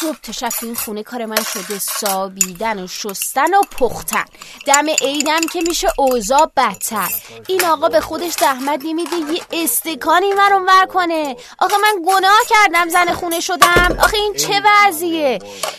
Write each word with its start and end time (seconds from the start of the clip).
صبح 0.00 0.16
تا 0.22 0.32
شب 0.32 0.50
این 0.62 0.74
خونه 0.74 1.02
کار 1.02 1.24
من 1.24 1.42
شده 1.42 1.78
سابیدن 1.78 2.84
و 2.84 2.86
شستن 2.86 3.54
و 3.54 3.60
پختن. 3.78 4.24
دم 4.66 4.86
عیدم 4.88 5.40
که 5.52 5.60
میشه 5.60 5.88
اوضاع 5.98 6.50
بدتر. 6.56 7.08
این 7.48 7.64
آقا 7.64 7.88
به 7.88 8.00
خودش 8.00 8.32
زحمت 8.32 8.80
نمیده 8.84 9.16
یه 9.16 9.42
استکانی 9.52 10.32
من 10.32 10.52
ور 10.52 10.86
کنه. 10.86 11.36
آقا 11.58 11.76
من 11.76 12.02
گناه 12.06 12.40
کردم 12.48 12.88
زن 12.88 13.12
خونه 13.14 13.40
شدم. 13.40 13.98
آخه 14.02 14.16
این 14.16 14.34
چه 14.34 14.62
وضعیه؟ 14.64 15.38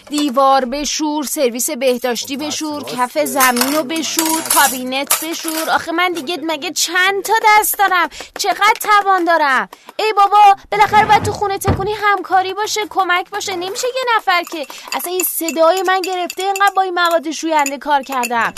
دیوار 0.09 0.65
بشور 0.65 1.23
سرویس 1.25 1.69
بهداشتی 1.69 2.37
بشور 2.37 2.83
کف 2.83 3.17
زمین 3.17 3.75
رو 3.75 3.83
بشور 3.83 4.41
کابینت 4.53 5.25
بشور. 5.25 5.69
آخه 5.69 5.91
من 5.91 6.13
دیگه 6.13 6.39
مگه 6.43 6.71
چند 6.71 7.23
تا 7.23 7.33
دست 7.47 7.77
دارم؟ 7.77 8.09
چقدر 8.39 8.73
توان 8.81 9.23
دارم؟ 9.23 9.69
ای 9.99 10.13
بابا 10.13 10.55
بالاخره 10.71 11.05
باید 11.05 11.23
تو 11.23 11.31
خونه 11.31 11.57
تکونی 11.57 11.93
همکاری 11.93 12.53
باشه 12.53 12.81
کمک 12.89 13.29
باشه. 13.29 13.55
نمیشه 13.55 13.87
یه 13.95 14.04
نفر 14.17 14.43
که 14.43 14.67
اصلا 14.93 15.11
این 15.11 15.23
صدای 15.23 15.83
من 15.87 16.01
گرفته 16.01 16.43
اینقدر 16.43 16.73
با 16.75 16.81
این 16.81 16.93
مواد 16.93 17.31
شوینده 17.31 17.77
کار 17.77 18.03
کردم. 18.03 18.53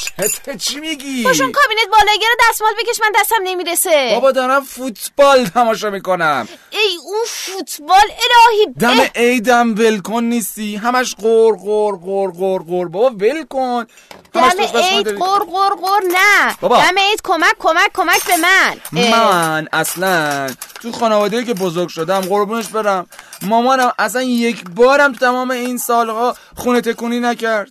چی 0.59 0.79
میگی؟ 0.79 1.23
باشون 1.23 1.51
کابینت 1.51 1.87
بالایگر 1.91 2.27
دستمال 2.49 2.73
بکش 2.79 3.01
من 3.01 3.11
دستم 3.21 3.35
نمی‌رسه. 3.43 4.11
بابا 4.13 4.31
دارم 4.31 4.63
فوتبال 4.63 5.45
تماشا 5.45 5.89
می‌کنم. 5.89 6.47
ای 6.69 6.97
اون 7.05 7.23
فوتبال 7.27 7.97
الهی 7.99 8.73
دم 8.79 9.11
عیدم 9.15 9.75
ولکن 9.75 10.23
نیستی. 10.23 10.75
همش 10.75 11.15
قور 11.15 11.57
قور 11.57 11.97
قور 11.97 12.31
قور 12.31 12.61
قور 12.61 12.87
بابا 12.87 13.09
ولکن 13.09 13.87
دم 14.33 14.49
عید 14.75 15.07
قور 15.07 15.43
قور 15.43 15.69
قور 15.69 16.01
نه. 16.11 16.57
بابا. 16.61 16.77
دم 16.77 16.97
عید 16.97 17.21
کمک 17.23 17.55
کمک 17.59 17.91
کمک 17.93 18.23
به 18.27 18.37
من. 18.37 18.79
من 18.91 19.67
اصلا 19.73 20.47
تو 20.81 20.91
خانواده 20.91 21.43
که 21.43 21.53
بزرگ 21.53 21.89
شدم 21.89 22.21
قربونش 22.21 22.67
برم. 22.67 23.07
مامانم 23.41 23.91
اصلا 23.99 24.21
یک 24.21 24.63
بارم 24.75 25.13
تو 25.13 25.19
تمام 25.19 25.51
این 25.51 25.77
سالها 25.77 26.35
خونه 26.55 26.81
تکونی 26.81 27.19
نکرد. 27.19 27.67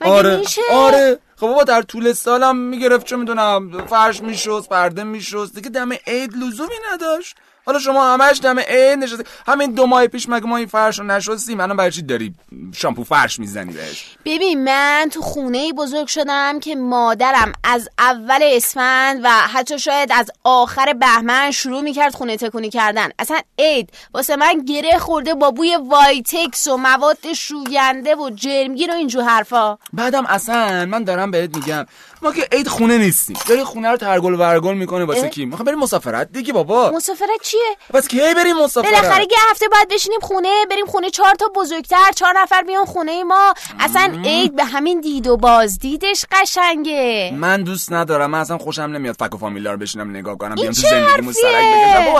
آره 0.00 0.36
میشه؟ 0.36 0.60
آره. 0.72 1.18
خب 1.36 1.46
بابا 1.46 1.64
در 1.64 1.82
طول 1.82 2.12
سالم 2.12 2.56
می‌گرفت 2.56 3.06
چه 3.06 3.16
می‌دونم 3.16 3.86
فرش 3.86 4.22
میشست 4.22 4.68
پرده 4.68 5.04
میشست. 5.04 5.54
دیگه 5.54 5.68
دم 5.70 5.92
عید 6.06 6.36
لزومی 6.36 6.74
نداشت. 6.92 7.36
حالا 7.66 7.78
شما 7.78 8.14
همش 8.14 8.40
دم 8.42 8.58
عید 8.58 8.98
نشستی 8.98 9.24
همین 9.46 9.72
دو 9.72 9.86
ماه 9.86 10.06
پیش 10.06 10.28
مگه 10.28 10.46
ما 10.46 10.56
این 10.56 10.66
فرش 10.66 10.98
رو 10.98 11.04
نشستیم؟ 11.04 11.60
الان 11.60 11.76
برای 11.76 11.90
چی 11.90 12.02
داری 12.02 12.34
شامپو 12.74 13.04
فرش 13.04 13.38
می‌زنی 13.38 13.72
بهش؟ 13.72 14.16
ببین 14.24 14.64
من 14.64 15.08
تو 15.12 15.20
خونه 15.22 15.72
بزرگ 15.72 16.06
شدم 16.06 16.60
که 16.60 16.76
مادرم 16.76 17.52
از 17.64 17.88
اول 17.98 18.40
اسفند 18.42 19.20
و 19.24 19.28
حتی 19.28 19.78
شاید 19.78 20.12
از 20.12 20.30
آخر 20.44 20.92
بهمن 20.92 21.50
شروع 21.50 21.80
می‌کرد 21.80 22.14
خونه 22.14 22.36
تکونی 22.36 22.70
کردن. 22.70 23.08
اصلا 23.18 23.38
عید 23.58 23.90
واسه 24.14 24.36
من 24.36 24.64
گره 24.64 24.98
خورده 24.98 25.34
با 25.34 25.50
بوی 25.50 25.78
وایتکس 25.88 26.66
و 26.66 26.76
مواد 26.76 27.32
شوینده 27.32 28.14
و 28.14 28.30
جرمگیر 28.30 28.90
و 28.90 28.94
اینجور 28.94 29.24
حرفا. 29.24 29.78
بعدم 29.92 30.26
اصلا 30.26 30.86
من 30.86 31.04
دارم 31.04 31.30
بهت 31.30 31.56
میگم 31.56 31.86
ما 32.22 32.32
که 32.32 32.48
عید 32.52 32.68
خونه 32.68 32.98
نیستیم. 32.98 33.36
داری 33.48 33.64
خونه 33.64 33.88
رو 33.88 33.96
ترگل 33.96 34.34
ورگل 34.34 34.74
می‌کنه 34.74 35.04
واسه 35.04 35.28
کی؟ 35.28 35.44
می‌خوام 35.44 35.64
بریم 35.64 35.78
مسافرت؟ 35.78 36.32
دیگه 36.32 36.52
بابا. 36.52 36.90
مسافرت 36.90 37.42
چیه؟ 37.52 37.76
بس 37.94 38.08
کی 38.08 38.34
بریم 38.36 38.56
مسافرت 38.56 38.92
بالاخره 38.92 39.22
یه 39.22 39.38
هفته 39.50 39.68
بعد 39.68 39.88
بشینیم 39.88 40.20
خونه 40.20 40.66
بریم 40.70 40.86
خونه 40.86 41.10
چهار 41.10 41.34
تا 41.34 41.46
بزرگتر 41.54 42.12
چهار 42.14 42.34
نفر 42.42 42.62
بیان 42.62 42.84
خونه 42.84 43.24
ما. 43.24 43.54
اصلا 43.80 44.22
عید 44.24 44.56
به 44.56 44.64
همین 44.64 45.00
دید 45.00 45.26
و 45.26 45.36
بازدیدش 45.36 46.24
قشنگه. 46.32 47.32
من 47.36 47.62
دوست 47.62 47.92
ندارم 47.92 48.30
من 48.30 48.38
اصلا 48.38 48.58
خوشم 48.58 48.82
نمیاد 48.82 49.14
فک 49.14 49.34
و 49.34 49.38
فامیلا 49.38 49.72
رو 49.72 49.78
بشینم 49.78 50.10
نگاه 50.10 50.38
کنم 50.38 50.54
بیام 50.54 50.72
تو 50.72 50.80
زندگیمون 50.80 51.32
سرک 51.32 51.64
بکشم. 51.64 52.12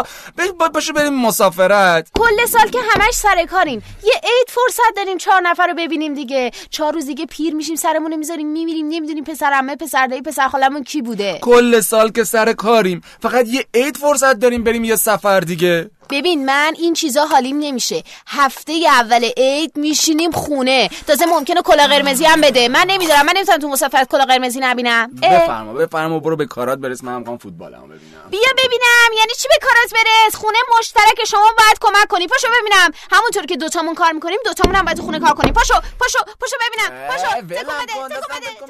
بابا 0.58 0.68
باشو 0.68 0.92
بریم 0.92 1.14
مسافرت. 1.14 2.08
کل 2.14 2.46
سال 2.46 2.68
که 2.68 2.78
همش 2.90 3.14
سر 3.14 3.44
کاریم. 3.44 3.82
یه 4.04 4.12
عید 4.14 4.48
فرصت 4.48 4.96
داریم 4.96 5.18
چهار 5.18 5.40
نفر 5.40 5.66
رو 5.66 5.74
ببینیم 5.74 6.14
دیگه. 6.14 6.50
چهار 6.70 6.92
روز 6.92 7.06
دیگه 7.06 7.26
پیر 7.26 7.54
میشیم 7.54 7.76
سرمون 7.76 8.16
می‌ذاریم 8.16 8.48
میمیریم 8.48 8.86
نمی‌دونیم 8.88 9.24
پسر 9.24 9.52
عمه 9.52 9.76
پسر 9.76 10.06
دایی 10.06 10.22
پسر 10.22 10.48
خالمون 10.48 10.84
کی 10.84 11.02
بوده. 11.02 11.38
کل 11.42 11.80
سال 11.80 12.10
که 12.10 12.24
سر 12.24 12.52
کاریم. 12.52 13.02
فقط 13.22 13.48
یه 13.48 13.66
عید 13.74 13.96
فرصت 13.96 14.38
داریم 14.38 14.64
بریم 14.64 14.84
یه 14.84 14.96
سفر 14.96 15.21
دیگه. 15.40 15.90
ببین 16.10 16.44
من 16.44 16.74
این 16.78 16.94
چیزا 16.94 17.24
حالیم 17.26 17.58
نمیشه. 17.58 18.02
هفته 18.26 18.72
اول 18.72 19.24
عید 19.36 19.76
میشینیم 19.76 20.30
خونه. 20.30 20.90
تازه 21.06 21.26
ممکنه 21.26 21.62
کلا 21.62 21.86
قرمزی 21.86 22.24
هم 22.24 22.40
بده. 22.40 22.68
من 22.68 22.84
نمی‌دونم 22.88 23.26
من 23.26 23.32
نمی‌تونم 23.36 23.58
تو 23.58 23.68
مسافرت 23.68 24.08
کلا 24.08 24.24
قرمزی 24.24 24.60
نبینم. 24.60 25.10
بفرما 25.22 25.72
بفرما 25.72 26.18
برو 26.18 26.36
به 26.36 26.46
کارات 26.46 26.78
برس. 26.78 27.04
من 27.04 27.18
می‌خوام 27.18 27.38
فوتبالمو 27.38 27.86
ببینم. 27.86 28.30
بیا 28.30 28.52
ببینم 28.58 29.10
یعنی 29.18 29.32
چی 29.38 29.48
به 29.48 29.58
کارات 29.62 29.92
برس؟ 29.92 30.34
خونه 30.36 30.58
مشترک 30.78 31.24
شما 31.24 31.50
باید 31.58 31.78
کمک 31.80 32.08
کنی. 32.08 32.26
پاشو 32.26 32.48
ببینم. 32.60 32.90
همونطور 33.12 33.46
که 33.46 33.56
دوتامون 33.56 33.94
کار 33.94 34.12
می‌کنیم 34.12 34.38
دوتامون 34.44 34.76
هم 34.76 34.84
باید 34.84 34.96
تو 34.96 35.02
خونه 35.02 35.20
کار 35.20 35.34
کنیم. 35.34 35.54
پاشو 35.54 35.74
پاشو 36.00 36.18
پاشو 36.40 36.56
ببینم. 36.60 37.08
پاشو 37.08 37.28
تکو 37.28 38.66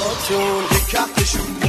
لحظه 0.00 0.34
هاتون 0.34 0.64
یه 1.18 1.59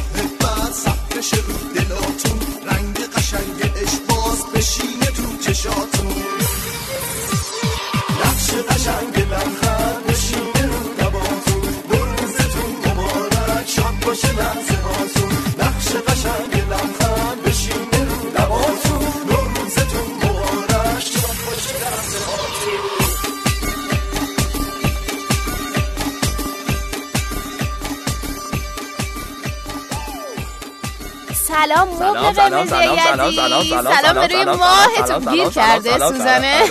سلام 32.33 32.67
سلام 32.67 32.97
سلام 32.97 33.31
سلام 33.31 33.31
سلام 33.31 33.63
سلام 33.63 33.93
سلام 34.01 34.27
به 34.27 34.27
روی 34.27 34.45
ماهتون 34.45 35.33
گیر 35.33 35.49
کرده 35.49 35.97
سوزانه 35.97 36.63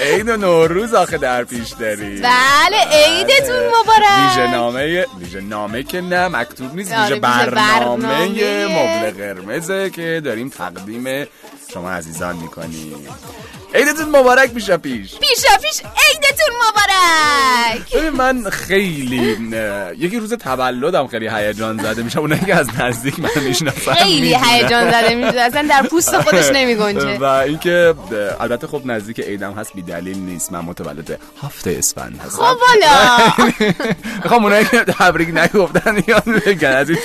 عید 0.00 0.30
نوروز 0.30 0.94
آخه 0.94 1.18
در 1.18 1.44
پیش 1.44 1.68
داری 1.68 2.20
بله 2.20 2.76
عیدتون 2.92 3.66
مبارک 3.66 4.28
ویژه 4.28 4.50
نامه 4.50 5.06
ویژه 5.18 5.40
نامه 5.40 5.82
که 5.82 6.00
نه 6.00 6.28
مکتوب 6.28 6.74
نیست 6.74 6.92
ویژه 6.92 7.14
برنامه 7.14 8.24
مبل 8.64 9.10
قرمزه 9.10 9.90
که 9.90 10.22
داریم 10.24 10.48
تقدیم 10.48 11.26
شما 11.72 11.90
عزیزان 11.90 12.36
می‌کنیم 12.36 13.08
عیدتون 13.90 14.16
مبارک 14.16 14.50
پیشا 14.50 14.78
پیش. 14.78 15.10
پیشا 15.18 15.56
پیش 15.62 15.80
عیدتون 15.80 16.54
مبارک. 16.68 17.94
ببین 17.94 18.10
من 18.10 18.50
خیلی 18.50 19.36
یکی 19.98 20.18
روز 20.18 20.34
تولدم 20.34 21.06
خیلی 21.06 21.28
هیجان 21.28 21.78
زده 21.82 22.02
میشم. 22.02 22.20
اونایی 22.20 22.40
که 22.40 22.54
از 22.54 22.68
نزدیک 22.80 23.20
من 23.20 23.30
می‌شناسن 23.42 23.94
خیلی 23.94 24.36
هیجان 24.44 24.90
زده 24.90 25.14
میشه 25.14 25.40
اصلا 25.40 25.66
در 25.70 25.82
پوست 25.82 26.20
خودش 26.20 26.50
نمیگنجه. 26.54 27.18
و 27.18 27.24
اینکه 27.24 27.94
البته 28.40 28.66
خب 28.66 28.82
نزدیک 28.84 29.20
عیدم 29.20 29.52
هست 29.52 29.72
بی 29.74 29.82
دلیل 29.82 30.18
نیست. 30.18 30.52
من 30.52 30.60
متولد 30.60 31.18
هفته 31.42 31.74
اسفند 31.78 32.20
هستم. 32.26 32.42
خب 32.42 32.56
والا 32.68 33.30
می‌خوام 34.22 34.44
اونایی 34.44 34.64
که 34.64 34.84
تبریک 34.84 35.28
نگفتن 35.28 36.02
یاد 36.08 36.24
بگن 36.24 36.68
از 36.68 36.90
این 36.90 36.98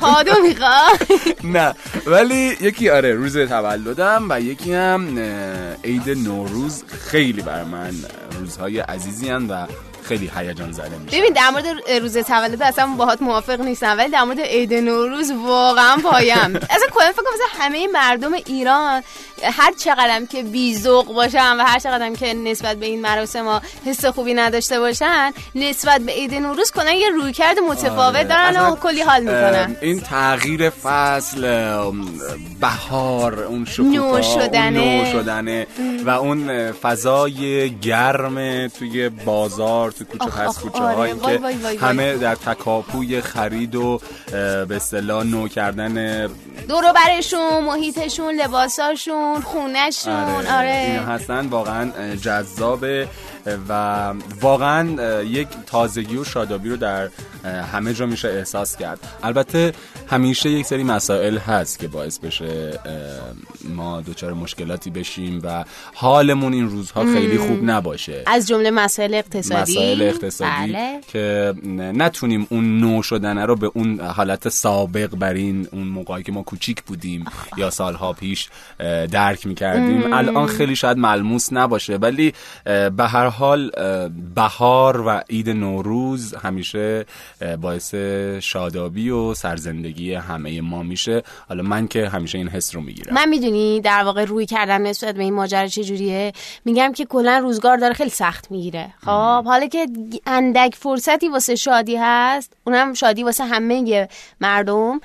کادو 0.00 0.32
می‌خوای 0.42 1.34
نه. 1.44 1.74
ولی 2.06 2.56
یکی 2.60 2.90
آره 2.90 3.14
روز 3.14 3.38
تولدم 3.38 4.26
و 4.28 4.40
یکی 4.40 4.74
هم 4.74 5.18
عید 5.84 6.08
نوروز 6.30 6.84
خیلی 6.84 7.42
بر 7.42 7.64
من 7.64 7.94
روزهای 8.38 8.78
عزیزی 8.78 9.28
هن 9.28 9.46
و 9.50 9.66
خیلی 10.10 10.30
هیجان 10.36 10.72
زده 10.72 10.98
میشه 10.98 11.18
ببین 11.18 11.32
در 11.32 11.50
مورد 11.50 11.66
روز 12.02 12.18
تولد 12.18 12.62
اصلا 12.62 12.86
باهات 12.86 13.22
موافق 13.22 13.60
نیستم 13.60 13.98
ولی 13.98 14.10
در 14.10 14.22
مورد 14.22 14.40
عید 14.40 14.74
نوروز 14.74 15.30
واقعا 15.30 15.96
پایم 15.96 16.56
اصلا 16.74 16.88
کلا 16.92 17.12
فکر 17.12 17.22
کنم 17.22 17.60
همه 17.60 17.86
مردم 17.86 18.32
ایران 18.32 19.02
هر 19.42 19.72
چقدرم 19.72 20.26
که 20.26 20.42
بیزوق 20.42 21.14
باشن 21.14 21.56
و 21.56 21.64
هر 21.64 21.78
چقدرم 21.78 22.16
که 22.16 22.34
نسبت 22.34 22.76
به 22.76 22.86
این 22.86 23.00
مراسم 23.00 23.44
ها 23.44 23.62
حس 23.86 24.04
خوبی 24.04 24.34
نداشته 24.34 24.80
باشن 24.80 25.32
نسبت 25.54 26.00
به 26.00 26.12
عید 26.12 26.34
نوروز 26.34 26.70
کنن 26.70 26.92
یه 26.92 27.10
رویکرد 27.10 27.58
متفاوت 27.58 28.16
آره. 28.16 28.24
دارن 28.24 28.56
و 28.56 28.76
کلی 28.76 29.02
حال 29.02 29.20
می‌کنن 29.20 29.76
این 29.80 30.00
تغییر 30.00 30.70
فصل 30.70 31.40
بهار 32.60 33.42
اون 33.42 33.64
شکوفا 33.64 33.90
نو 33.90 34.02
اون 34.02 34.22
شدنه. 34.22 35.04
نو 35.04 35.12
شدنه 35.12 35.66
و 36.04 36.10
اون 36.10 36.72
فضای 36.72 37.70
گرم 37.70 38.68
توی 38.68 39.08
بازار 39.08 39.90
تو 40.00 40.18
کوچه 40.18 40.30
پس 40.30 40.58
کوچه 40.58 40.78
آره. 40.78 40.96
هایی 40.96 41.14
که 41.14 41.20
وای، 41.20 41.36
وای، 41.36 41.56
وای. 41.56 41.76
همه 41.76 42.16
در 42.16 42.34
تکاپوی 42.34 43.20
خرید 43.20 43.74
و 43.74 44.00
به 44.30 44.76
اصطلاح 44.76 45.24
نو 45.24 45.48
کردن 45.48 46.26
دورو 46.68 46.92
برشون 46.92 47.64
محیطشون 47.64 48.34
لباساشون 48.34 49.40
خونهشون 49.40 50.12
آره, 50.12 50.58
آره, 50.58 50.84
اینا 50.86 51.02
هستن 51.02 51.46
واقعا 51.46 52.16
جذابه 52.16 53.08
و 53.68 54.12
واقعا 54.40 55.22
یک 55.22 55.48
تازگی 55.66 56.16
و 56.16 56.24
شادابی 56.24 56.68
رو 56.68 56.76
در 56.76 57.08
همه 57.72 57.94
جا 57.94 58.06
میشه 58.06 58.28
احساس 58.28 58.76
کرد. 58.76 58.98
البته 59.22 59.72
همیشه 60.10 60.50
یک 60.50 60.66
سری 60.66 60.84
مسائل 60.84 61.38
هست 61.38 61.78
که 61.78 61.88
باعث 61.88 62.18
بشه 62.18 62.80
ما 63.64 64.00
دچار 64.00 64.32
مشکلاتی 64.32 64.90
بشیم 64.90 65.40
و 65.44 65.64
حالمون 65.94 66.52
این 66.52 66.68
روزها 66.68 67.04
خیلی 67.04 67.38
خوب 67.38 67.58
نباشه. 67.62 68.22
از 68.26 68.48
جمله 68.48 68.70
مسائل 68.70 69.14
اقتصادی؟ 69.14 69.72
مسائل 69.72 70.02
اقتصادی 70.02 70.72
بله. 70.72 71.00
که 71.12 71.54
نتونیم 71.74 72.46
اون 72.50 72.80
نو 72.80 73.02
شدنه 73.02 73.44
رو 73.46 73.56
به 73.56 73.70
اون 73.74 74.00
حالت 74.00 74.48
سابق 74.48 75.06
برین 75.06 75.68
اون 75.72 75.86
موقعی 75.86 76.22
که 76.22 76.32
ما 76.32 76.42
کوچیک 76.42 76.82
بودیم 76.82 77.24
یا 77.56 77.70
سالها 77.70 78.12
پیش 78.12 78.48
درک 79.10 79.46
می‌کردیم. 79.46 80.12
الان 80.12 80.46
خیلی 80.46 80.76
شاید 80.76 80.98
ملموس 80.98 81.52
نباشه 81.52 81.96
ولی 81.96 82.34
به 82.64 83.08
هر 83.08 83.29
حال 83.30 83.70
بهار 84.34 85.00
و 85.00 85.22
عید 85.30 85.50
نوروز 85.50 86.34
همیشه 86.34 87.06
باعث 87.60 87.94
شادابی 88.40 89.10
و 89.10 89.34
سرزندگی 89.34 90.14
همه 90.14 90.60
ما 90.60 90.82
میشه. 90.82 91.22
حالا 91.48 91.62
من 91.62 91.88
که 91.88 92.08
همیشه 92.08 92.38
این 92.38 92.48
حس 92.48 92.74
رو 92.74 92.80
می‌گیرم. 92.80 93.14
من 93.14 93.28
می‌دونی 93.28 93.80
در 93.80 94.02
واقع 94.04 94.24
روی 94.24 94.46
کردم 94.46 94.86
نسبت 94.86 95.14
به 95.14 95.22
این 95.22 95.34
ماجرا 95.34 95.66
چجوریه؟ 95.66 96.32
میگم 96.64 96.92
که 96.92 97.04
کلا 97.04 97.38
روزگار 97.38 97.76
داره 97.76 97.94
خیلی 97.94 98.10
سخت 98.10 98.50
می‌گیره. 98.50 98.94
خب 99.04 99.44
حالا 99.44 99.66
که 99.66 99.86
اندک 100.26 100.74
فرصتی 100.74 101.28
واسه 101.28 101.54
شادی 101.54 101.96
هست 101.96 102.52
اونم 102.66 102.94
شادی 102.94 103.22
واسه 103.22 103.44
همه 103.44 104.08
مردم 104.40 105.00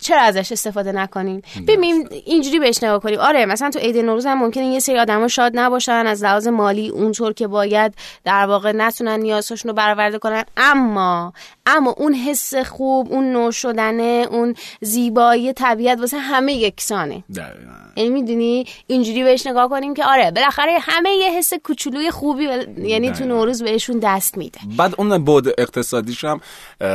چرا 0.00 0.22
ازش 0.22 0.52
استفاده 0.52 0.92
نکنیم؟ 0.92 1.42
ببین 1.68 2.08
اینجوری 2.24 2.58
بهش 2.58 2.82
نگاه 2.82 3.00
کنیم. 3.00 3.18
آره 3.18 3.46
مثلا 3.46 3.70
تو 3.70 3.78
عید 3.78 3.96
نوروز 3.96 4.26
هم 4.26 4.38
ممکنه 4.38 4.66
یه 4.66 4.80
سری 4.80 4.98
آدما 4.98 5.28
شاد 5.28 5.52
نباشن 5.54 6.06
از 6.06 6.24
لحاظ 6.24 6.48
مالی 6.48 6.88
اونطور 6.88 7.32
که 7.32 7.46
باید 7.58 7.94
در 8.24 8.46
واقع 8.46 8.72
نتونن 8.72 9.20
نیازشون 9.20 9.68
رو 9.68 9.74
برآورده 9.74 10.18
کنن. 10.18 10.44
اما 10.56 11.32
اما 11.76 11.94
اون 11.98 12.14
حس 12.14 12.54
خوب 12.54 13.12
اون 13.12 13.32
نو 13.32 13.50
شدنه 13.52 14.26
اون 14.30 14.54
زیبایی 14.80 15.52
طبیعت 15.52 16.00
واسه 16.00 16.18
همه 16.18 16.52
یکسانه. 16.52 17.24
یعنی 17.96 18.10
می‌دونی 18.10 18.66
اینجوری 18.86 19.24
بهش 19.24 19.46
نگاه 19.46 19.68
کنیم 19.68 19.94
که 19.94 20.04
آره 20.04 20.30
بالاخره 20.30 20.78
همه 20.82 21.10
یه 21.10 21.30
حس 21.38 21.52
کوچولوی 21.64 22.10
خوبی 22.10 22.46
ول- 22.46 22.78
یعنی 22.78 23.10
تو. 23.12 23.24
نوروز 23.24 23.62
بهشون 23.62 23.98
دست 24.02 24.38
میده 24.38 24.58
بعد 24.76 24.94
اون 24.98 25.18
بود 25.24 25.48
اقتصادیش 25.60 26.24
هم 26.24 26.40
اه، 26.80 26.88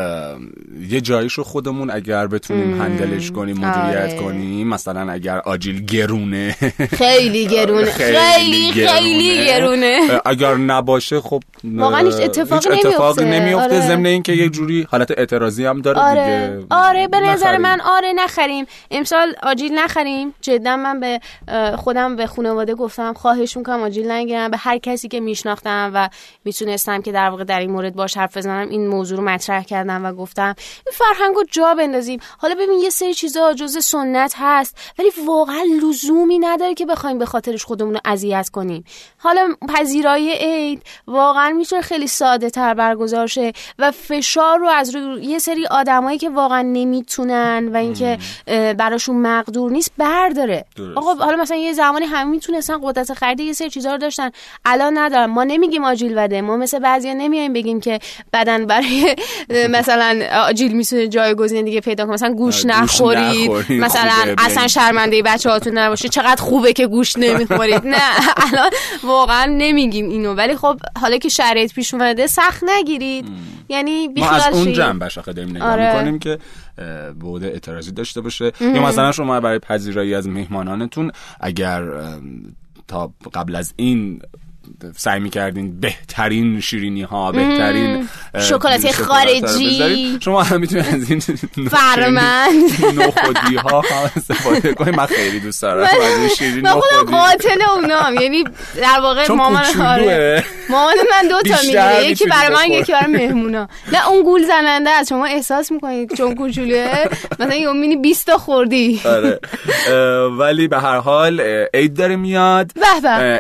یه 0.90 1.02
جاییشو 1.02 1.44
خودمون 1.44 1.90
اگر 1.92 2.28
بتونیم 2.28 2.81
هندلش 2.81 3.31
کنیم 3.31 3.58
مدیریت 3.58 4.10
آره. 4.12 4.16
کنیم 4.22 4.68
مثلا 4.68 5.12
اگر 5.12 5.40
آجیل 5.40 5.86
گرونه 5.86 6.56
خیلی 6.98 7.46
گرونه 7.56 7.86
خیلی 7.92 8.72
خیلی 8.88 9.46
گرونه 9.46 10.00
اگر 10.26 10.56
نباشه 10.56 11.22
خب 11.22 11.44
واقعا 11.64 12.06
هیچ 12.06 12.16
اتفاقی 12.16 12.76
هیچ 12.76 12.86
اتفاقی 12.86 13.24
نمیفته. 13.26 13.40
نمیفته 13.46 13.76
آره. 13.78 13.88
ضمن 13.88 14.06
اینکه 14.06 14.34
یه 14.34 14.50
جوری 14.63 14.88
حالت 14.92 15.12
اعتراضی 15.12 15.65
هم 15.65 15.81
داره 15.81 16.00
آره. 16.00 16.48
دیگه. 16.48 16.65
آره 16.71 17.07
به 17.07 17.19
نظر. 17.19 17.57
من 17.57 17.81
آره 17.81 18.13
نخریم. 18.13 18.65
امسال 18.92 19.36
آجیل 19.44 19.80
نخریم. 19.80 20.33
جدا 20.42 20.77
من 20.77 21.00
به 21.00 21.19
خودم 21.77 22.15
به 22.15 22.27
خانواده 22.27 22.75
گفتم 22.75 23.13
خواهش 23.13 23.57
می‌کنم 23.57 23.83
آجیل 23.83 24.12
نگیرم 24.12 24.51
به 24.51 24.57
هر 24.57 24.77
کسی 24.77 25.07
که 25.07 25.19
میشناختم 25.19 25.92
و 25.94 26.10
می‌تونستم 26.45 27.01
که 27.01 27.12
در 27.12 27.30
واقع 27.30 27.44
در 27.44 27.60
این 27.60 27.71
مورد 27.71 27.95
باش 27.95 28.18
حرف 28.18 28.38
بزنم 28.38 28.69
این 28.69 28.88
موضوع 28.88 29.18
رو 29.18 29.24
مطرح 29.24 29.63
کردم 29.63 30.06
و 30.06 30.13
گفتم 30.13 30.56
این 30.86 30.94
فرهنگ 30.94 31.36
رو 31.36 31.44
جا 31.51 31.75
بندازیم. 31.75 32.19
حالا 32.38 32.56
ببین 32.56 32.80
یه 32.80 32.89
سری 32.89 33.13
چیزا 33.13 33.54
جز 33.54 33.83
سنت 33.83 34.33
هست 34.38 34.94
ولی 35.00 35.09
واقعا 35.27 35.63
لزومی 35.83 36.39
نداره 36.39 36.74
که 36.74 36.86
بخوایم 36.86 37.18
به 37.18 37.25
خاطرش 37.25 37.63
خودمون 37.63 37.94
رو 37.94 38.00
اذیت 38.06 38.50
کنیم. 38.50 38.83
حالا 39.18 39.56
پذیرایی 39.75 40.31
عید 40.31 40.83
واقعا 41.07 41.50
می‌تونه 41.50 41.81
خیلی 41.81 42.07
ساده 42.07 42.50
تر 42.50 42.74
برگزار 42.74 43.27
شه 43.27 43.54
و 43.80 43.92
فشار 43.92 44.53
رو 44.56 44.68
از 44.68 44.96
روی 44.96 45.26
یه 45.26 45.40
سری 45.40 45.68
آدمایی 45.68 46.18
که 46.18 46.30
واقعا 46.30 46.62
نمی‌تونن 46.62 47.70
و 47.74 47.78
اینکه 47.78 48.18
براشون 48.78 49.16
مقدور 49.16 49.72
نیست 49.72 49.92
برداره. 49.98 50.66
درست. 50.76 50.98
آقا 50.98 51.14
حالا 51.26 51.38
مثلا 51.38 51.58
یه 51.58 51.74
زمانی 51.74 52.06
همه 52.06 52.30
می‌تونستن 52.30 52.78
قدرت 52.84 53.14
خرید 53.14 53.40
یه 53.40 53.54
سری 53.54 53.70
چیزا 53.70 53.92
رو 53.92 53.98
داشتن. 53.98 54.32
الان 54.66 54.98
ندارن. 54.98 55.26
ما 55.26 55.44
نمیگیم 55.44 55.84
آجیل 55.84 56.14
بده 56.16 56.42
ما 56.42 56.58
مثل 56.58 56.80
بعضیا 56.80 57.14
نمیایم 57.14 57.54
بگیم 57.54 57.80
که 57.80 58.00
بدن 58.34 58.66
برای 58.66 59.16
مثلا 59.78 60.28
آجیل 60.48 60.72
می‌تونه 60.72 61.08
جایگزین 61.08 61.66
دیگه 61.66 61.82
پیدا 61.82 62.06
کنه. 62.06 62.14
مثلا 62.14 62.34
گوش 62.34 62.66
نخورید. 62.66 63.52
مثلا 63.70 64.12
خوبه، 64.12 64.36
اصلا. 64.38 64.68
شرمنده 64.68 65.22
بچه 65.22 65.50
هاتون 65.50 65.78
نباشه. 65.78 66.10
چقدر 66.10 66.42
خوبه 66.42 66.74
که 66.74 66.88
گوش 66.88 67.18
نمی‌خورید. 67.18 67.88
نه 67.88 67.98
الان 68.36 68.70
واقعا 69.04 69.46
نمیگیم 69.46 70.10
اینو. 70.10 70.34
ولی 70.34 70.56
خب 70.56 70.78
حالا 71.02 71.18
که 71.18 71.30
شرایط 71.30 71.74
پیش 71.74 71.94
اومده 71.94 72.28
سخت 72.28 72.64
نگیرید. 72.64 73.28
یعنی 73.70 74.08
ما 74.08 74.30
از 74.30 74.43
بیخیال 74.48 74.68
اون. 74.68 74.74
جنبش 74.74 75.18
آخه 75.18 75.34
داریم 75.34 75.56
نگاه 75.56 75.72
آره. 75.72 75.94
می‌کنیم 75.94 76.19
که 76.19 76.40
بوده 77.19 77.48
اعتراضی 77.48 77.92
داشته 77.92 78.22
باشه 78.22 78.51
یا 78.62 78.84
مثلا 78.84 79.12
شما 79.12 79.40
برای 79.40 79.60
پذیرایی 79.60 80.16
از 80.16 80.28
مهمانانتون 80.28 81.12
اگر 81.40 81.84
تا 82.88 83.13
قبل 83.34 83.56
از 83.56 83.74
این 83.75 84.22
سعی 84.95 85.19
می‌کردین 85.19 85.80
بهترین 85.80 86.60
شیرینی 86.60 87.01
ها 87.01 87.31
بهترین 87.31 88.10
شکلات 88.39 88.92
خارجی. 88.92 90.18
شما 90.19 90.44
هم 90.44 90.60
می‌تونید 90.60 90.86
از 90.86 91.12
این 91.12 91.19
فرمند. 91.71 92.63
نخودی 92.98 93.56
ها 93.56 93.83
استفاده 94.18 94.74
کنید 94.74 94.95
من 94.95 95.06
خیلی 95.06 95.39
دوست 95.39 95.62
دارم 95.62 95.83
از 95.83 96.19
این 96.19 96.30
شیرین 96.30 96.62
من 96.62 96.69
خودم 96.69 96.86
نخودی 96.95 97.12
قاتل 97.12 97.62
اونام 97.75 98.21
یعنی 98.21 98.44
در 98.75 99.00
واقع 99.01 99.31
مامان. 99.31 99.81
آره. 99.81 100.44
مامان 100.69 100.95
من 101.12 101.27
دو 101.27 101.42
تا 101.42 101.62
می‌گیره 101.62 102.06
یکی 102.06 102.25
برای 102.25 102.56
من. 102.56 102.71
یکی 102.71 102.92
برای 102.92 103.12
مهمونا. 103.12 103.68
نه 103.92 104.09
اون 104.09 104.24
گول 104.24 104.44
زننده 104.44 104.89
است. 104.89 105.09
شما 105.09 105.25
احساس 105.25 105.71
می‌کنید 105.71 106.13
چون 106.18 106.36
کوچولوه؟ 106.36 107.06
مثلا 107.39 107.56
یه 107.56 107.71
مینی 107.74 107.95
20 107.95 108.25
تا 108.25 108.38
خوردی. 108.38 109.02
آره. 109.06 109.40
ولی 110.30 110.68
به 110.68 110.80
هر 110.80 110.97
حال 110.97 111.42
عید 111.73 111.95
داره 111.95 112.16
میاد. 112.16 112.71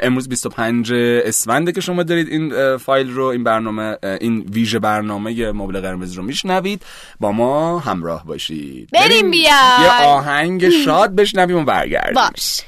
امروز 0.03 0.29
25 0.29 0.93
اسفنده 1.25 1.71
که 1.71 1.81
شما 1.81 2.03
دارید 2.03 2.27
این 2.27 2.77
فایل 2.77 3.11
رو 3.11 3.25
این 3.25 3.43
برنامه 3.43 3.97
این 4.21 4.39
ویژه 4.51 4.79
برنامه 4.79 5.51
مبل 5.51 5.81
قرمز 5.81 6.13
رو 6.13 6.23
میشنوید 6.23 6.81
با 7.19 7.31
ما 7.31 7.79
همراه 7.79 8.25
باشید. 8.25 8.89
بریم. 8.93 9.31
بیای. 9.31 9.43
یه 9.83 10.03
آهنگ 10.05 10.69
شاد 10.69 11.15
بشنویم 11.15 11.57
و 11.57 11.63
برگردیم. 11.63 12.13
باش. 12.13 12.61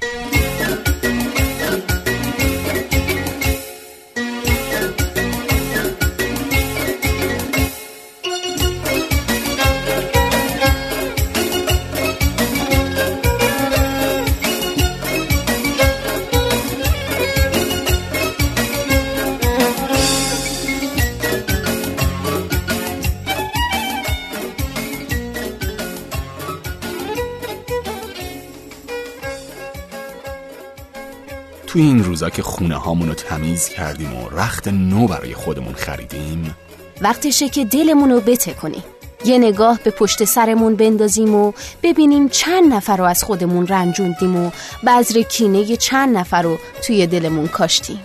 تو 31.75 31.81
این 31.81 32.03
روزا 32.03 32.29
که 32.29 32.41
خونه 32.41 32.75
هامون 32.75 33.07
رو 33.07 33.13
تمیز 33.13 33.69
کردیم 33.69 34.13
و 34.13 34.29
رخت 34.29 34.67
نو 34.67 35.07
برای 35.07 35.33
خودمون 35.33 35.73
خریدیم. 35.73 36.55
وقتشه 37.01 37.49
که 37.49 37.65
دلمون 37.65 38.11
رو 38.11 38.19
بته 38.19 38.53
کنیم 38.53 38.83
یه 39.25 39.37
نگاه 39.37 39.79
به 39.83 39.91
پشت 39.91 40.23
سرمون 40.23 40.75
بندازیم 40.75 41.35
و 41.35 41.51
ببینیم 41.83 42.29
چند 42.29 42.73
نفر 42.73 42.97
رو 42.97 43.03
از 43.03 43.23
خودمون 43.23 43.67
رنجوندیم 43.67 44.35
و 44.35 44.51
بذر 44.87 45.21
کینه 45.21 45.77
چند 45.77 46.17
نفر 46.17 46.41
رو 46.41 46.57
توی 46.83 47.07
دلمون 47.07 47.47
کاشتیم. 47.47 47.99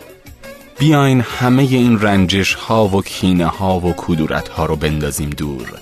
بیاین 0.79 1.21
همه 1.21 1.63
این 1.63 2.01
رنجش 2.01 2.55
ها 2.55 2.89
و 2.89 3.03
کینه 3.03 3.47
ها 3.47 3.81
و 3.81 3.95
کدورت 3.97 4.49
ها 4.49 4.67
رو 4.67 4.77
بندازیم 4.77 5.31
دور. 5.31 5.73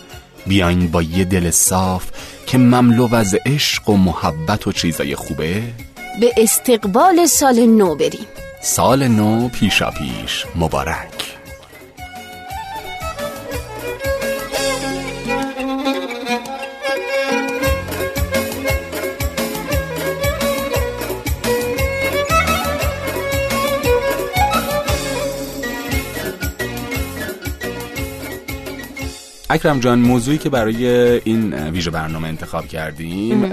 بیاین 0.46 0.88
با 0.88 1.02
یه 1.02 1.24
دل 1.24 1.50
صاف 1.50 2.10
که 2.46 2.58
مملو 2.58 3.14
از 3.14 3.36
عشق 3.46 3.88
و 3.88 3.96
محبت 3.96 4.66
و 4.66 4.72
چیزای 4.72 5.14
خوبه. 5.14 5.62
به 6.20 6.34
استقبال 6.36 7.26
سال 7.26 7.66
نو 7.66 7.94
بریم. 7.94 8.26
سال 8.60 9.08
نو 9.08 9.48
پیشا 9.48 9.90
پیش 9.90 10.46
مبارک. 10.56 11.37
اکرم 29.50 29.80
جان 29.80 29.98
موضوعی 29.98 30.38
که 30.38 30.50
برای 30.50 30.86
این 31.24 31.54
ویژه 31.54 31.90
برنامه 31.90 32.28
انتخاب 32.28 32.66
کردیم 32.66 33.52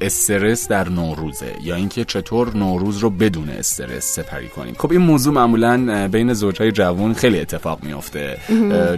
استرس 0.00 0.68
در 0.68 0.88
نوروزه 0.88 1.52
یا 1.64 1.74
اینکه 1.74 2.04
چطور 2.04 2.56
نوروز 2.56 2.98
رو 2.98 3.10
بدون 3.10 3.48
استرس 3.48 4.04
سپری 4.04 4.48
کنیم. 4.48 4.74
خب 4.78 4.92
این 4.92 5.00
موضوع 5.00 5.34
معمولا 5.34 6.08
بین 6.08 6.32
زوجهای 6.32 6.72
جوان 6.72 7.14
خیلی 7.14 7.40
اتفاق 7.40 7.84
میافته. 7.84 8.38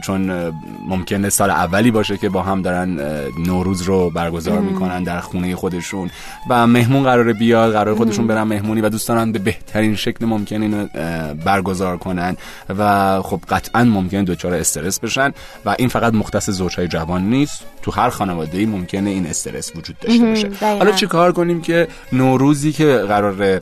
چون 0.02 0.52
ممکنه 0.88 1.28
سال 1.28 1.50
اولی 1.50 1.90
باشه 1.90 2.16
که 2.16 2.28
با 2.28 2.42
هم 2.42 2.62
دارن 2.62 3.00
نوروز 3.46 3.82
رو 3.82 4.10
برگزار 4.10 4.60
می‌کنن 4.60 5.02
در 5.02 5.20
خونه 5.20 5.56
خودشون 5.56 6.10
و 6.50 6.66
مهمون 6.66 7.02
قراره 7.02 7.32
بیاد 7.32 7.72
قرار 7.72 7.94
خودشون 7.94 8.26
برن 8.26 8.42
مهمونی 8.42 8.80
و 8.80 8.88
دوست 8.88 9.08
دارن 9.08 9.32
به 9.32 9.38
بهترین 9.38 9.96
شکل 9.96 10.26
ممکن 10.26 10.62
اینو 10.62 10.86
برگزار 11.44 11.96
کنن 11.96 12.36
و 12.78 13.22
خب 13.22 13.40
قطعا 13.48 13.84
ممکن 13.84 14.24
دچار 14.24 14.54
استرس 14.54 15.00
بشن 15.00 15.32
و 15.64 15.74
این 15.78 15.88
فقط 15.88 16.14
مختص 16.34 16.50
زوجهای 16.50 16.88
جوان 16.88 17.30
نیست. 17.30 17.64
تو 17.82 17.90
هر 17.90 18.10
خانواده 18.10 18.58
ای 18.58 18.66
ممکنه 18.66 19.10
این 19.10 19.26
استرس 19.26 19.76
وجود 19.76 19.98
داشته 19.98 20.24
باشه. 20.24 20.50
حالا 20.60 20.92
چی 20.92 21.06
کار 21.06 21.32
کنیم 21.32 21.60
که 21.60 21.88
نوروزی 22.12 22.72
که 22.72 22.96
قرار 23.08 23.60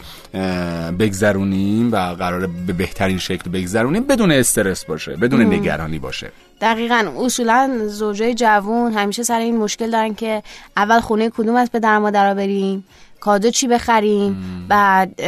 بگذرونیم 0.98 1.92
و 1.92 1.96
قرار 1.96 2.46
به 2.46 2.72
بهترین 2.72 3.18
شکل 3.18 3.50
بگذرونیم 3.50 4.02
بدون 4.02 4.32
استرس 4.32 4.84
باشه 4.84 5.16
بدون 5.16 5.42
نگرانی 5.42 5.98
باشه. 5.98 6.32
دقیقا. 6.60 7.12
اصولا 7.18 7.78
زوجای 7.88 8.34
جوان 8.34 8.92
همیشه 8.92 9.22
سر 9.22 9.38
این 9.38 9.56
مشکل 9.56 9.90
دارن 9.90 10.14
که 10.14 10.42
اول 10.76 11.00
خونه 11.00 11.30
کدوم 11.30 11.56
از 11.56 11.70
پدر 11.72 11.98
مادر 11.98 12.34
بریم 12.34 12.84
کادو 13.22 13.50
چی 13.50 13.68
بخریم؟ 13.68 14.36
بعد 14.68 15.20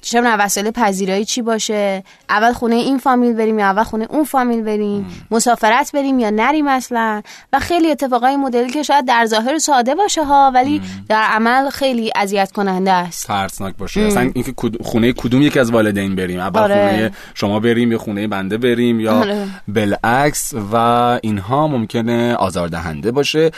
چه 0.00 0.20
وسایل 0.22 0.70
پذیرایی 0.70 1.24
چی 1.24 1.42
باشه؟ 1.42 2.04
اول 2.30 2.52
خونه 2.52 2.74
این 2.74 2.98
فامیل 2.98 3.32
بریم 3.32 3.58
یا 3.58 3.66
اول 3.66 3.82
خونه 3.82 4.06
اون 4.10 4.24
فامیل 4.24 4.62
بریم؟ 4.62 5.06
مسافرت 5.30 5.92
بریم 5.92 6.18
یا 6.18 6.30
نریم 6.30 6.68
اصلا؟ 6.68 7.22
و 7.52 7.58
خیلی 7.58 7.90
اتفاقای 7.90 8.36
مدلی 8.36 8.70
که 8.70 8.82
شاید 8.82 9.06
در 9.06 9.26
ظاهر 9.26 9.58
ساده 9.58 9.94
باشه 9.94 10.24
ها 10.24 10.52
ولی 10.54 10.82
در 11.08 11.22
عمل 11.22 11.70
خیلی 11.70 12.12
اذیت 12.16 12.52
کننده 12.52 12.92
است. 12.92 13.26
ترسناک 13.26 13.76
باشه. 13.76 14.00
اصلا 14.00 14.30
اینکه 14.34 14.52
خونه 14.82 15.12
کدوم 15.12 15.42
یکی 15.42 15.58
از 15.58 15.70
والدین 15.70 16.16
بریم؟ 16.16 16.40
اول 16.40 16.60
آره. 16.60 16.88
خونه 16.88 17.10
شما 17.34 17.60
بریم 17.60 17.92
یا 17.92 17.98
خونه 17.98 18.28
بنده 18.28 18.58
بریم 18.58 19.00
یا 19.00 19.18
آره. 19.18 19.46
بالعکس 19.68 20.54
و 20.72 20.76
اینها 21.22 21.68
ممکنه 21.68 22.34
آزاردهنده 22.34 23.10
باشه 23.10 23.50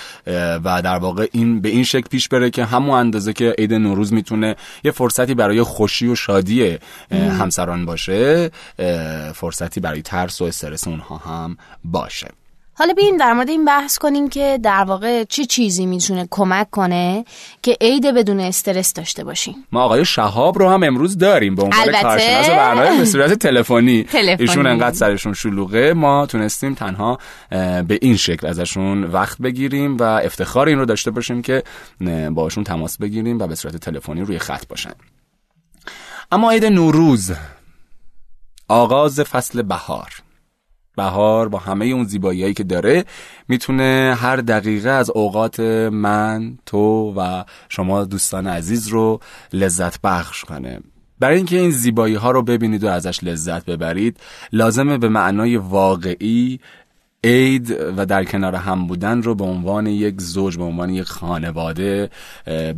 و 0.64 0.82
در 0.84 0.98
واقع 0.98 1.26
این 1.32 1.60
به 1.60 1.68
این 1.68 1.84
شکل 1.84 2.08
پیش 2.10 2.28
بره 2.28 2.50
که 2.50 2.64
همون 2.64 2.98
اندازه 2.98 3.32
که 3.32 3.54
عید 3.58 3.71
نوروز 3.78 4.12
می‌تونه 4.12 4.56
یه 4.84 4.90
فرصتی 4.90 5.34
برای 5.34 5.62
خوشی 5.62 6.06
و 6.06 6.14
شادی 6.14 6.78
همسران 7.10 7.86
باشه 7.86 8.50
فرصتی 9.34 9.80
برای 9.80 10.02
ترس 10.02 10.40
و 10.40 10.44
استرس 10.44 10.88
اونها 10.88 11.16
هم 11.16 11.56
باشه. 11.84 12.28
حالا 12.82 12.94
بیایم 12.94 13.16
در 13.16 13.32
مورد 13.32 13.48
این 13.48 13.64
بحث 13.64 13.98
کنیم 13.98 14.28
که 14.28 14.58
در 14.62 14.84
واقع 14.84 15.24
چی 15.24 15.46
چیزی 15.46 15.86
می‌تونه 15.86 16.28
کمک 16.30 16.70
کنه 16.70 17.24
که 17.62 17.76
عید 17.80 18.06
بدون 18.06 18.40
استرس 18.40 18.92
داشته 18.92 19.24
باشیم. 19.24 19.66
ما 19.72 19.82
آقای 19.82 20.04
شهاب 20.04 20.58
رو 20.58 20.68
هم 20.68 20.82
امروز 20.82 21.18
داریم 21.18 21.54
به 21.54 21.62
عنوان 21.62 22.02
کارشناس 22.02 22.48
برنامه 22.48 22.98
به 22.98 23.04
صورت 23.04 23.32
تلفنی. 23.32 24.06
ایشون 24.38 24.66
انقدر 24.66 24.96
سرشون 24.96 25.32
شلوغه. 25.32 25.92
ما 25.92 26.26
تونستیم 26.26 26.74
تنها 26.74 27.18
به 27.88 27.98
این 28.02 28.16
شکل 28.16 28.46
ازشون 28.46 29.04
وقت 29.04 29.38
بگیریم 29.38 29.96
و 29.96 30.02
افتخار 30.02 30.68
این 30.68 30.78
رو 30.78 30.84
داشته 30.84 31.10
باشیم 31.10 31.42
که 31.42 31.62
باشون 32.34 32.64
تماس 32.64 32.98
بگیریم 32.98 33.38
و 33.38 33.46
به 33.46 33.54
صورت 33.54 33.76
تلفنی 33.76 34.20
روی 34.20 34.38
خط 34.38 34.66
باشن. 34.68 34.92
اما 36.32 36.50
عید 36.50 36.64
نوروز 36.64 37.32
آغاز 38.68 39.20
فصل 39.20 39.62
بهار. 39.62 40.21
بهار 40.96 41.49
با 41.49 41.58
همه 41.58 41.87
اون 41.87 42.04
زیباییایی 42.04 42.54
که 42.54 42.64
داره 42.64 43.04
می‌تونه 43.49 44.16
هر 44.18 44.37
دقیقه 44.37 44.90
از 44.90 45.11
اوقات 45.11 45.61
من 45.90 46.58
تو 46.66 47.14
و 47.16 47.44
شما 47.68 48.04
دوستان 48.04 48.46
عزیز 48.46 48.88
رو 48.88 49.20
لذت 49.52 50.00
بخش 50.00 50.44
کنه. 50.44 50.80
برای 51.20 51.37
اینکه 51.37 51.58
این 51.58 51.70
زیبایی 51.70 52.14
ها 52.14 52.30
رو 52.30 52.42
ببینید 52.42 52.84
و 52.84 52.88
ازش 52.88 53.25
لذت 53.25 53.64
ببرید 53.64 54.16
لازمه 54.52 54.99
به 54.99 55.08
معنای 55.08 55.56
واقعی 55.56 56.61
عید 57.25 57.70
و 57.96 58.06
در 58.06 58.25
کنار 58.25 58.54
هم 58.54 58.87
بودن 58.87 59.22
رو 59.22 59.34
به 59.34 59.44
عنوان 59.44 59.87
یک 59.87 60.20
زوج 60.20 60.56
به 60.56 60.64
عنوان 60.64 60.90
یک 60.90 61.08
خانواده 61.08 62.11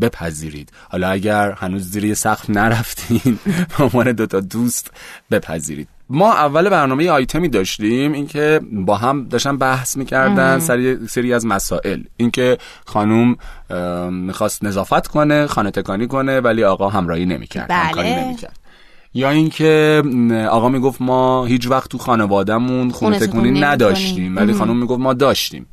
بپذیرید. 0.00 0.72
حالا 0.88 1.08
اگر 1.08 1.52
هنوز 1.52 1.90
زیر 1.90 2.14
سقف 2.14 2.50
نرفتین 2.50 3.38
به 3.78 3.84
عنوان 3.84 4.12
دوتا 4.12 4.40
دوست 4.40 4.90
بپذیرید. 5.30 5.88
ما 6.08 6.32
اول 6.32 6.68
برنامه 6.68 7.10
آیتمی 7.10 7.48
داشتیم 7.48 8.12
اینکه 8.12 8.60
با 8.72 8.96
هم 8.96 9.24
داشتن 9.24 9.56
بحث 9.56 9.96
می‌کردن 9.96 10.58
سری 10.58 11.06
سری 11.06 11.34
از 11.34 11.46
مسائل. 11.46 12.02
اینکه 12.16 12.58
خانوم 12.86 13.36
می‌خواست 14.10 14.64
نظافت 14.64 15.06
کنه 15.06 15.46
خانه 15.46 15.70
تکانی 15.70 16.06
کنه 16.06 16.40
ولی 16.40 16.64
آقا 16.64 16.88
همراهی 16.88 17.26
نمی‌کرد 17.26 17.68
بله. 17.68 17.78
همکاری 17.78 18.14
نمی‌کرد. 18.14 18.58
یا 19.14 19.30
اینکه 19.30 20.02
آقا 20.50 20.68
می‌گفت 20.68 21.02
ما 21.02 21.44
هیچ 21.44 21.66
وقت 21.66 21.90
تو 21.90 21.98
خانوادهمون 21.98 22.90
خونه 22.90 23.18
تکونی 23.18 23.60
نداشتیم 23.60 24.36
ولی 24.36 24.52
خانم 24.52 24.76
می‌گفت 24.76 25.00
ما 25.00 25.14
داشتیم. 25.14 25.66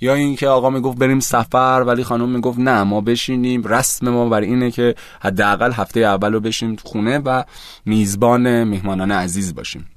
یا 0.00 0.14
اینکه 0.14 0.48
آقا 0.48 0.70
می‌گفت 0.70 0.98
بریم 0.98 1.20
سفر 1.20 1.84
ولی 1.86 2.04
خانم 2.04 2.28
می‌گفت 2.28 2.58
نه 2.58 2.82
ما 2.82 3.00
بشینیم. 3.00 3.64
رسم 3.64 4.10
ما 4.10 4.28
بر 4.28 4.40
اینه 4.40 4.70
که 4.70 4.94
حداقل 5.20 5.72
هفته 5.72 6.00
اول 6.00 6.32
رو 6.32 6.40
بشیم 6.40 6.76
خونه 6.84 7.18
و 7.18 7.42
میزبان 7.84 8.64
میهمانان 8.64 9.12
عزیز 9.12 9.54
باشیم. 9.54 9.95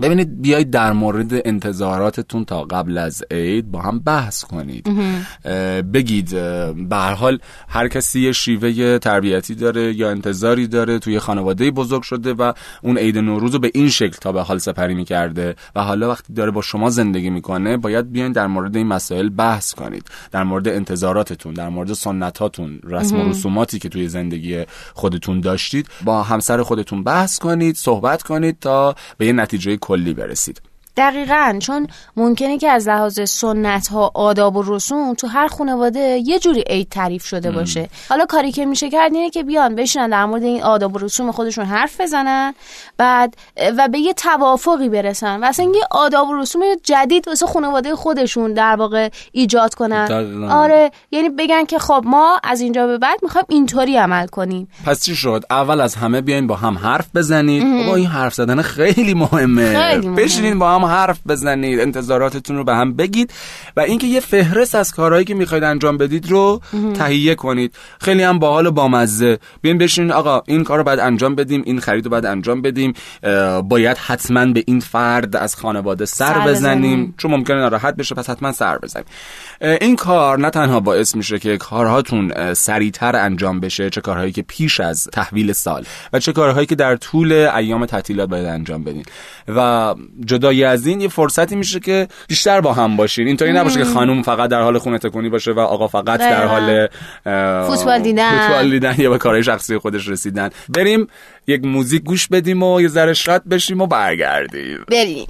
ببینید 0.00 0.42
بیایید 0.42 0.70
در 0.70 0.92
مورد 0.92 1.32
انتظاراتتون 1.48 2.44
تا 2.44 2.62
قبل 2.62 2.98
از 2.98 3.22
عید 3.30 3.70
با 3.70 3.80
هم 3.80 3.98
بحث 3.98 4.44
کنید. 4.44 4.88
بگید 5.92 6.30
به 6.88 6.96
هر 6.96 7.14
حال 7.14 7.38
هر 7.68 7.88
کسی 7.88 8.20
یه 8.20 8.32
شیوه 8.32 8.98
تربیتی 8.98 9.54
داره 9.54 9.94
یا 9.96 10.10
انتظاری 10.10 10.66
داره 10.66 10.98
توی 10.98 11.18
خانواده 11.18 11.70
بزرگ 11.70 12.02
شده 12.02 12.32
و 12.32 12.52
اون 12.82 12.98
عید 12.98 13.18
نوروز 13.18 13.52
رو 13.52 13.58
به 13.58 13.70
این 13.74 13.88
شکل 13.88 14.16
تا 14.20 14.32
به 14.32 14.42
حال 14.42 14.58
سپری 14.58 14.94
می‌کرده 14.94 15.56
و 15.76 15.82
حالا 15.82 16.10
وقتی 16.10 16.32
داره 16.32 16.50
با 16.50 16.62
شما 16.62 16.90
زندگی 16.90 17.30
می‌کنه 17.30 17.76
باید 17.76 18.12
بیاین 18.12 18.32
در 18.32 18.46
مورد 18.46 18.76
این 18.76 18.86
مسائل 18.86 19.28
بحث 19.28 19.74
کنید. 19.74 20.08
در 20.32 20.42
مورد 20.42 20.68
انتظاراتتون 20.68 21.54
در 21.54 21.68
مورد 21.68 21.92
سنتاتون 21.92 22.80
رسم 22.84 23.20
و 23.20 23.28
رسوماتی 23.28 23.78
که 23.78 23.88
توی 23.88 24.08
زندگی 24.08 24.64
خودتون 24.94 25.40
داشتید 25.40 25.88
با 26.04 26.22
همسر 26.22 26.62
خودتون 26.62 27.04
بحث 27.04 27.38
کنید 27.38 27.76
صحبت 27.76 28.22
کنید 28.22 28.58
تا 28.60 28.94
به 29.18 29.26
یه 29.26 29.32
نتیجه 29.32 29.76
کلی 29.84 30.14
برسید. 30.14 30.62
دقیقا 30.96 31.58
چون 31.62 31.86
ممکنه 32.16 32.58
که 32.58 32.70
از 32.70 32.88
لحاظ 32.88 33.20
سنت 33.30 33.88
ها 33.88 34.10
آداب 34.14 34.56
و 34.56 34.62
رسوم 34.66 35.14
تو 35.14 35.26
هر 35.26 35.48
خانواده 35.48 36.00
یه 36.00 36.38
جوری 36.38 36.64
عید 36.66 36.88
تعریف 36.88 37.24
شده 37.24 37.50
باشه. 37.50 37.88
حالا 38.08 38.26
کاری 38.26 38.52
که 38.52 38.66
میشه 38.66 38.90
کرد 38.90 39.14
اینه 39.14 39.30
که 39.30 39.42
بیان 39.42 39.74
بشینن 39.74 40.10
در 40.10 40.24
مورد 40.24 40.42
این 40.42 40.62
آداب 40.62 40.94
و 40.94 40.98
رسوم 40.98 41.32
خودشون 41.32 41.64
حرف 41.64 42.00
بزنن 42.00 42.54
بعد 42.96 43.34
و 43.78 43.88
به 43.88 43.98
یه 43.98 44.12
توافقی 44.12 44.88
برسن. 44.88 45.40
و 45.40 45.44
اصلا 45.44 45.66
یه 45.74 45.86
آداب 45.90 46.28
و 46.28 46.34
رسوم 46.34 46.62
جدید 46.82 47.28
واسه 47.28 47.46
خانواده 47.46 47.96
خودشون 47.96 48.52
در 48.52 48.76
واقع 48.76 49.08
ایجاد 49.32 49.74
کنن. 49.74 50.48
آره 50.50 50.90
یعنی 51.10 51.28
بگن 51.28 51.64
که 51.64 51.78
خب 51.78 52.02
ما 52.06 52.40
از 52.42 52.60
اینجا 52.60 52.86
به 52.86 52.98
بعد 52.98 53.18
می‌خوایم 53.22 53.46
اینطوری 53.48 53.96
عمل 53.96 54.26
کنیم. 54.26 54.68
پس 54.86 55.04
چی 55.04 55.16
شد؟ 55.16 55.44
اول 55.50 55.80
از 55.80 55.94
همه 55.94 56.20
بیاین 56.20 56.46
با 56.46 56.56
هم 56.56 56.78
حرف 56.78 57.06
بزنید. 57.14 57.86
با 57.86 57.94
این 57.96 58.06
حرف 58.06 58.34
زدن 58.34 58.62
خیلی 58.62 59.14
مهمه. 59.14 59.90
خیلی 59.90 60.06
مهم. 60.06 60.14
بشینین 60.14 60.58
با 60.58 60.74
هم 60.74 60.83
هم 60.86 60.94
حرف 60.94 61.20
بزنید 61.28 61.80
انتظاراتتون 61.80 62.56
رو 62.56 62.64
به 62.64 62.74
هم 62.74 62.94
بگید 62.94 63.32
و 63.76 63.80
اینکه 63.80 64.06
یه 64.06 64.20
فهرست 64.20 64.74
از 64.74 64.92
کارهایی 64.92 65.24
که 65.24 65.34
می‌خواید 65.34 65.64
انجام 65.64 65.96
بدید 65.96 66.30
رو 66.30 66.60
تهیه 66.94 67.34
کنید. 67.34 67.74
خیلی 68.00 68.22
هم 68.22 68.38
باحال 68.38 68.66
و 68.66 68.70
بامزه. 68.70 69.38
بیاین 69.62 69.78
بشین 69.78 70.12
آقا 70.12 70.42
این 70.46 70.64
کار 70.64 70.78
رو 70.78 70.84
باید 70.84 70.98
انجام 70.98 71.34
بدیم 71.34 71.62
این 71.66 71.80
خرید 71.80 72.04
رو 72.04 72.10
باید 72.10 72.26
انجام 72.26 72.62
بدیم. 72.62 72.94
باید 73.68 73.96
حتما 73.96 74.46
به 74.46 74.64
این 74.66 74.80
فرد 74.80 75.36
از 75.36 75.56
خانواده 75.56 76.04
سر, 76.04 76.34
سر 76.34 76.48
بزنیم. 76.48 77.14
چون 77.18 77.30
ممکنه 77.30 77.56
ناراحت 77.56 77.96
بشه 77.96 78.14
پس 78.14 78.30
حتما 78.30 78.52
سر 78.52 78.78
بزنیم. 78.78 79.06
این 79.60 79.96
کار 79.96 80.38
نه 80.38 80.50
تنها 80.50 80.80
باعث 80.80 81.14
میشه 81.14 81.38
که 81.38 81.56
کارهاتون 81.56 82.54
سریعتر 82.54 83.16
انجام 83.16 83.60
بشه 83.60 83.90
چه 83.90 84.00
کارهایی 84.00 84.32
که 84.32 84.42
پیش 84.42 84.80
از 84.80 85.08
تحویل 85.12 85.52
سال 85.52 85.84
و 86.12 86.18
چه 86.18 86.32
کارهایی 86.32 86.66
که 86.66 86.74
در 86.74 86.96
طول 86.96 87.32
ایام 87.32 87.86
تعطیلات 87.86 88.28
باید 88.28 88.46
انجام 88.46 88.84
بدین. 88.84 89.04
و 89.48 89.94
جدای 90.24 90.64
از 90.74 90.86
این 90.86 91.00
یه 91.00 91.08
فرصتی 91.08 91.56
میشه 91.56 91.80
که 91.80 92.08
بیشتر 92.28 92.60
با 92.60 92.72
هم 92.72 92.96
باشین. 92.96 93.26
اینطوری 93.26 93.52
نباشه 93.52 93.78
که 93.78 93.84
خانم 93.84 94.22
فقط 94.22 94.50
در 94.50 94.60
حال 94.60 94.78
خونه 94.78 94.98
تکونی 94.98 95.28
باشه 95.28 95.52
و 95.52 95.60
آقا 95.60 95.88
فقط 95.88 96.20
در 96.20 96.46
حال 96.46 96.88
فوتبال 97.66 98.02
دیدن. 98.02 98.38
فوتبال 98.38 98.70
دیدن 98.70 98.94
یا 98.98 99.10
به 99.10 99.18
کارهای 99.18 99.44
شخصی 99.44 99.78
خودش 99.78 100.08
رسیدن. 100.08 100.50
بریم 100.68 101.06
یک 101.46 101.64
موزیک 101.64 102.02
گوش 102.02 102.28
بدیم 102.28 102.62
و 102.62 102.80
یه 102.80 102.88
ذره 102.88 103.14
شاد 103.14 103.42
بشیم 103.44 103.80
و 103.80 103.86
برگردیم. 103.86 104.78
بریم. 104.90 105.26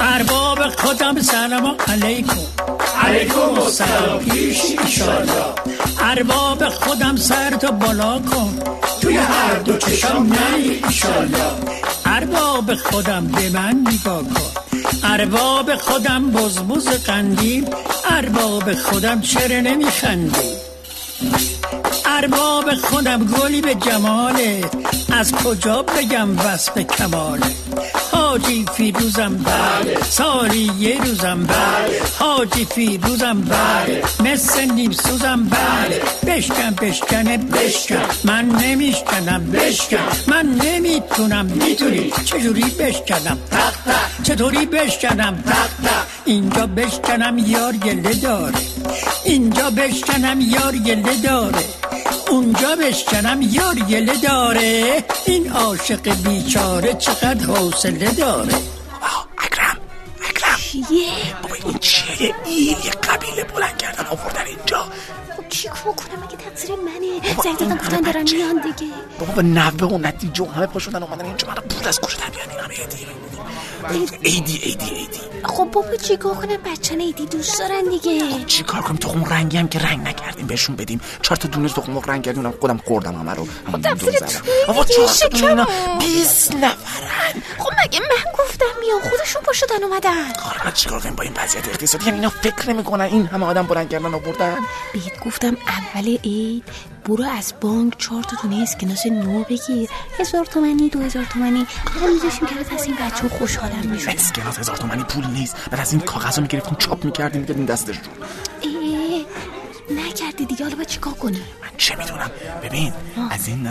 ارباب 0.00 0.58
خودم 0.78 1.20
سلام 1.20 1.76
علیکم. 1.88 2.36
علیکم 3.02 3.38
السلام. 3.38 4.18
پیش 4.18 4.62
ایشالله 4.84 5.44
ارباب 6.02 6.68
خودم 6.68 7.16
سر 7.16 7.50
تو 7.50 7.72
بالا 7.72 8.18
کن. 8.18 8.58
توی 9.00 9.16
هر 9.16 9.54
دو 9.54 9.78
چشم 9.78 10.22
نی 10.22 10.80
ایشالله 10.88 11.52
ارباب 12.06 12.74
خودم 12.74 13.26
به 13.26 13.50
من 13.50 13.84
نگاه 13.86 14.22
کن. 14.22 14.62
ارباب 15.04 15.76
خودم 15.76 16.30
بزبز 16.30 16.88
قندیم 16.88 17.64
ارباب 18.10 18.74
خودم 18.74 19.20
چرا 19.20 19.60
نمیخندی؟ 19.60 20.52
ارباب 22.06 22.74
خودم 22.74 23.24
گلی 23.24 23.60
به 23.60 23.74
جماله. 23.74 24.64
از 25.12 25.32
کجا 25.32 25.82
بگم 25.82 26.38
وصف 26.38 26.78
کماله؟ 26.78 27.46
حاجی 28.32 28.64
فیروزم 28.76 29.36
بله 29.36 30.02
سالی 30.02 30.70
یه 30.78 31.04
روزم 31.04 31.46
بله 31.46 32.00
حاجی 32.18 32.64
فیروزم 32.64 33.40
بله 33.40 34.02
مثل 34.20 34.72
نیم 34.72 34.92
سوزم 34.92 35.44
بله 35.44 36.00
بشکن 36.26 36.70
بشکنه 36.70 37.38
بشکن 37.38 38.06
من 38.24 38.44
نمیشکنم 38.44 39.50
بشکن 39.50 40.08
من 40.28 40.46
نمی‌تونم 40.46 41.46
می‌تونی 41.46 42.12
چجوری 42.24 42.64
بشکنم 42.64 43.38
تق 43.50 43.74
چطوری 44.22 44.66
بشکنم 44.66 45.42
تق 45.46 46.04
اینجا 46.24 46.66
بشکنم 46.66 47.38
یار 47.38 47.72
گله 47.72 48.14
داره 48.14 48.58
اینجا 49.24 49.70
بشکنم 49.70 50.40
یار 50.40 50.76
گله 50.76 51.16
داره 51.22 51.64
اونجا 52.32 52.76
بشکنم 52.76 53.42
یار 53.42 53.74
گله 53.74 54.16
داره. 54.16 55.04
این 55.26 55.52
عاشق 55.52 56.14
بیچاره 56.14 56.94
چقدر 56.94 57.44
حوصله 57.44 58.10
داره. 58.10 58.54
اکرم 59.38 59.76
اکرم. 60.28 60.56
چیه؟ 60.56 61.12
بابا 61.42 61.54
این 61.54 61.78
چیه؟ 61.78 62.34
این 62.44 62.76
یه 62.84 62.90
قبیله 62.90 63.44
بلند 63.44 63.76
کردن 63.78 64.06
آوردن 64.06 64.46
اینجا. 64.46 64.84
خب 65.36 65.48
چی 65.48 65.68
کنم؟ 65.68 66.22
اگه 66.28 66.36
تقصیر 66.36 66.70
منه؟ 66.76 67.34
زنگ 67.44 67.58
دادم 67.58 67.76
گفتن 67.76 68.00
دارن 68.00 68.22
میان 68.22 68.62
دیگه. 68.62 68.92
بابا 69.18 69.32
به 69.32 69.42
نوه 69.42 69.88
و 69.88 69.98
نتیجه 69.98 70.46
همه 70.46 70.66
پاشوندن 70.66 71.02
اومدن 71.02 71.24
اینجا. 71.24 71.48
من 71.48 71.54
پول 71.54 71.88
از 71.88 72.00
کجا 72.00 72.16
در 72.16 72.30
بیان 72.30 72.50
این 72.50 72.58
همه 72.60 72.74
ایدی 72.80 73.06
ایدی 73.90 74.18
ایدی 74.22 74.90
ایدی 74.90 75.20
خب 75.44 75.64
بابا 75.72 75.96
چیکار 75.96 76.34
کنم؟ 76.34 76.56
بچه 76.56 76.94
ایدی 76.94 77.26
دوست 77.26 77.58
دارن 77.58 77.82
دیگه. 77.90 78.30
خب 78.30 78.46
چی 78.46 78.62
کار 78.62 78.80
کنیم 78.80 78.96
تخم 78.96 79.24
رنگی 79.24 79.56
هم 79.58 79.68
که 79.68 79.78
رنگ 79.78 80.08
نکردیم 80.08 80.46
بهشون 80.46 80.76
بدیم. 80.76 81.00
چهار 81.22 81.36
تا 81.36 81.48
دونه 81.48 81.68
تخم 81.68 81.98
رنگ 81.98 82.22
کردیم 82.22 82.50
خودم 82.50 82.76
خوردم 82.76 83.14
همه 83.14 83.34
رو. 83.34 83.46
خب 83.72 83.94
تو 83.94 84.10
بابا 84.66 84.84
چهار 84.84 85.08
تا 85.08 85.28
دونه 85.28 85.66
20 85.98 86.54
نفرن. 86.54 87.42
خب 87.58 87.70
مگه 87.84 88.00
من 88.00 88.32
گفتم 88.38 88.71
پا 89.52 89.56
شدن 89.56 89.84
اومدن. 89.84 90.32
حالا 90.40 90.70
چیکار 90.70 91.00
کنیم 91.00 91.14
با 91.14 91.22
این 91.22 91.32
وضعیت 91.36 91.68
اقتصادی؟ 91.68 92.04
یعنی 92.04 92.16
اینا 92.16 92.28
فکر 92.28 92.70
نمی‌کنن 92.70 93.04
این 93.04 93.26
همه 93.26 93.46
آدم 93.46 93.62
بلند 93.62 93.88
کردن 93.88 94.14
آوردن؟ 94.14 94.56
بهت 94.92 95.24
گفتم 95.24 95.56
اول 95.66 96.16
عید 96.24 96.64
برو 97.04 97.24
از 97.24 97.54
بانک 97.60 97.98
چهار 97.98 98.22
تا 98.22 98.36
دونه 98.42 98.62
اسکناس 98.62 99.06
نو 99.06 99.44
بگیر. 99.44 99.90
هزار 100.18 100.44
تومنی 100.44 100.88
دو 100.88 101.00
هزار 101.00 101.24
تومنی. 101.24 101.66
ما 102.00 102.06
میذاشیم 102.06 102.46
که 102.46 102.74
از 102.74 102.84
این 102.84 102.96
بچه 102.96 103.28
خوشحالم 103.28 103.86
میشون 103.86 104.14
اسکناس 104.14 104.58
هزار 104.58 104.76
تومنی 104.76 105.04
پول 105.04 105.26
نیست. 105.26 105.56
بعد 105.70 105.80
از 105.80 105.92
این 105.92 106.00
کاغذ 106.00 106.36
رو 106.36 106.42
می‌گرفتیم 106.42 106.76
چاپ 106.78 107.04
می‌کردیم 107.04 107.40
می‌دادیم 107.40 107.66
دستشون. 107.66 108.02
نکردی 108.62 108.71
دیگه 110.52 110.64
حالا 110.64 110.76
باید 110.76 110.88
چیکار 110.88 111.12
کنی 111.12 111.36
من 111.36 111.68
چه 111.76 111.96
می‌دونم؟ 111.96 112.30
ببین 112.62 112.92
از 113.30 113.48
این 113.48 113.68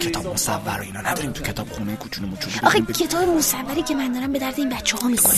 کتاب 0.00 0.26
مصور 0.26 0.78
و 0.78 0.82
اینا 0.82 1.00
نداریم 1.00 1.32
تو 1.32 1.42
کتاب 1.42 1.68
خونه 1.72 1.96
کوچولو 1.96 2.28
موچولو 2.28 2.54
آخه 2.62 2.80
کتاب 2.80 3.28
مصوری 3.28 3.82
که 3.82 3.94
من 3.94 4.12
دارم 4.12 4.32
به 4.32 4.38
درد 4.38 4.54
این 4.56 4.68
بچه 4.68 4.96
ها 4.96 5.08
می‌کنه 5.08 5.34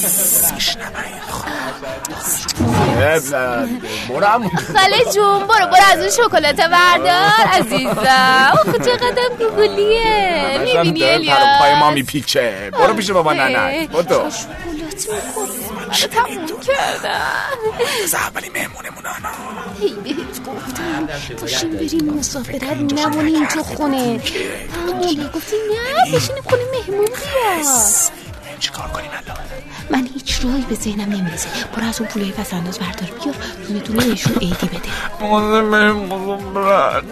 برم. 4.09 4.51
خاله 4.77 5.05
جون 5.15 5.39
برو 5.39 5.67
برو 5.67 5.83
از 5.93 5.99
اون 5.99 6.11
شکلات 6.11 6.61
بردار 6.61 7.47
عزیزم. 7.53 8.53
آخه 8.53 8.79
چقدر 8.79 9.29
گوگلیه 9.39 10.59
می‌بینی 10.59 11.05
الیا 11.05 11.37
پای 11.61 11.75
ما 11.75 11.91
میپیچه. 11.91 12.71
برو 12.73 12.95
پیش 12.95 13.11
بابا 13.11 13.33
ننه 13.33 13.87
برو 13.87 14.31
شکلات 15.01 15.51
می‌کنه 15.59 16.09
تموم 16.09 16.61
کردم 16.61 17.21
اولی 18.15 18.49
مهمونمون 18.49 19.07
آنا. 19.07 19.31
هی 19.81 19.95
بهت 20.05 20.43
گفتم 20.47 21.09
پاشیم 21.41 21.71
بریم 21.71 22.15
مسافرت 22.19 22.63
نمونیم 22.63 23.47
تو 23.47 23.63
خونه. 23.63 24.21
همون 24.77 25.31
گفتی 25.35 25.57
نه 25.57 26.17
بشینیم 26.17 26.43
خونه 26.43 26.63
مهمون 26.73 27.07
بیاد. 27.07 27.67
چی 28.59 28.71
کار 28.71 28.89
کنیم 28.89 29.11
الان؟ 29.11 29.37
من 29.91 30.09
هیچ 30.15 30.45
راهی 30.45 30.63
به 30.69 30.75
ذهنم 30.75 31.13
نمی‌رسه 31.13 31.49
برو 31.77 31.85
از 31.89 32.01
اون 32.01 32.09
پولای 32.09 32.31
پس 32.31 32.55
انداز 32.55 32.79
بردار. 32.79 33.09
بیار 33.25 33.35
دونه 33.69 33.81
دونه 33.81 34.07
بهشون 34.07 34.37
ایدی 34.41 34.67
بده. 34.67 34.81
مادر 35.21 35.61
مهمون 35.61 36.55
برن. 36.55 37.03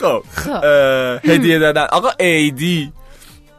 خب 0.00 0.24
هدیه 1.24 1.58
دادن. 1.58 1.86
آقا 1.92 2.10
ایدی 2.20 2.92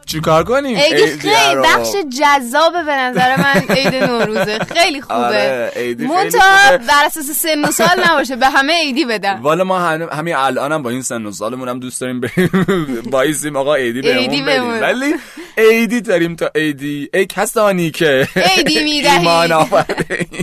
چی 0.06 0.20
کار 0.20 0.44
کنیم؟ 0.44 0.76
ایدی 0.76 1.06
خیلی 1.06 1.56
بخش 1.64 1.88
جذابه 2.20 2.82
به 2.86 2.92
نظر 2.92 3.36
من 3.36 3.76
عید 3.76 3.94
نوروزه. 3.94 4.58
خیلی 4.58 5.00
خوبه. 5.00 5.14
آره 5.14 5.96
منتها 5.98 6.78
بر 6.78 7.04
اساس 7.06 7.30
سن 7.30 7.64
و 7.64 7.70
سال 7.70 8.04
نباشه. 8.08 8.36
به 8.36 8.48
همه 8.48 8.72
ایدی 8.72 9.04
بدن. 9.04 9.38
والا 9.40 9.64
ما 9.64 9.78
همین 10.12 10.34
الانم 10.34 10.74
هم 10.74 10.82
با 10.82 10.90
این 10.90 11.02
سن 11.02 11.26
و 11.26 11.32
سالمون 11.32 11.68
هم 11.68 11.78
دوست 11.78 12.00
داریم 12.00 12.20
بریم. 12.20 12.50
بایسیم 13.10 13.56
آقا 13.56 13.74
ایدی 13.74 14.02
بهمون 14.02 14.44
بدیم. 14.44 14.82
ولی 14.82 15.14
ایدی 15.58 16.00
داریم 16.00 16.36
تا 16.36 16.50
ایدی. 16.54 17.08
ای 17.14 17.26
کسانی 17.26 17.90
که 17.90 18.28
ایدی 18.56 18.84
می‌دهید. 18.84 20.38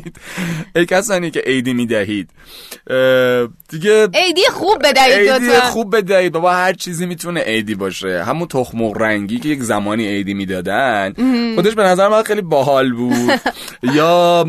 ای 0.75 0.85
کسانی 0.85 1.31
که 1.31 1.43
ایدی 1.45 1.73
می‌دهید. 1.73 2.29
دیگه 3.69 4.07
ایدی 4.13 4.41
خوب 4.51 4.77
بدهید 4.83 5.31
ایدی 5.31 5.51
خوب 5.59 5.95
بدهید. 5.95 6.31
بابا 6.31 6.51
هر 6.51 6.73
چیزی 6.73 7.05
می‌تونه 7.05 7.43
ایدی 7.47 7.75
باشه. 7.75 8.23
همون 8.23 8.47
تخم 8.47 8.93
رنگی 8.93 9.39
که 9.39 9.50
یک 9.51 9.63
زمانی 9.63 10.07
ایدی 10.07 10.33
می‌دادن 10.33 11.13
خودش 11.55 11.73
به 11.73 11.83
نظر 11.83 12.07
من 12.07 12.23
خیلی 12.23 12.41
باحال 12.41 12.93
بود. 12.93 13.41
یا 13.97 14.45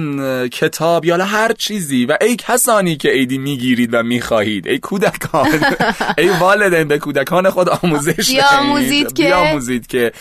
کتاب 0.52 1.04
یا 1.04 1.24
هر 1.24 1.52
چیزی. 1.52 2.06
و 2.06 2.16
ای 2.20 2.36
کسانی 2.36 2.96
که 2.96 3.12
ایدی 3.12 3.38
می‌گیرید 3.38 3.94
و 3.94 4.02
می‌خواهید. 4.02 4.66
ای 4.68 4.78
کودکان. 4.78 5.48
ای 6.18 6.28
والدین 6.28 6.88
به 6.88 6.98
کودکان 6.98 7.50
خود 7.50 7.68
آموزش 7.68 8.30
بیاموزید 8.30 9.12
که. 9.12 9.24
بیاموزید 9.24 9.86
که 9.86 10.12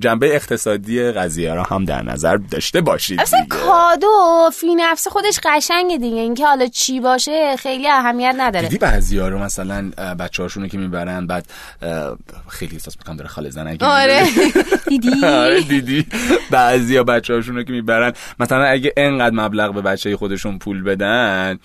جنبه 0.00 0.34
اقتصادی 0.34 1.02
قضیه 1.02 1.54
را 1.54 1.62
هم 1.62 1.84
در 1.84 2.02
نظر 2.02 2.36
داشته 2.36 2.80
باشید 2.80 3.20
اصلا 3.20 3.46
کادو 3.48 4.50
فی 4.52 4.74
نفس 4.74 5.08
خودش 5.08 5.40
قشنگه 5.44 5.96
دیگه. 5.96 6.16
اینکه 6.16 6.46
حالا 6.46 6.66
چی 6.66 7.00
باشه 7.00 7.56
خیلی 7.56 7.88
اهمیت 7.88 8.34
نداره. 8.38 8.68
دیدی 8.68 8.78
بعضیا 8.78 9.28
رو 9.28 9.38
مثلا 9.38 9.90
بچه‌هاشونو 10.18 10.68
که 10.68 10.78
می‌برن 10.78 11.26
بعد 11.26 11.46
خیلی 12.48 12.72
احساس 12.74 12.96
می‌کنم 12.98 13.16
داره 13.16 13.28
خاله 13.28 13.50
زنگی 13.54 13.84
آره. 13.84 14.22
دیدی؟ 14.88 15.24
آره 15.24 15.60
دیدی. 15.60 16.06
بعضیا 16.50 17.04
بچه‌هاشونو 17.04 17.62
که 17.62 17.72
می‌برن. 17.72 18.12
مثلا 18.40 18.64
اگه 18.64 18.92
انقدر 18.96 19.34
مبلغ 19.34 19.74
به 19.74 19.82
بچه 19.82 20.16
خودشون 20.16 20.58
پول 20.58 20.82
بدن 20.82 21.58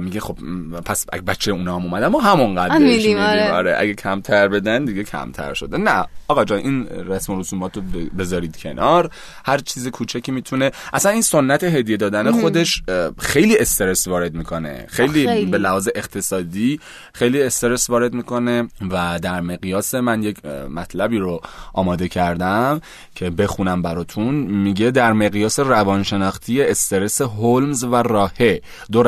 میگه 0.00 0.20
خب 0.20 0.38
پس 0.84 1.06
اگه 1.12 1.22
بچه 1.22 1.50
اونا 1.50 1.76
هم 1.76 1.82
اومدن 1.82 2.06
ما 2.06 2.20
همون 2.20 2.54
قدرش 2.54 2.80
میدیم 2.80 3.18
آره. 3.18 3.52
آره. 3.52 3.76
اگه 3.78 3.94
کمتر 3.94 4.48
بدن 4.48 4.84
دیگه 4.84 5.04
کمتر 5.04 5.54
شده. 5.54 5.76
نه 5.76 6.06
آقا 6.28 6.44
جان 6.44 6.58
این 6.58 6.86
رسم 6.86 7.32
و 7.32 7.40
رسومات 7.40 7.76
رو 7.76 7.82
بذارید 8.18 8.56
کنار. 8.56 9.10
هر 9.44 9.58
چیز 9.58 9.88
کوچکی 9.88 10.32
می‌تونه 10.32 10.70
اصلا 10.92 11.12
این 11.12 11.22
سنت 11.22 11.64
هدیه 11.64 11.96
دادن 11.96 12.32
خودش 12.40 12.82
خیلی 13.18 13.58
استرس 13.58 14.08
وارد 14.08 14.34
می‌کنه. 14.34 14.86
خیلی, 14.88 15.28
خیلی, 15.28 15.46
به 15.46 15.58
لحاظ 15.58 15.88
اقتصادی 15.94 16.80
خیلی 17.14 17.42
استرس 17.42 17.90
وارد 17.90 18.14
می‌کنه 18.14 18.68
و 18.90 19.18
در 19.22 19.40
مقیاس 19.40 19.94
من 19.94 20.22
یک 20.22 20.44
مطلبی 20.44 21.18
رو 21.18 21.40
آماده 21.72 22.08
کردم 22.08 22.80
که 23.14 23.30
بخونم 23.30 23.82
براتون. 23.82 24.34
میگه 24.34 24.90
در 24.90 25.12
مقیاس 25.12 25.60
روانشناختی 25.60 26.62
استرس 26.62 27.22
هولمز 27.22 27.84
و 27.84 27.94
راهه. 27.94 28.60
دو 28.92 29.02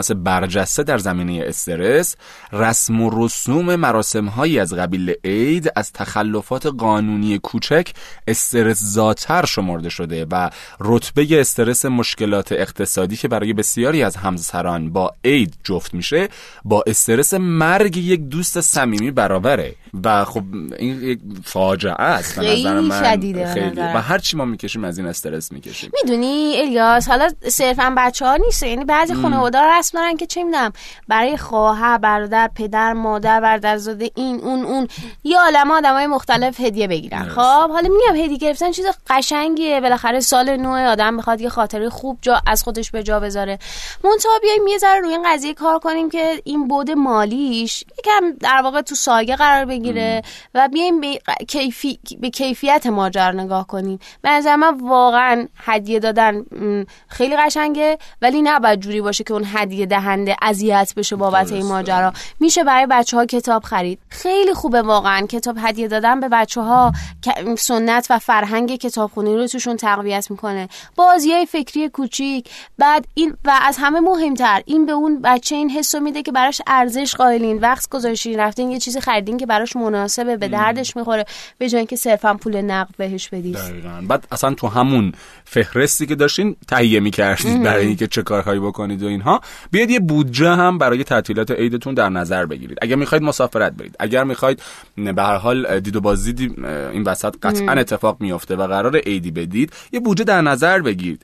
روانشناخت 0.00 0.12
برجسته 0.12 0.82
در 0.82 0.98
زمینه 0.98 1.44
استرس 1.46 2.16
رسم 2.52 3.00
و 3.00 3.24
رسوم 3.24 3.76
مراسم 3.76 4.26
هایی 4.26 4.58
از 4.58 4.74
قبیل 4.74 5.14
عید 5.24 5.72
از 5.76 5.92
تخلفات 5.92 6.66
قانونی 6.66 7.38
کوچک 7.38 7.92
استرس 8.28 8.80
زاتر 8.82 9.46
شمرده 9.46 9.88
شده 9.88 10.26
و 10.30 10.50
رتبه 10.80 11.40
استرس 11.40 11.84
مشکلات 11.84 12.52
اقتصادی 12.52 13.16
که 13.16 13.28
برای 13.28 13.52
بسیاری 13.52 14.02
از 14.02 14.16
همسران 14.16 14.92
با 14.92 15.12
عید 15.24 15.54
جفت 15.64 15.94
میشه 15.94 16.28
با 16.64 16.84
استرس 16.86 17.34
مرگ 17.34 17.96
یک 17.96 18.20
دوست 18.20 18.60
صمیمی 18.60 19.10
برابره. 19.10 19.74
و 20.04 20.24
خب 20.24 20.42
این 20.78 21.02
یک 21.02 21.18
فاجعه 21.44 21.92
است 21.92 22.40
به 22.40 22.52
نظر 22.52 22.80
من. 22.80 23.02
شدیده 23.02 23.54
خیلی. 23.54 23.80
و 23.80 24.00
هر 24.00 24.18
چی 24.18 24.36
ما 24.36 24.44
می‌کشیم 24.44 24.84
از 24.84 24.98
این 24.98 25.06
استرس 25.06 25.52
می‌کشیم. 25.52 25.90
می‌دونی 26.02 26.54
الیاس 26.56 27.08
حالا 27.08 27.28
صرفا 27.48 27.94
بچه 27.96 28.26
ها 28.26 28.36
نیست 28.36 28.62
یعنی 28.62 28.84
بعضی 28.84 29.14
خانواده 29.14 29.58
رسم 29.80 29.98
دارن 29.98 30.16
که 30.16 30.26
چه 30.26 30.44
می‌دونم 30.44 30.72
برای 31.08 31.36
خواهر 31.36 31.98
برادر 31.98 32.50
پدر 32.54 32.92
مادر 32.92 33.40
برادرزاده 33.40 34.10
این 34.14 34.40
اون 34.40 34.64
اون 34.64 34.88
یه 35.24 35.40
عالمه 35.40 35.74
آدمای 35.74 36.06
مختلف 36.06 36.60
هدیه 36.60 36.88
بگیرن. 36.88 37.28
خب 37.28 37.70
حالا 37.70 37.88
میگم 37.88 38.24
هدیه 38.24 38.38
گرفتن 38.38 38.70
چیز 38.70 38.86
قشنگیه. 39.08 39.80
بالاخره 39.80 40.20
سال 40.20 40.56
نو 40.56 40.90
آدم 40.90 41.14
می‌خواد 41.14 41.40
یه 41.40 41.48
خاطره 41.48 41.90
خوب 41.90 42.18
جا 42.22 42.40
از 42.46 42.62
خودش 42.62 42.90
به 42.90 43.02
جا 43.02 43.20
بذاره. 43.20 43.58
منتها 44.04 44.38
بیایم 44.42 44.66
یه 44.66 44.78
ذره 44.78 45.00
روی 45.00 45.10
این 45.12 45.22
قضیه 45.26 45.54
کار 45.54 45.78
کنیم 45.78 46.10
که 46.10 46.42
این 46.44 46.68
بود 46.68 46.90
مالیش 46.90 47.84
یکم 47.98 48.32
در 48.40 48.60
واقع 48.64 48.80
تو 48.80 48.94
سایه 48.94 49.36
قرار 49.36 49.64
بگیره 49.64 50.22
و 50.54 50.68
بیایم 50.68 51.00
به, 51.00 51.18
کیفی... 51.48 52.00
به 52.20 52.30
کیفیت 52.30 52.86
ماجرا 52.86 53.30
نگاه 53.30 53.66
کنیم. 53.66 53.98
به 54.22 54.30
نظر 54.30 54.56
من 54.56 54.80
واقعا 54.80 55.48
هدیه 55.56 55.98
دادن 55.98 56.44
خیلی 57.08 57.36
قشنگه 57.36 57.98
ولی 58.22 58.42
نه 58.42 58.76
جوری 58.76 59.00
باشه 59.00 59.24
که 59.24 59.34
اون 59.34 59.44
هدیه 59.46 59.69
دهنده 59.86 60.36
اذیت 60.42 60.92
بشه 60.96 61.16
بابت 61.16 61.52
این 61.52 61.66
ماجرا. 61.66 62.12
میشه 62.40 62.64
برای 62.64 62.86
بچه 62.90 63.16
ها 63.16 63.26
کتاب 63.26 63.62
خرید. 63.62 63.98
خیلی 64.08 64.54
خوبه 64.54 64.82
واقعا. 64.82 65.26
کتاب 65.26 65.56
هدیه 65.58 65.88
دادن 65.88 66.20
به 66.20 66.28
بچه 66.28 66.60
ها 66.60 66.92
سنت 67.58 68.06
و 68.10 68.18
فرهنگ 68.18 68.76
کتابخونی 68.76 69.36
رو 69.36 69.46
توشون 69.46 69.76
تقویت 69.76 70.30
می‌کنه. 70.30 70.68
بازی 70.96 71.46
فکری 71.46 71.88
کوچیک. 71.88 72.50
بعد 72.78 73.06
این 73.14 73.36
و 73.44 73.58
از 73.62 73.76
همه 73.80 74.00
مهمتر 74.00 74.62
این 74.66 74.86
به 74.86 74.92
اون 74.92 75.22
بچه 75.22 75.56
این 75.56 75.70
حسو 75.70 76.00
میده 76.00 76.22
که 76.22 76.32
براش 76.32 76.62
ارزش 76.66 77.14
قائلین 77.14 77.58
وقت 77.58 77.88
گذاشتین 77.88 78.40
رفتین 78.40 78.70
یه 78.70 78.78
چیزی 78.78 79.00
خریدین 79.00 79.36
که 79.36 79.46
براش 79.46 79.76
مناسبه 79.76 80.36
به 80.36 80.48
دردش 80.48 80.96
می‌خوره 80.96 81.24
به 81.58 81.68
جای 81.68 81.78
اینکه 81.78 81.96
صرفا 81.96 82.34
پول 82.34 82.60
نقد 82.60 82.94
بهش 82.96 83.28
بدید. 83.28 83.58
بعد 84.08 84.26
اصلا 84.32 84.54
تو 84.54 84.66
همون 84.66 85.12
فهرستی 85.44 86.06
که 86.06 86.14
داشتین 86.14 86.56
تهیه 86.68 87.00
می‌کردید 87.00 87.62
برای 87.62 87.86
اینکه 87.86 88.06
چه 88.06 88.22
کارهایی 88.22 88.60
بکنید 88.60 89.02
و 89.02 89.06
اینها. 89.06 89.40
بیاید 89.70 89.90
یه 89.90 90.00
بودجه 90.00 90.50
هم 90.50 90.78
برای 90.78 91.04
تعطیلات 91.04 91.50
عیدتون 91.50 91.94
در 91.94 92.08
نظر 92.08 92.46
بگیرید. 92.46 92.78
اگر 92.82 92.96
می‌خواید 92.96 93.22
مسافرت 93.22 93.72
برید. 93.72 93.96
اگر 94.00 94.24
می‌خواید 94.24 94.62
به 94.96 95.22
هر 95.22 95.36
حال 95.36 95.80
دید 95.80 95.96
و 95.96 96.00
بازدید 96.00 96.64
این 96.92 97.02
وسط 97.02 97.34
قطعا 97.42 97.72
اتفاق 97.72 98.16
میفته 98.20 98.56
و 98.56 98.66
قرار 98.66 98.96
عیدی 98.96 99.30
بدید 99.30 99.72
یه 99.92 100.00
بودجه 100.00 100.24
در 100.24 100.40
نظر 100.40 100.80
بگیرید. 100.80 101.22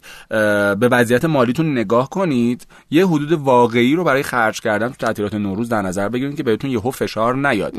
به 0.79 0.89
وضعیت 0.91 1.25
مالیتون 1.25 1.73
نگاه 1.73 2.11
کنید. 2.11 2.67
یه 2.91 3.07
حدود 3.07 3.33
واقعی 3.33 3.95
رو 3.95 4.05
برای 4.05 4.23
خرج 4.23 4.61
کردن 4.61 4.89
تو 4.89 4.95
تعطیلات 4.95 5.35
نوروز 5.35 5.69
در 5.69 5.83
نظر 5.83 6.09
بگیرید 6.09 6.37
که 6.37 6.43
بهتون 6.43 6.71
یهو 6.71 6.91
فشار 6.91 7.37
نیاد. 7.37 7.75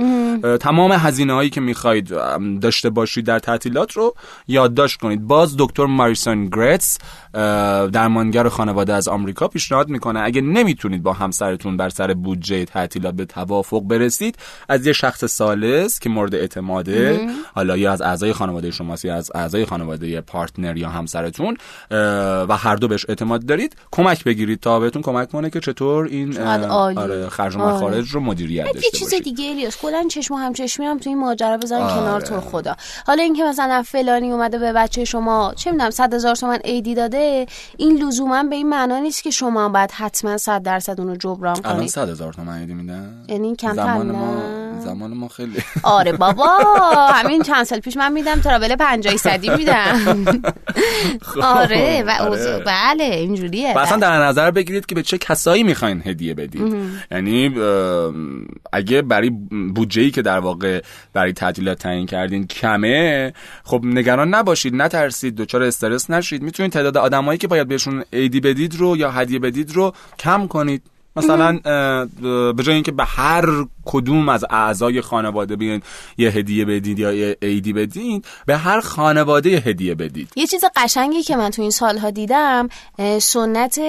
تمام 0.58 0.92
هزینه 0.92 1.34
هایی 1.34 1.50
که 1.50 1.62
می‌خواید 1.62 2.14
داشته 2.62 2.90
باشید 2.90 3.26
در 3.26 3.40
تعطیلات 3.40 3.92
رو 3.92 4.16
یادداشت 4.48 5.00
کنید. 5.00 5.22
باز 5.22 5.56
دکتر 5.58 5.86
ماریسون 5.86 6.46
گرتس 6.46 6.98
درمانگر 7.92 8.50
خانواده 8.50 8.94
از 8.94 9.08
آمریکا 9.08 9.48
پیشنهاد 9.48 9.90
می‌کنه. 9.90 10.20
اگه 10.20 10.42
نمی‌تونید 10.42 11.04
با 11.04 11.14
همسرتون 11.14 11.78
بر 11.78 11.90
سر 11.90 12.14
بودجه 12.14 12.66
تعطیلات 12.66 13.14
به 13.14 13.26
توافق 13.26 13.82
برسید 13.82 14.38
از 14.70 14.88
یه 14.88 14.94
شخص 14.94 15.26
سالس 15.26 16.00
که 16.00 16.10
مورد 16.10 16.36
اعتماده 16.36 17.28
حالا 17.56 17.78
یا 17.78 17.92
از 17.92 18.02
اعضای 18.02 18.34
خانواده 18.34 18.72
شماست 18.72 19.06
یا 19.06 19.16
از 19.16 19.32
اعضای 19.36 19.66
خانواده 19.66 20.22
پارتنر 20.22 20.78
یا 20.78 20.90
همسرتون 20.90 21.58
و 22.50 22.58
هر 22.58 22.76
دو 22.76 22.88
بهش 22.88 23.06
اعتماد 23.10 23.46
دارید 23.46 23.76
کمک 23.92 24.24
بگیرید 24.24 24.60
تا 24.60 24.80
بهتون 24.80 25.02
کمک 25.02 25.32
کنه 25.32 25.50
که 25.50 25.60
چطور 25.60 26.06
این 26.06 26.38
آره 26.38 27.30
خرج 27.30 27.56
و 27.56 27.60
مخارج 27.60 27.96
آره. 27.96 28.12
رو 28.12 28.20
مدیریت 28.20 28.66
داشته 28.66 28.80
باشید 28.80 29.10
چیز 29.10 29.24
دیگه 29.24 29.50
الیاس 29.50 29.78
کلا 29.78 30.08
چشم 30.12 30.34
و 30.34 30.38
همچشمی 30.38 30.86
هم 30.86 30.98
تو 30.98 31.10
این 31.10 31.20
ماجرا 31.20 31.58
بذارین 31.58 31.86
آره. 31.86 31.96
کنار 31.96 32.22
تو 32.22 32.42
خدا. 32.42 32.76
حالا 33.08 33.24
اینکه 33.24 33.44
مثلا 33.44 33.84
فلانی 33.84 34.32
اومده 34.32 34.58
به 34.58 34.74
بچه 34.74 35.06
شما 35.06 35.54
چه 35.56 35.72
می‌دونم 35.72 35.90
100 35.90 36.14
هزار 36.14 36.36
تومن 36.36 36.60
ایدی 36.64 36.96
داده 36.96 37.18
این 37.78 38.04
لزوما 38.04 38.44
به 38.44 38.56
این 38.56 38.70
معنا 38.70 39.00
نیست 39.00 39.24
که 39.24 39.32
شما 39.32 39.70
باید 39.70 39.92
حتما 39.92 40.38
100 40.38 40.64
درصد 40.64 41.00
اون 41.00 41.10
رو 41.10 41.16
جبران 41.16 41.56
کنید. 41.56 41.68
الان 41.68 41.88
100 41.88 42.10
هزار 42.10 42.34
تومن 42.34 42.66
میدن؟ 42.66 43.26
یعنی 43.28 43.56
کم 43.56 43.74
زمان 43.74 44.12
ما 44.12 44.58
زمان 44.80 45.14
ما 45.14 45.28
خیلی 45.28 45.58
آره 45.84 46.12
بابا 46.12 46.48
همین 47.14 47.42
چند 47.42 47.64
سال 47.64 47.80
پیش 47.80 47.98
من 47.98 48.14
میدم 48.14 48.40
ترابل 48.42 48.76
50 48.76 49.18
صدی 49.18 49.50
میدم. 49.50 50.02
آره 51.42 52.04
و 52.08 52.12
آره. 52.22 52.64
بله 52.66 53.04
اینجوریه. 53.04 53.80
اصلا 53.80 53.98
در 53.98 54.26
نظر 54.26 54.52
بگیرید 54.52 54.86
که 54.86 54.96
به 54.96 55.04
چه 55.04 55.18
کسایی 55.18 55.64
می‌خواین 55.64 56.02
هدیه 56.06 56.34
بدید. 56.34 56.76
یعنی 57.12 57.56
اگه 58.74 59.02
برای 59.02 59.30
بودجه 59.76 60.10
که 60.10 60.22
در 60.22 60.40
واقع 60.40 60.82
برای 61.14 61.34
تعطیلات 61.34 61.78
تعیین 61.78 62.06
کردین 62.06 62.48
کمه 62.48 63.34
خب 63.64 63.82
نگران 63.84 64.36
نباشید 64.36 64.76
نترسید 64.76 65.36
دچار 65.36 65.64
استرس 65.64 66.10
نشید. 66.10 66.42
می‌تونید 66.42 66.72
تعداد 66.72 66.98
آدمایی 67.18 67.38
که 67.38 67.48
باید 67.48 67.68
بهشون 67.68 68.04
ایدی 68.14 68.40
بدید 68.40 68.76
رو 68.76 68.98
یا 68.98 69.12
هدیه 69.12 69.40
بدید 69.40 69.72
رو 69.72 69.94
کم 70.20 70.48
کنید. 70.48 70.82
مثلا 71.16 71.60
به 72.54 72.64
جای 72.64 72.76
اینکه 72.76 72.92
به 72.92 73.06
هر 73.06 73.46
کدوم 73.88 74.30
از 74.30 74.46
اعضای 74.50 75.02
خانواده 75.02 75.56
بیاین 75.56 75.82
یه 76.18 76.30
هدیه 76.30 76.66
بدید 76.66 77.00
یا 77.00 77.14
یه 77.14 77.38
عیدی 77.42 77.74
بدین 77.74 78.22
به 78.46 78.58
هر 78.58 78.80
خانواده 78.80 79.50
یه 79.50 79.60
هدیه 79.60 79.96
بدید. 79.96 80.30
یه 80.36 80.48
چیز 80.48 80.64
قشنگی 80.76 81.24
که 81.24 81.36
من 81.36 81.50
تو 81.50 81.62
این 81.62 81.72
سالها 81.72 82.10
دیدم 82.10 82.70
سنت 83.20 83.80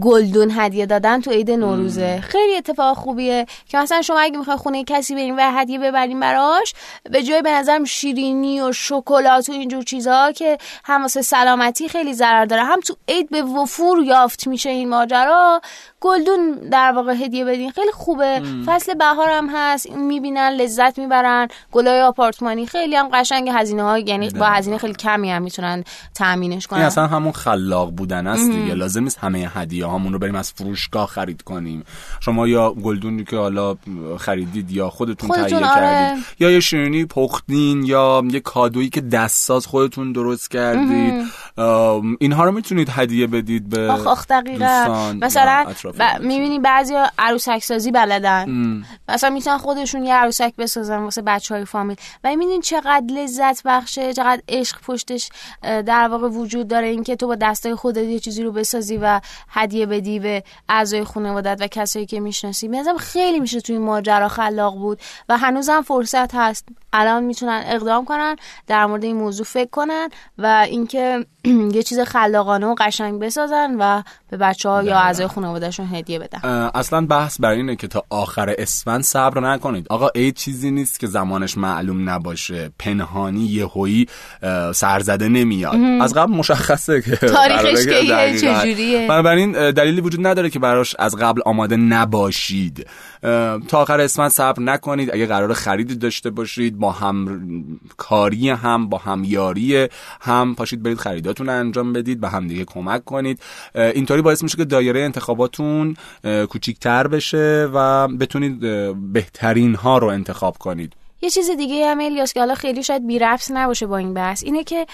گلدون 0.00 0.50
هدیه 0.56 0.86
دادن 0.86 1.20
تو 1.20 1.30
عید 1.30 1.50
نوروزه. 1.50 2.20
خیلی 2.20 2.56
اتفاق 2.56 2.96
خوبیه 2.96 3.46
که 3.68 3.78
مثلا 3.78 4.02
شما 4.02 4.20
اگه 4.20 4.38
می‌خواین 4.38 4.58
خونه 4.58 4.84
کسی 4.84 5.14
بریم 5.14 5.36
و 5.36 5.40
هدیه 5.40 5.78
ببرین 5.78 6.20
براش 6.20 6.74
به 7.10 7.22
جای 7.22 7.42
به 7.42 7.50
نظرم 7.50 7.84
شیرینی 7.84 8.60
و 8.60 8.72
شکلات 8.72 9.48
و 9.48 9.52
اینجور 9.52 9.82
چیزها 9.82 10.32
که 10.32 10.58
هم 10.84 11.02
واسه 11.02 11.22
سلامتی 11.22 11.88
خیلی 11.88 12.14
ضرر 12.14 12.44
داره 12.44 12.64
هم 12.64 12.80
تو 12.80 12.96
عید 13.08 13.30
به 13.30 13.42
وفور 13.42 14.04
یافت 14.04 14.46
میشه 14.46 14.70
این 14.70 14.88
ماجرا 14.88 15.60
گلدون 16.00 16.52
در 16.72 16.92
واقع 16.92 17.12
هدیه 17.12 17.44
بدین. 17.44 17.70
خیلی 17.70 17.92
خوبه. 17.92 18.42
فصل 18.66 18.94
بهار 18.94 19.17
هم 19.26 19.48
هست 19.54 19.90
می‌بینن 19.90 20.50
لذت 20.50 20.98
می‌برن. 20.98 21.48
گلای 21.72 22.00
آپارتمانی 22.00 22.66
خیلی 22.66 22.96
هم 22.96 23.08
قشنگ 23.12 23.50
هزینه 23.54 23.82
ها 23.82 23.98
یعنی 23.98 24.30
با 24.30 24.46
هزینه 24.46 24.78
خیلی 24.78 24.94
کمی 24.94 25.30
هم 25.30 25.42
می‌تونن 25.42 25.84
تامینش 26.14 26.66
کنن. 26.66 26.78
این 26.78 26.86
اصلا 26.86 27.06
همون 27.06 27.32
خلاق 27.32 27.90
بودن 27.90 28.26
است 28.26 28.50
دیگه. 28.50 28.74
لازم 28.74 29.04
نیست 29.04 29.18
همه 29.18 29.50
هدیه 29.54 29.86
هامون 29.86 30.12
رو 30.12 30.18
بریم 30.18 30.34
از 30.34 30.52
فروشگاه 30.52 31.06
خرید 31.06 31.42
کنیم. 31.42 31.84
شما 32.20 32.48
یا 32.48 32.70
گلدونی 32.70 33.24
که 33.24 33.36
حالا 33.36 33.76
خریدید 34.18 34.70
یا 34.70 34.90
خودتون, 34.90 35.28
خودتون 35.28 35.48
تهیه 35.48 35.70
آره. 35.70 35.80
کردید 35.80 36.24
یا 36.38 36.50
یه 36.50 36.60
شیرینی 36.60 37.04
پختین 37.04 37.82
یا 37.82 38.22
یه 38.30 38.40
کادویی 38.40 38.88
که 38.88 39.00
دستساز 39.00 39.66
خودتون 39.66 40.12
درست 40.12 40.50
کردید. 40.50 41.24
اینها 42.20 42.44
رو 42.44 42.52
می‌تونید 42.52 42.88
هدیه 42.90 43.26
بدید 43.26 43.68
به 43.68 43.90
آخ 43.92 44.06
آخ 44.06 44.26
دقیقا. 44.26 45.12
مثلا 45.20 45.66
ب... 45.98 46.02
می‌بینی 46.20 46.58
بعضی 46.58 46.94
عروسک 47.18 47.58
سازی 47.58 47.90
بلدن 47.90 48.84
مثلا 49.08 49.30
می‌تونن 49.30 49.58
خودشون 49.58 50.04
یه 50.04 50.14
عروسک 50.14 50.52
بسازن 50.58 50.98
واسه 50.98 51.22
بچه 51.22 51.54
های 51.54 51.64
فامیل. 51.64 51.96
و 52.24 52.28
می‌بینین 52.28 52.60
چقدر 52.60 53.04
لذت 53.10 53.62
بخشه 53.64 54.12
چقدر 54.12 54.42
عشق 54.48 54.80
پشتش 54.80 55.28
در 55.62 56.08
واقع 56.08 56.28
وجود 56.28 56.68
داره. 56.68 56.86
اینکه 56.86 57.16
تو 57.16 57.26
با 57.26 57.34
دستای 57.34 57.74
خودت 57.74 58.04
یه 58.04 58.18
چیزی 58.18 58.42
رو 58.42 58.52
بسازی 58.52 58.96
و 58.96 59.20
هدیه 59.48 59.86
بدی 59.86 60.18
به 60.18 60.42
اعضای 60.68 61.04
خانوادت 61.04 61.56
و 61.60 61.66
کسایی 61.66 62.06
که 62.06 62.20
می‌شناسی. 62.20 62.68
بنظرم 62.68 62.96
خیلی 62.96 63.40
میشه 63.40 63.60
توی 63.60 63.78
ماجرا 63.78 64.28
خلاق 64.28 64.74
بود 64.74 65.00
و 65.28 65.38
هنوزم 65.38 65.82
فرصت 65.82 66.34
هست. 66.34 66.68
الان 66.92 67.24
می‌تونن 67.24 67.62
اقدام 67.66 68.04
کنن 68.04 68.36
در 68.66 68.86
مورد 68.86 69.04
این 69.04 69.16
موضوع 69.16 69.46
فکر 69.46 69.70
کنن 69.70 70.08
و 70.38 70.66
اینکه 70.68 71.26
یه 71.76 71.82
چیز 71.82 72.00
خلاقانه 72.00 72.66
و 72.66 72.74
قشنگ 72.78 73.20
بسازن 73.20 73.76
و 73.78 74.02
به 74.30 74.36
بچه 74.36 74.68
ها 74.68 74.82
یا 74.82 74.98
اعضای 74.98 75.26
خانوادهشون 75.26 75.86
هدیه 75.92 76.18
بدن. 76.18 76.70
اصلا 76.74 77.06
بحث 77.06 77.40
بر 77.40 77.50
اینه 77.50 77.76
که 77.76 77.88
تا 77.88 78.04
آخر 78.10 78.54
اسفند 78.58 79.02
صبر 79.02 79.40
نکنید. 79.40 79.86
آقا 79.90 80.08
ای 80.14 80.32
چیزی 80.32 80.70
نیست 80.70 81.00
که 81.00 81.06
زمانش 81.06 81.58
معلوم 81.58 82.10
نباشه. 82.10 82.70
پنهانی 82.78 83.44
یهویی 83.44 84.06
سرزده 84.74 85.28
نمیاد. 85.28 85.76
از 86.00 86.14
قبل 86.14 86.32
مشخصه 86.32 87.02
که 87.02 87.16
تاریخش 87.36 87.84
که 87.84 88.38
چجوریه. 88.40 89.08
بنابراین 89.08 89.70
دلیلی 89.70 90.00
وجود 90.00 90.26
نداره 90.26 90.50
که 90.50 90.58
براش 90.58 90.96
از 90.98 91.16
قبل 91.16 91.40
آماده 91.46 91.76
نباشید. 91.76 92.86
تا 93.68 93.78
آخر 93.78 94.00
اسفند 94.00 94.30
صبر 94.30 94.62
نکنید. 94.62 95.14
اگه 95.14 95.26
قرار 95.26 95.52
خریدی 95.52 95.94
داشته 95.94 96.30
باشید 96.30 96.78
با 96.78 96.92
هم 96.92 97.42
کاری 97.96 98.50
هم 98.50 98.88
با 98.88 98.98
همیاری 98.98 99.88
هم 100.20 100.54
پاشید 100.54 100.82
برید 100.82 100.98
خریداتون 101.38 101.48
انجام 101.48 101.92
بدید 101.92 102.20
به 102.20 102.28
همدیگه 102.28 102.64
کمک 102.64 103.04
کنید. 103.04 103.40
اینطوری 103.74 104.22
باعث 104.22 104.42
میشه 104.42 104.56
که 104.56 104.64
دایره 104.64 105.00
انتخاباتون 105.00 105.96
کوچیکتر 106.48 107.06
بشه 107.06 107.68
و 107.74 108.08
بتونید 108.08 108.60
بهترین 109.12 109.74
ها 109.74 109.98
رو 109.98 110.06
انتخاب 110.06 110.58
کنید. 110.58 110.92
یه 111.22 111.30
چیز 111.30 111.50
دیگه 111.50 111.86
هم 111.86 112.00
الیاس 112.00 112.32
که 112.32 112.40
حالا 112.40 112.54
خیلی 112.54 112.82
شاید 112.82 113.06
بی 113.06 113.20
نباشه 113.50 113.86
با 113.86 113.96
این 113.96 114.14
بحث 114.14 114.44
اینه 114.44 114.64
که 114.64 114.86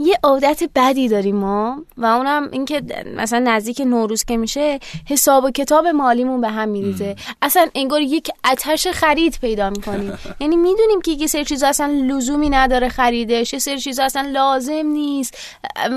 یه 0.00 0.18
عادت 0.22 0.62
بدی 0.74 1.08
داریم 1.08 1.36
ما 1.36 1.82
و 1.96 2.04
اونم 2.06 2.48
اینکه 2.52 2.82
مثلا 3.16 3.38
نزدیک 3.38 3.80
نوروز 3.80 4.24
که 4.24 4.36
میشه 4.36 4.80
حساب 5.08 5.44
و 5.44 5.50
کتاب 5.50 5.86
مالیمون 5.86 6.40
به 6.40 6.48
هم 6.48 6.68
میریزه. 6.68 7.16
اصلا 7.42 7.68
انگار 7.74 8.00
یک 8.00 8.30
اتش 8.52 8.86
خرید 8.86 9.38
پیدا 9.40 9.70
می‌کنیم. 9.70 10.18
یعنی 10.40 10.56
می‌دونیم 10.56 11.00
که 11.00 11.10
یه 11.10 11.26
سری 11.26 11.44
چیزا 11.44 11.68
اصلا 11.68 11.86
لزومی 11.86 12.50
نداره 12.50 12.88
خریدش 12.88 13.52
یه 13.52 13.58
سری 13.58 13.78
چیزا 13.78 14.04
اصلا 14.04 14.30
لازم 14.30 14.86
نیست. 14.86 15.38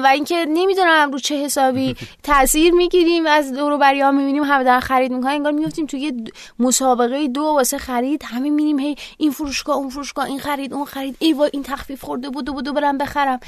و 0.04 0.08
اینکه 0.08 0.46
نمی‌دونم 0.50 1.12
رو 1.12 1.20
چه 1.20 1.36
حسابی 1.36 1.96
تاثیر 2.24 2.74
می‌گیریم 2.74 3.26
از 3.26 3.54
دورو 3.54 3.78
بریا 3.78 4.12
می‌بینیم 4.12 4.44
همه 4.44 4.64
دارن 4.64 4.80
خرید 4.80 5.12
می‌کنن 5.12 5.32
انگار 5.32 5.52
میفتیم 5.52 5.86
توی 5.86 6.24
مسابقه 6.60 7.28
دو 7.28 7.42
واسه 7.42 7.78
خرید 7.78 8.24
همه 8.26 8.50
می‌بینیم 8.50 8.80
هی 8.80 8.96
این 9.18 9.32
فروشگاه 9.32 9.78
اون 9.78 9.90
فروشگاه 9.90 10.26
این 10.26 10.40
خرید 10.40 10.74
اون 10.74 10.86
خرید. 10.86 11.16
ای 11.20 11.36
این 11.54 11.64
تخفیف 11.64 12.04
خورده 12.04 12.30
بود 12.30 12.50
و 12.50 12.54
بود 12.54 12.74
برم 12.74 12.98
بخرم. 12.98 13.40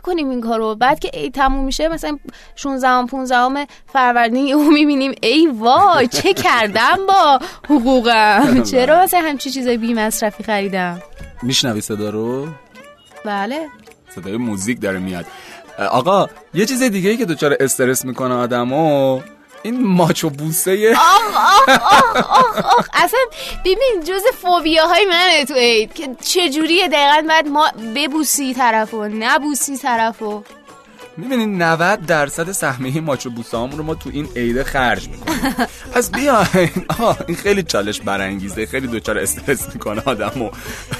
نکنیم 0.00 0.30
این 0.30 0.40
کارو. 0.40 0.74
بعد 0.74 0.98
که 0.98 1.10
ای 1.14 1.30
تموم 1.30 1.64
میشه 1.64 1.88
مثلا 1.88 2.18
16 2.56 3.06
15 3.06 3.66
فروردین 3.92 4.54
او 4.54 4.70
می‌بینیم 4.70 5.14
ای 5.22 5.46
وای 5.46 6.08
چه 6.08 6.34
کردم 6.34 6.96
با 7.08 7.38
حقوقم؟ 7.64 8.62
چرا 8.70 9.02
مثلا 9.02 9.20
همچی 9.20 9.50
چیزای 9.50 9.76
بی 9.76 9.94
مصرفی 9.94 10.42
خریدم؟ 10.42 11.02
میشنوی 11.42 11.80
صدا 11.80 12.10
رو؟ 12.10 12.48
بله. 13.24 13.66
صدای 14.14 14.36
موزیک 14.36 14.80
داره 14.80 14.98
میاد. 14.98 15.26
آقا 15.90 16.26
یه 16.54 16.66
چیز 16.66 16.82
دیگه 16.82 17.10
ای 17.10 17.16
که 17.16 17.24
دوچار 17.24 17.56
استرس 17.60 18.04
می‌کنه 18.04 18.34
آدمو 18.34 19.20
این 19.62 19.86
ماچو 19.86 20.30
بوسه 20.30 20.94
آخ 20.96 21.36
آخ 21.36 21.68
آخ 21.68 22.16
آخ 22.16 22.58
آخ. 22.78 22.88
اصلا 22.92 23.20
ببین 23.64 24.02
جز 24.04 24.22
فوبیاهای 24.42 25.04
منه 25.04 25.44
تو 25.44 25.54
عید 25.54 25.92
که 25.94 26.08
چجوریه؟ 26.24 26.88
دقیقا 26.88 27.26
باید 27.28 27.48
ما 27.48 27.70
ببوسی 27.96 28.54
طرفو 28.54 29.04
نبوسی 29.04 29.76
طرفو. 29.76 30.42
می‌بینین 31.16 31.62
90 31.62 32.06
درصد 32.06 32.52
سهمه 32.52 33.00
ماچو 33.00 33.30
بوسامون 33.30 33.78
رو 33.78 33.84
ما 33.84 33.94
تو 33.94 34.10
این 34.12 34.28
عیده 34.36 34.64
خرج 34.64 35.08
می‌کنیم. 35.08 35.54
پس 35.92 36.10
بیاین. 36.10 36.70
این 37.26 37.36
خیلی 37.36 37.62
چالش 37.62 38.00
برانگیزه. 38.00 38.66
خیلی 38.66 38.86
دوچار 38.86 39.18
استرس 39.18 39.74
می‌کنه 39.74 40.02
آدمو. 40.06 40.50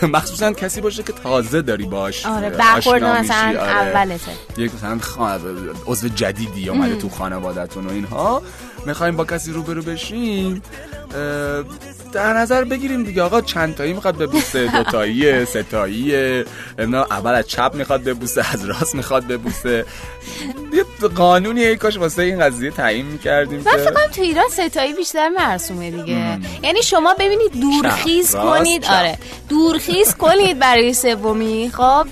مخصوصا 0.03 0.53
کسی 0.53 0.81
باشه 0.81 1.03
که 1.03 1.13
تازه 1.13 1.63
داری 1.63 1.87
باش 1.87 2.27
آره 2.27 2.51
برخورد 2.51 3.05
مثلا 3.05 3.49
آره. 3.49 3.77
اولته. 3.77 4.31
یک 4.59 4.73
مثلا 4.75 4.99
عضو 5.87 6.09
جدیدی 6.09 6.69
اومده 6.69 6.97
تو 6.97 7.09
خانوادتون 7.09 7.87
و 7.87 7.91
اینها. 7.91 8.43
می‌خوایم 8.87 9.17
با 9.17 9.25
کسی 9.25 9.53
روبرو 9.53 9.83
بشیم 9.83 10.63
در 12.13 12.33
نظر 12.33 12.65
بگیریم 12.65 13.05
دیگه. 13.05 13.23
آقا 13.23 13.41
چند 13.41 13.75
تایی 13.75 13.93
می‌خواد 13.93 14.17
ببوسه؟ 14.17 14.67
دو 14.67 14.83
تایی 14.83 15.45
سه 15.45 15.63
تایی 15.63 16.15
اول 17.11 17.35
از 17.35 17.47
چپ 17.49 17.71
می‌خواد 17.75 18.05
ببوسه 18.05 18.53
از 18.53 18.65
راست 18.65 18.95
می‌خواد 18.95 19.27
ببوسه. 19.27 19.85
یه 20.73 21.09
قانونی 21.09 21.65
ای 21.65 21.77
کاش 21.77 21.97
واسه 21.97 22.23
این 22.23 22.41
قضیه 22.41 22.71
تعیین 22.71 23.07
می‌کردیم 23.07 23.63
من 23.67 23.73
فکر 23.73 23.91
کنم 23.91 24.07
تو 24.13 24.23
ایران 24.23 24.49
ستایی 24.51 24.93
بیشتر 24.93 25.29
مرسومه 25.29 25.91
دیگه. 25.91 26.39
یعنی 26.63 26.83
شما 26.83 27.15
ببینید 27.15 27.61
دورخیز 27.61 28.37
کنید. 28.37 28.85
آره. 28.85 29.19
دورخیز 29.49 30.15
کنید 30.15 30.59
برای 30.59 30.95
سومی. 30.95 31.71
خب 31.75 32.07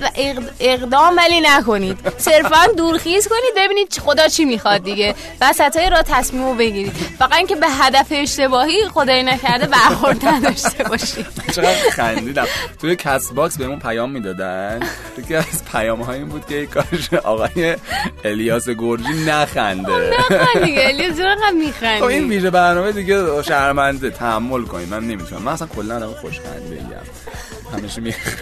اقدام 0.60 1.16
ولی 1.16 1.40
نکنید. 1.40 1.98
صرفا 2.18 2.66
دورخیز 2.76 3.28
کنید 3.28 3.64
ببینید 3.64 3.98
خدا 4.04 4.28
چی 4.28 4.44
می‌خواد 4.44 4.84
دیگه. 4.84 5.14
وسطای 5.40 5.90
را 5.90 6.02
تصمیمو 6.02 6.54
بگیرید. 6.58 6.92
فقط 6.92 7.34
اینکه 7.34 7.56
به 7.56 7.66
هدف 7.68 8.06
اشتباهی 8.10 8.88
خدای 8.88 9.22
نکرده 9.22 9.66
برخورد 9.66 10.26
نداشته 10.26 10.84
باشید. 10.84 11.26
چقدر 11.52 11.90
خندیدم. 11.92 12.46
توی 12.80 12.96
Castbox 12.96 13.58
بهمون 13.58 13.78
پیام 13.78 14.10
می‌دادن. 14.10 14.80
یکی 15.18 15.34
از 15.34 15.64
پیام 15.72 16.02
های 16.02 16.18
این 16.18 16.28
بود 16.28 16.46
که 16.46 16.66
کاش 16.66 17.14
آقای 17.14 17.76
الیاس 18.24 18.68
گرجی 18.68 19.24
نخنده. 19.26 20.10
نخند 20.18 20.64
دیگه. 20.64 20.82
الیاس 20.86 21.18
رو 21.18 21.56
میخنده 21.58 21.98
خب 21.98 22.04
این 22.04 22.28
ویژه 22.28 22.50
برنامه 22.50 22.92
دیگه 22.92 23.42
شرمنده. 23.42 24.10
تحمل 24.10 24.62
کنید 24.62 24.88
من 24.88 25.00
نمی‌تونم. 25.00 25.42
من 25.42 25.52
اصلا 25.52 25.68
کلا 25.76 25.96
آدم 25.96 26.12
خوش 26.20 26.40
خنده 26.40 26.74
ایم 26.74 26.88
همیشه 27.72 28.00
میخند 28.00 28.38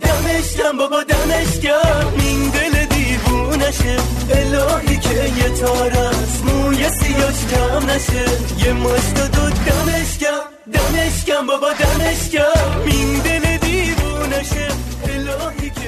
دمشکم 0.00 0.76
بابا 0.78 1.02
دمشکم 1.02 2.73
دیوونشه 3.64 3.96
الهی 4.30 4.96
که 4.96 5.14
یه 5.14 5.48
تار 5.60 5.92
از 5.98 6.44
موی 6.44 6.88
سیاش 6.88 7.46
کم 7.50 7.90
نشه. 7.90 8.24
یه 8.66 8.72
مشت 8.72 9.14
دو 9.14 9.50
دمشکم 9.50 10.40
دمشکم 10.72 11.46
بابا 11.46 11.72
دمشکم 11.72 12.80
این 12.86 13.18
دل 13.18 13.56
دیوونشه 13.56 14.68
الهی 15.04 15.70
که 15.70 15.80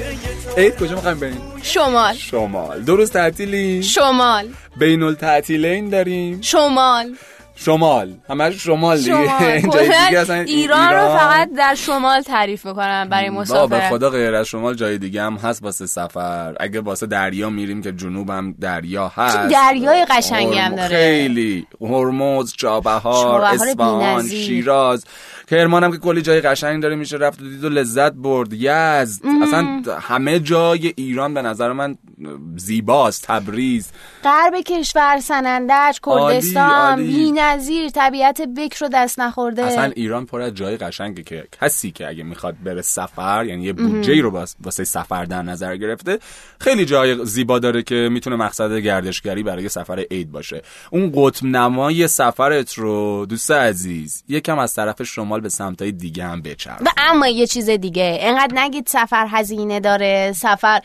یه 0.57 0.63
عید 0.63 0.75
کجا 0.79 0.95
می‌خوایم 0.95 1.19
بریم؟ 1.19 1.41
شمال. 1.61 2.13
شمال. 2.13 2.81
دو 2.81 2.95
روز 2.95 3.11
تعطیلی؟ 3.11 3.83
شمال. 3.83 4.47
بین 4.77 5.03
التعطیلین 5.03 5.89
داریم؟ 5.89 6.41
شمال. 6.41 7.15
شمال. 7.59 8.13
همش 8.29 8.63
شمال 8.63 8.97
دیگه. 8.97 9.17
ایران, 10.09 10.31
ایران 10.31 10.93
رو 10.93 11.17
فقط 11.17 11.49
در 11.57 11.75
شمال 11.75 12.21
تعریف 12.21 12.65
می‌کنن 12.65 13.09
برای 13.09 13.29
مسافرت 13.29 13.69
به 13.69 13.89
خدا 13.89 14.09
غیر 14.09 14.35
از 14.35 14.47
شمال 14.47 14.75
جای 14.75 14.97
دیگه 14.97 15.21
هم 15.21 15.35
هست 15.35 15.63
واسه 15.63 15.85
سفر. 15.85 16.55
اگه 16.59 16.81
واسه 16.81 17.05
دریا 17.05 17.49
میریم 17.49 17.81
که 17.81 17.91
جنوب 17.91 18.29
هم 18.29 18.55
دریا 18.61 19.11
هست. 19.15 19.37
دریای 19.37 20.05
قشنگی 20.05 20.57
هم 20.57 20.75
داره. 20.75 20.97
خیلی. 20.97 21.67
هرمز 21.81 22.53
چابهار 22.57 23.41
اصفهان 23.41 24.27
شیراز. 24.27 25.05
کرمان 25.49 25.83
هم 25.83 25.91
که 25.91 25.97
کلی 25.97 26.21
جای 26.21 26.41
قشنگ 26.41 26.81
داره 26.81 26.95
میشه 26.95 27.17
رفت 27.17 27.41
و 27.41 27.43
دید 27.43 27.63
و 27.63 27.69
لذت 27.69 28.11
برد. 28.11 28.53
یزد. 28.53 29.21
اصلا 29.43 29.81
همه 30.01 30.39
جای 30.39 30.93
ایران 30.95 31.33
به 31.33 31.41
نظر 31.41 31.71
من 31.71 31.97
زیباست 32.55 33.27
تبریز. 33.27 33.91
غرب 34.23 34.55
کشور 34.55 35.19
سنندج 35.19 35.99
کردستان 36.05 36.99
بی‌نظیر 37.47 37.89
طبیعت 37.89 38.41
بکر 38.41 38.77
رو 38.81 38.89
دست 38.93 39.19
نخورده. 39.19 39.63
اصلا 39.63 39.91
ایران 39.95 40.25
پر 40.25 40.41
از 40.41 40.53
جای 40.53 40.77
قشنگه 40.77 41.23
که 41.23 41.47
کسی 41.61 41.91
که 41.91 42.07
اگه 42.07 42.23
می‌خواد 42.23 42.55
بره 42.63 42.81
سفر 42.81 43.45
یعنی 43.45 43.63
یه 43.63 43.73
بودجه 43.73 44.21
رو 44.21 44.45
واسه 44.63 44.83
سفر 44.83 45.25
در 45.25 45.41
نظر 45.41 45.77
گرفته 45.77 46.19
خیلی 46.59 46.85
جای 46.85 47.25
زیبا 47.25 47.59
داره 47.59 47.83
که 47.83 48.09
می‌تونه 48.11 48.35
مقصد 48.35 48.77
گردشگری 48.77 49.43
برای 49.43 49.69
سفر 49.69 49.99
عید 50.11 50.31
باشه. 50.31 50.61
اون 50.91 51.11
قطب 51.15 51.45
نمای 51.45 52.07
سفرت 52.07 52.73
رو 52.73 53.25
دوست 53.25 53.51
عزیز 53.51 54.23
یکم 54.27 54.59
از 54.59 54.73
طرف 54.73 55.03
شمال 55.03 55.41
به 55.41 55.49
سمتای 55.49 55.91
دیگه 55.91 56.23
هم 56.23 56.41
بچرخ. 56.41 56.81
و 56.81 56.89
اما 56.97 57.27
یه 57.27 57.47
چیز 57.47 57.69
دیگه 57.69 58.17
انقدر 58.21 58.57
نگید 58.57 58.87
سفر 58.87 59.27
هزینه 59.29 59.79
داره 59.79 60.33
سفر 60.35 60.81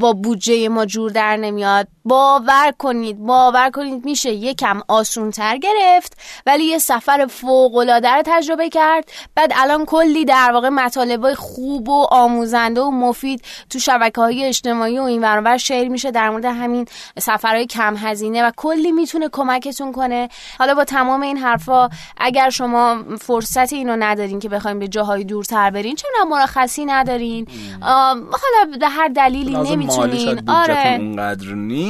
با 0.00 0.12
بودجه 0.12 0.68
ما 0.68 0.86
جور 0.86 1.10
در 1.10 1.36
نمیاد. 1.36 1.88
باور 2.06 2.72
کنید 2.78 3.18
باور 3.18 3.70
کنید 3.70 4.04
میشه 4.04 4.32
یکم 4.32 4.80
آسونتر 4.88 5.56
گرفت 5.56 6.18
ولی 6.46 6.64
یه 6.64 6.78
سفر 6.78 7.26
فوق 7.26 7.76
العاده 7.76 8.08
رو 8.08 8.22
تجربه 8.26 8.68
کرد. 8.68 9.10
بعد 9.34 9.52
الان 9.56 9.84
کلی 9.84 10.24
در 10.24 10.50
واقع 10.52 10.68
مطالب 10.68 11.34
خوب 11.34 11.88
و 11.88 12.06
آموزنده 12.10 12.80
و 12.80 12.90
مفید 12.90 13.42
تو 13.70 13.78
شبکه 13.78 14.20
های 14.20 14.44
اجتماعی 14.44 14.98
و 14.98 15.02
این 15.02 15.24
ورانور 15.24 15.56
شیر 15.56 15.88
میشه 15.88 16.10
در 16.10 16.30
مورد 16.30 16.44
همین 16.44 16.86
سفرهای 17.18 17.66
کم 17.66 17.96
هزینه 17.96 18.42
و 18.42 18.50
کلی 18.56 18.92
می‌تونه 18.92 19.28
کمکتون 19.32 19.92
کنه. 19.92 20.28
حالا 20.58 20.74
با 20.74 20.84
تمام 20.84 21.22
این 21.22 21.36
حرفا 21.36 21.88
اگر 22.16 22.50
شما 22.50 23.04
فرصت 23.20 23.72
اینو 23.72 23.96
ندارین 23.98 24.38
که 24.38 24.48
بخوایم 24.48 24.78
به 24.78 24.88
جاهای 24.88 25.24
دورتر 25.24 25.70
برین 25.70 25.96
چون 25.96 26.10
مرخصی 26.28 26.84
ندارین؟ 26.84 27.48
حالا 27.82 28.78
به 28.80 28.88
هر 28.88 29.08
دلیلی 29.08 29.56
نمی‌تونین. 29.56 30.50
آره. 30.50 30.96
اونقدر 31.00 31.46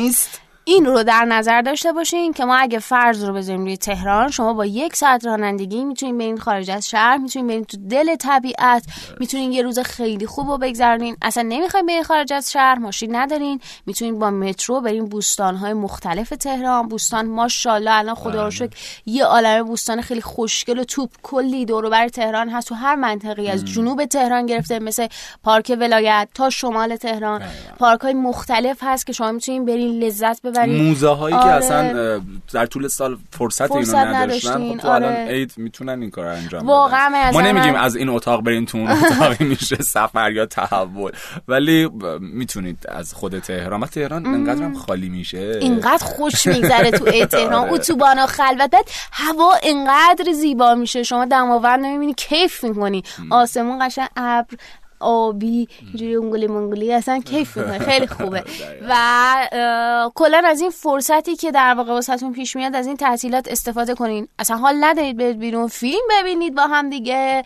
نیست 0.07 0.41
این 0.69 0.85
رو 0.85 1.03
در 1.03 1.25
نظر 1.25 1.63
داشته 1.63 1.93
باشین 1.93 2.33
که 2.33 2.45
ما 2.45 2.57
اگه 2.57 2.79
فرض 2.79 3.25
رو 3.25 3.35
بذاریم 3.35 3.65
روی 3.65 3.77
تهران 3.77 4.31
شما 4.31 4.53
با 4.53 4.67
یک 4.67 4.97
ساعت 4.97 5.27
رانندگی 5.27 5.85
می‌تونین 5.85 6.19
برین 6.19 6.39
خارج 6.39 6.71
از 6.71 6.89
شهر 6.89 7.17
می‌تونین 7.17 7.47
برین 7.47 7.65
تو 7.65 7.77
دل 7.91 8.17
طبیعت 8.17 8.85
می‌تونین 9.21 9.53
یه 9.53 9.63
روز 9.63 9.79
خیلی 9.79 10.27
خوب 10.27 10.51
رو 10.51 10.59
بگذرونین. 10.59 11.17
اصلا 11.23 11.43
نمی‌خواین 11.43 11.87
برین 11.87 12.03
خارج 12.03 12.33
از 12.33 12.53
شهر 12.53 12.79
ماشین 12.79 13.17
ندارین. 13.17 13.61
می‌تونین 13.87 14.19
با 14.19 14.31
مترو 14.31 14.81
برین 14.81 15.13
های 15.39 15.73
مختلف 15.73 16.29
تهران. 16.29 16.89
بوستان 16.89 17.27
ماشاءالله 17.27 17.95
الان 17.95 18.15
خدا 18.15 18.45
رو 18.45 18.51
شکر 18.51 18.77
یه 19.07 19.25
عالمه 19.25 19.63
بوستان 19.63 20.01
خیلی 20.01 20.23
خوشگل 20.23 20.79
و 20.79 20.85
توپ 20.85 21.11
کلی 21.23 21.65
دور 21.65 21.91
بر 21.91 22.09
تهران 22.09 22.49
هست. 22.49 22.69
تو 22.69 22.75
هر 22.75 22.95
منطقی 22.95 23.49
از 23.49 23.65
جنوب 23.65 24.05
تهران 24.05 24.47
گرفته 24.47 24.79
مثل 24.79 25.07
پارک 25.45 25.77
ولایت 25.81 26.29
تا 26.35 26.51
شمال 26.51 26.97
تهران. 26.97 27.43
پارک 27.79 28.01
های 28.01 28.15
مختلف 28.15 28.79
هست 28.83 29.07
که 29.07 29.13
شما 29.13 29.33
می‌تونین 29.33 29.65
برین 29.65 30.03
لذت 30.03 30.41
موزه 30.59 31.09
هایی 31.09 31.37
آره. 31.37 31.45
که 31.45 31.51
اصلا 31.51 32.21
در 32.53 32.67
طول 32.67 32.89
سال 32.89 33.19
فرصت, 33.31 33.67
فرصت 33.67 33.95
اینو 33.95 34.15
نداشتن 34.15 34.73
خب 34.73 34.79
تو 34.79 34.89
آره. 34.89 35.07
الان 35.07 35.29
عید 35.29 35.53
می‌تونن 35.57 36.01
این 36.01 36.11
کار 36.11 36.27
انجام 36.27 36.67
واقعا 36.67 37.31
ما 37.33 37.41
نمیگیم 37.41 37.75
از 37.75 37.97
این 37.97 38.09
اتاق 38.09 38.43
برین 38.43 38.67
تو 38.67 38.79
اون 38.79 38.89
اتاقی 38.89 39.45
میشه 39.45 39.77
سفر 39.77 40.33
یا 40.33 40.47
تحول. 40.47 41.13
ولی 41.49 41.89
می‌تونید 42.21 42.79
از 42.89 43.15
خود 43.15 43.39
تهران. 43.39 43.81
و 43.81 43.87
تهران 43.87 44.27
انقدر 44.27 44.63
هم 44.63 44.75
خالی 44.75 45.09
میشه. 45.09 45.59
اینقدر 45.61 46.05
خوش 46.05 46.47
میگذره 46.47 46.91
تو 46.91 47.05
تهران. 47.27 47.69
اتوبانا 47.71 48.27
خلوت 48.27 48.71
بعد 48.71 48.89
هوا 49.13 49.53
انقدر 49.63 50.33
زیبا 50.33 50.75
میشه. 50.75 51.03
شما 51.03 51.25
دماوند 51.25 51.85
نمی‌بینی 51.85 52.15
کیف 52.15 52.65
می‌کنی. 52.65 53.03
آسمون 53.31 53.87
قشنگ 53.87 54.09
ابر 54.17 54.55
آبی 55.01 55.69
اینجوری 55.81 56.17
انگلی 56.17 56.47
منگلی 56.47 56.93
اصلا 56.93 57.21
کیف 57.21 57.57
می‌کنه 57.57 57.79
خیلی 57.91 58.07
خوبه. 58.07 58.45
و 58.91 60.11
کلا 60.15 60.43
از 60.47 60.61
این 60.61 60.71
فرصتی 60.71 61.37
که 61.37 61.51
در 61.51 61.75
واقع 61.75 61.93
واسهتون 61.93 62.33
پیش 62.33 62.57
میاد 62.57 62.77
از 62.77 62.87
این 62.87 62.97
تحصیلات 62.97 63.49
استفاده 63.49 63.95
کنین. 63.95 64.29
اصلا 64.39 64.57
حال 64.57 64.75
ندارید 64.81 65.17
برید 65.17 65.39
بیرون 65.39 65.69
فیلم 65.69 66.03
ببینید 66.21 66.55
با 66.55 66.63
هم 66.67 66.91
دیگه. 66.91 67.43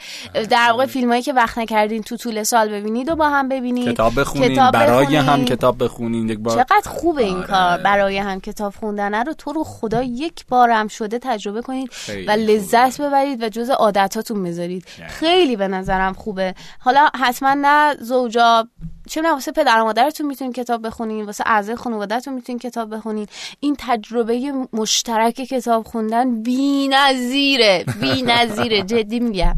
در 0.50 0.70
واقع 0.70 0.86
فیلمایی 0.86 1.22
که 1.22 1.32
وقت 1.32 1.58
نکردین 1.58 2.02
تو 2.02 2.16
طول 2.16 2.42
سال 2.42 2.68
ببینید 2.68 3.10
و 3.10 3.16
با 3.16 3.28
هم 3.28 3.48
ببینید. 3.48 3.88
کتاب 3.92 4.20
بخونین 4.20 4.52
کتاب 4.52 4.72
برای 4.72 5.04
بخونین. 5.04 5.20
هم 5.20 5.44
کتاب 5.44 5.84
بخونین. 5.84 6.28
یک 6.28 6.38
بار 6.38 6.56
چقدر 6.56 6.90
خوبه 6.90 7.24
این 7.24 7.36
آره. 7.36 7.46
کار 7.46 7.78
برای 7.78 8.18
هم 8.18 8.40
کتاب 8.40 8.74
خوندن. 8.80 9.24
رو 9.24 9.32
تو 9.32 9.52
رو 9.52 9.64
خدا 9.64 10.02
یک 10.02 10.46
بار 10.46 10.70
هم 10.70 10.88
شده 10.88 11.18
تجربه 11.18 11.62
کنید 11.62 11.90
و 12.26 12.30
لذت 12.30 13.00
ببرید 13.00 13.42
و 13.42 13.48
جز 13.48 13.70
عادتاتون 13.70 14.42
بذارید. 14.42 14.84
خیلی. 15.08 15.56
به 15.60 15.68
نظرم 15.68 16.12
خوبه. 16.12 16.54
حالا 16.78 17.08
حتما 17.20 17.39
نه 17.42 17.94
زوجا 18.00 18.68
چه 19.10 19.22
واسه 19.22 19.52
پدر 19.52 19.80
و 19.80 19.84
مادرتون 19.84 20.26
می‌تونین 20.26 20.52
کتاب 20.52 20.86
بخونین؟ 20.86 21.24
واسه 21.24 21.44
اعضای 21.46 21.76
خانوادهتون 21.76 22.34
می‌تونین 22.34 22.58
کتاب 22.58 22.94
بخونین؟ 22.94 23.26
این 23.60 23.76
تجربه 23.78 24.52
مشترک 24.72 25.34
کتاب 25.34 25.86
خوندن 25.86 26.42
بی‌نظیره 26.42 27.84
بی‌نظیره 28.00 28.82
جدی 28.92 29.20
میگم. 29.20 29.56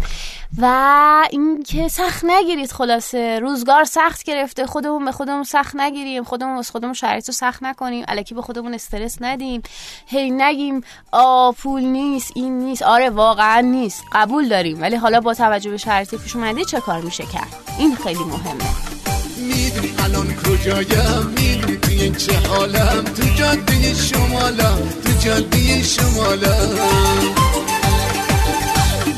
و 0.58 1.26
اینکه 1.30 1.88
سخت 1.88 2.24
نگیرید 2.24 2.72
خلاصه. 2.72 3.38
روزگار 3.38 3.84
سخت 3.84 4.22
گرفته. 4.22 4.66
خودمون 4.66 5.04
به 5.04 5.12
خودمون 5.12 5.44
سخت 5.44 5.76
نگیریم. 5.76 6.24
خودمون 6.24 6.56
واسه 6.56 6.72
خودمون 6.72 6.94
شرایط 6.94 7.26
رو 7.26 7.32
سخت 7.32 7.62
نکنیم. 7.62 8.04
الکی 8.08 8.34
به 8.34 8.42
خودمون 8.42 8.74
استرس 8.74 9.16
ندیم. 9.20 9.62
هی 10.06 10.30
نگیم 10.30 10.80
آ 11.12 11.52
پول 11.52 11.82
نیست 11.82 12.32
این 12.34 12.58
نیست. 12.58 12.82
آره 12.82 13.10
واقعا 13.10 13.60
نیست. 13.60 14.04
قبول 14.12 14.48
داریم. 14.48 14.82
ولی 14.82 14.96
حالا 14.96 15.20
با 15.20 15.34
توجه 15.34 15.70
به 15.70 15.76
شرایطی 15.76 16.18
پیش 16.18 16.36
اومده 16.36 16.64
چه 16.64 16.80
کار 16.80 17.00
میشه 17.00 17.24
کرد؟ 17.24 17.54
این 17.78 17.94
خیلی 17.96 18.24
مهمه. 18.24 19.11
می‌دونی 19.42 19.94
الان 19.98 20.34
کجایم؟ 20.34 21.26
می‌دونی 21.36 21.76
توی 21.76 22.10
چه 22.10 22.38
حالم؟ 22.48 23.04
تو 23.16 23.22
جاده 23.38 23.94
شمالم 23.94 24.78
تو 25.04 25.12
جاده 25.24 25.82
شمالم. 25.82 26.78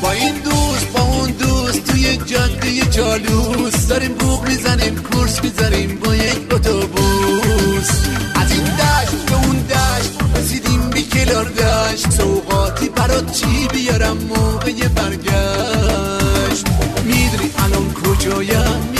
با 0.01 0.11
این 0.11 0.33
دوست 0.33 0.87
با 0.93 1.01
اون 1.01 1.31
دوست 1.31 1.83
توی 1.85 2.17
جاده 2.17 2.81
جالوس. 2.91 3.87
داریم 3.87 4.13
بوق 4.13 4.47
می‌زنیم 4.47 4.95
کورس 4.95 5.43
می‌زنیم 5.43 5.99
با 6.03 6.15
یک 6.15 6.53
اتوبوس. 6.53 7.89
از 8.35 8.51
این 8.51 8.63
دشت 8.63 9.25
به 9.25 9.35
اون 9.35 9.57
دشت 9.69 10.11
رسیدیم 10.35 10.89
بی 10.89 11.01
کلار 11.03 11.45
دشت. 11.45 12.11
سوقاتی 12.11 12.89
برات 12.89 13.31
چی 13.31 13.67
بیارم؟ 13.73 14.17
موقع 14.17 14.87
برگشت. 14.87 16.65
می‌دونی 17.05 17.49
الان 17.57 17.93
کجایم؟ 17.93 18.94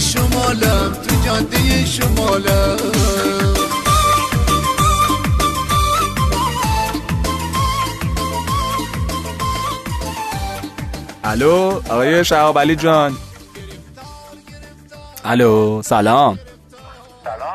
شمالم 0.00 0.92
تو 0.92 1.14
جاده 1.26 1.86
شمالم. 1.86 2.76
الو 11.24 11.82
آقای 11.88 12.24
شهاب 12.24 12.58
علی 12.58 12.76
جان. 12.76 13.16
الو 15.24 15.82
سلام. 15.82 16.38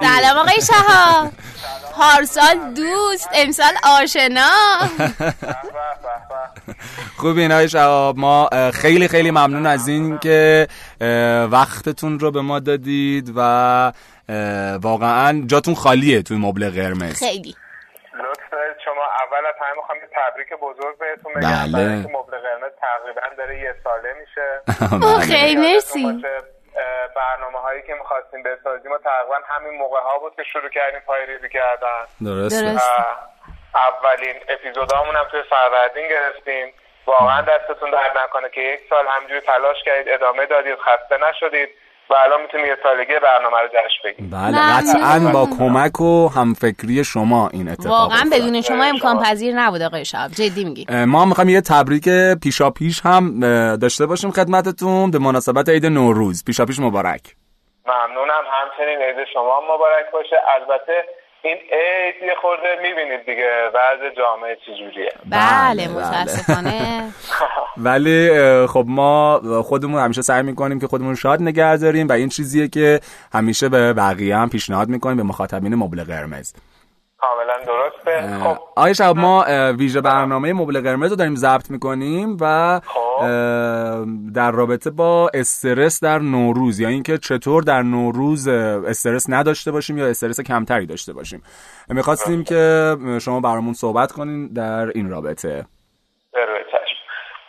سلام 0.01 0.37
آقای 0.37 0.61
شهاب. 0.61 1.31
پارسال 1.95 2.73
دوست 2.75 3.29
امسال 3.33 3.73
آشنا. 3.83 4.49
خوب 7.17 7.37
این 7.37 7.51
های 7.51 7.69
شهاب. 7.69 8.17
ما 8.17 8.49
خیلی 8.73 9.07
خیلی 9.07 9.31
ممنون 9.31 9.65
از 9.65 9.87
این 9.87 10.19
که 10.19 10.67
وقتتون 11.51 12.19
رو 12.19 12.31
به 12.31 12.41
ما 12.41 12.59
دادید 12.59 13.33
و 13.35 13.91
واقعا 14.81 15.43
جاتون 15.45 15.75
خالیه 15.75 16.21
توی 16.21 16.37
مبل 16.37 16.69
قرمز. 16.69 17.19
خیلی. 17.19 17.55
لطف 18.13 18.53
شما 18.85 19.03
اول 19.23 19.45
از 19.49 19.55
همه 19.61 19.75
می‌خوام 19.77 19.97
یه 19.97 20.09
تبریک 20.17 20.47
بزرگ 20.61 20.97
بهتون 20.99 21.33
بگم. 21.33 21.71
بله. 21.73 21.95
مبل 21.95 22.37
قرمز 22.45 22.73
تقریبا 22.81 23.21
داره 23.37 23.59
یه 23.59 23.75
ساله 23.83 24.13
میشه. 24.21 24.47
خیلی 25.33 25.55
مرسی. 25.55 26.23
برنامه 27.15 27.59
هایی 27.63 27.81
که 27.87 27.93
می‌خواستیم 27.93 28.43
بسازیم 28.43 28.91
و 28.91 28.97
تقریبا 28.97 29.35
همین 29.47 29.79
موقع 29.79 29.99
ها 29.99 30.19
بود 30.19 30.33
که 30.35 30.43
شروع 30.53 30.69
کردیم 30.69 30.99
پای 31.07 31.25
ریزی 31.25 31.49
کردن. 31.49 32.03
درست 32.25 32.63
اولین 33.87 34.35
اپیزودامون 34.49 35.15
هم 35.15 35.25
توی 35.31 35.41
فروردین 35.49 36.07
گرفتیم. 36.09 36.73
واقعا 37.05 37.41
دستتون 37.41 37.91
درد 37.91 38.17
نکنه 38.23 38.49
که 38.49 38.61
یک 38.61 38.79
سال 38.89 39.05
همجوری 39.15 39.41
تلاش 39.41 39.77
کردید 39.85 40.13
ادامه 40.13 40.45
دادید 40.45 40.75
خسته 40.75 41.15
نشدید 41.29 41.69
و 42.09 42.13
الان 42.13 42.41
می‌تونیم 42.41 42.65
یه 42.65 42.77
سالگی 42.83 43.19
برنامه 43.23 43.57
رو 43.61 43.67
جشن 43.67 43.99
بگیم 44.03 44.29
بله 44.29 44.57
قطعا 44.73 45.31
با 45.33 45.47
کمک 45.59 46.01
و 46.01 46.29
همفکری 46.29 47.03
شما 47.03 47.49
این 47.53 47.69
اتفاق 47.69 47.91
واقعا 47.91 48.29
بدون 48.31 48.61
شما 48.61 48.83
امکان 48.83 49.23
پذیر 49.23 49.55
نبود 49.55 49.81
آقای 49.81 50.05
شاب 50.05 50.31
جدی 50.31 50.63
میگی. 50.63 50.85
ما 51.05 51.25
می‌خوایم 51.25 51.49
یه 51.49 51.61
تبریک 51.61 52.09
پیشا 52.43 52.69
پیش 52.69 53.01
هم 53.05 53.39
داشته 53.77 54.05
باشیم 54.05 54.31
خدمتتون 54.31 55.11
به 55.11 55.19
مناسبت 55.19 55.69
عید 55.69 55.85
نوروز. 55.85 56.43
پیشا 56.45 56.65
پیش 56.65 56.79
مبارک. 56.79 57.21
ممنونم. 57.85 58.43
همچنین 58.51 59.01
عید 59.01 59.27
شما 59.33 59.61
مبارک 59.61 60.11
باشه. 60.13 60.35
البته 60.55 61.05
این 61.45 61.55
عید 61.55 62.15
یه 62.27 62.35
خورده 62.41 62.67
می‌بینید 62.81 63.25
دیگه 63.25 63.49
وضع 63.67 64.15
جامعه 64.17 64.57
چجوریه. 64.65 65.11
بله, 65.25 65.87
بله، 65.87 65.97
متاسفانه. 65.97 67.03
ولی 67.77 68.29
خب 68.67 68.85
ما 68.87 69.41
خودمون 69.63 70.01
همیشه 70.01 70.21
سعی 70.21 70.43
می‌کنیم 70.43 70.79
که 70.79 70.87
خودمون 70.87 71.15
شاد 71.15 71.41
نگه 71.41 71.77
داریم 71.77 72.07
و 72.07 72.11
این 72.11 72.29
چیزیه 72.29 72.67
که 72.67 72.99
همیشه 73.33 73.69
به 73.69 73.93
بقیه 73.93 74.37
هم 74.37 74.49
پیشنهاد 74.49 74.89
می‌کنیم 74.89 75.17
به 75.17 75.23
مخاطبین 75.23 75.75
مبل 75.75 76.03
قرمز. 76.03 76.53
کاملا 77.17 77.53
درسته. 77.65 78.43
خب. 78.43 78.57
آقای 78.75 78.95
شب 78.95 79.15
ما 79.15 79.45
ویژه 79.77 80.01
برنامه 80.01 80.53
مبل 80.53 80.81
قرمز 80.81 81.09
رو 81.09 81.15
داریم 81.15 81.35
ضبط 81.35 81.71
می‌کنیم 81.71 82.37
و 82.41 82.79
خب. 82.85 83.12
در 84.35 84.51
رابطه 84.51 84.89
با 84.89 85.29
استرس 85.33 86.03
در 86.03 86.19
نوروز 86.19 86.79
یا 86.79 86.87
اینکه 86.87 87.17
چطور 87.17 87.63
در 87.63 87.81
نوروز 87.81 88.47
استرس 88.47 89.25
نداشته 89.29 89.71
باشیم 89.71 89.97
یا 89.97 90.07
استرس 90.07 90.41
کمتری 90.41 90.85
داشته 90.85 91.13
باشیم. 91.13 91.43
می‌خواستیم 91.89 92.43
که 92.43 92.95
شما 93.21 93.39
برامون 93.39 93.73
صحبت 93.73 94.11
کنین 94.11 94.53
در 94.53 94.87
این 94.95 95.09
رابطه. 95.09 95.65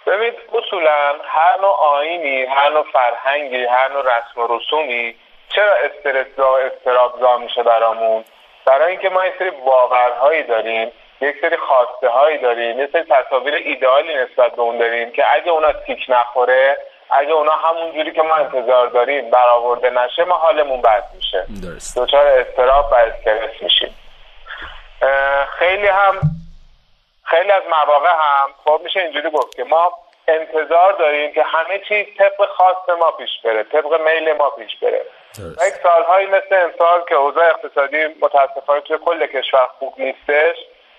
ببینید 0.06 0.34
اصولا 0.52 1.14
هر 1.24 1.60
نوع 1.60 1.76
آینی 1.96 2.44
هر 2.44 2.70
نوع 2.70 2.84
فرهنگی 2.92 3.64
هر 3.64 3.92
نوع 3.92 4.02
رسم 4.02 4.40
و 4.40 4.56
رسومی 4.56 5.14
چرا 5.48 5.72
استرس 5.84 6.38
و 6.38 6.42
استراب 6.42 7.40
میشه 7.42 7.62
برامون؟ 7.62 8.24
برای 8.66 8.90
اینکه 8.90 9.08
ما 9.08 9.24
یه 9.24 9.32
سری 9.38 9.50
باورهایی 9.50 10.42
داریم 10.42 10.88
یک 11.24 11.36
سری 11.40 11.56
خواسته 11.56 12.08
هایی 12.08 12.38
داریم 12.38 12.80
یه 12.80 12.88
سری 12.92 13.02
تصاویر 13.02 13.54
ایدئالی 13.54 14.14
نسبت 14.14 14.52
به 14.56 14.62
اون 14.62 14.78
داریم 14.78 15.12
که 15.12 15.24
اگه 15.34 15.50
اونا 15.50 15.72
تیک 15.72 16.06
نخوره 16.08 16.76
اگه 17.10 17.32
اونا 17.32 17.52
همون 17.52 17.92
جوری 17.92 18.12
که 18.12 18.22
ما 18.22 18.34
انتظار 18.34 18.86
داریم 18.86 19.30
برآورده 19.30 19.90
نشه 19.90 20.24
ما 20.24 20.34
حالمون 20.34 20.82
بد 20.82 21.04
میشه. 21.14 21.46
دچار 21.96 22.26
استراب 22.26 22.92
و 22.92 22.94
استرس 22.94 23.62
میشیم. 23.62 23.94
خیلی 25.58 25.86
هم 25.86 26.20
خیلی 27.24 27.50
از 27.50 27.62
مواقع 27.70 28.08
هم 28.08 28.48
خب 28.64 28.80
میشه 28.84 29.00
اینجوری 29.00 29.30
گفت 29.30 29.56
که 29.56 29.64
ما 29.64 29.92
انتظار 30.28 30.92
داریم 30.92 31.32
که 31.32 31.42
همه 31.42 31.78
چیز 31.88 32.06
طبق 32.18 32.48
خواست 32.48 32.90
ما 32.98 33.10
پیش 33.10 33.30
بره 33.44 33.62
طبق 33.62 34.00
میل 34.00 34.32
ما 34.32 34.50
پیش 34.50 34.76
بره. 34.76 35.02
یک 35.38 35.74
سالهایی 35.82 36.26
مثل 36.26 36.54
امسال 36.64 37.04
که 37.08 37.14
اوضاع 37.14 37.44
اقتصادی 37.44 37.96
متاسفانه 38.22 38.80
توی 38.80 38.98
کل 39.04 39.26
کشور 39.26 39.68
خوب 39.78 39.94
نیستش 39.98 40.56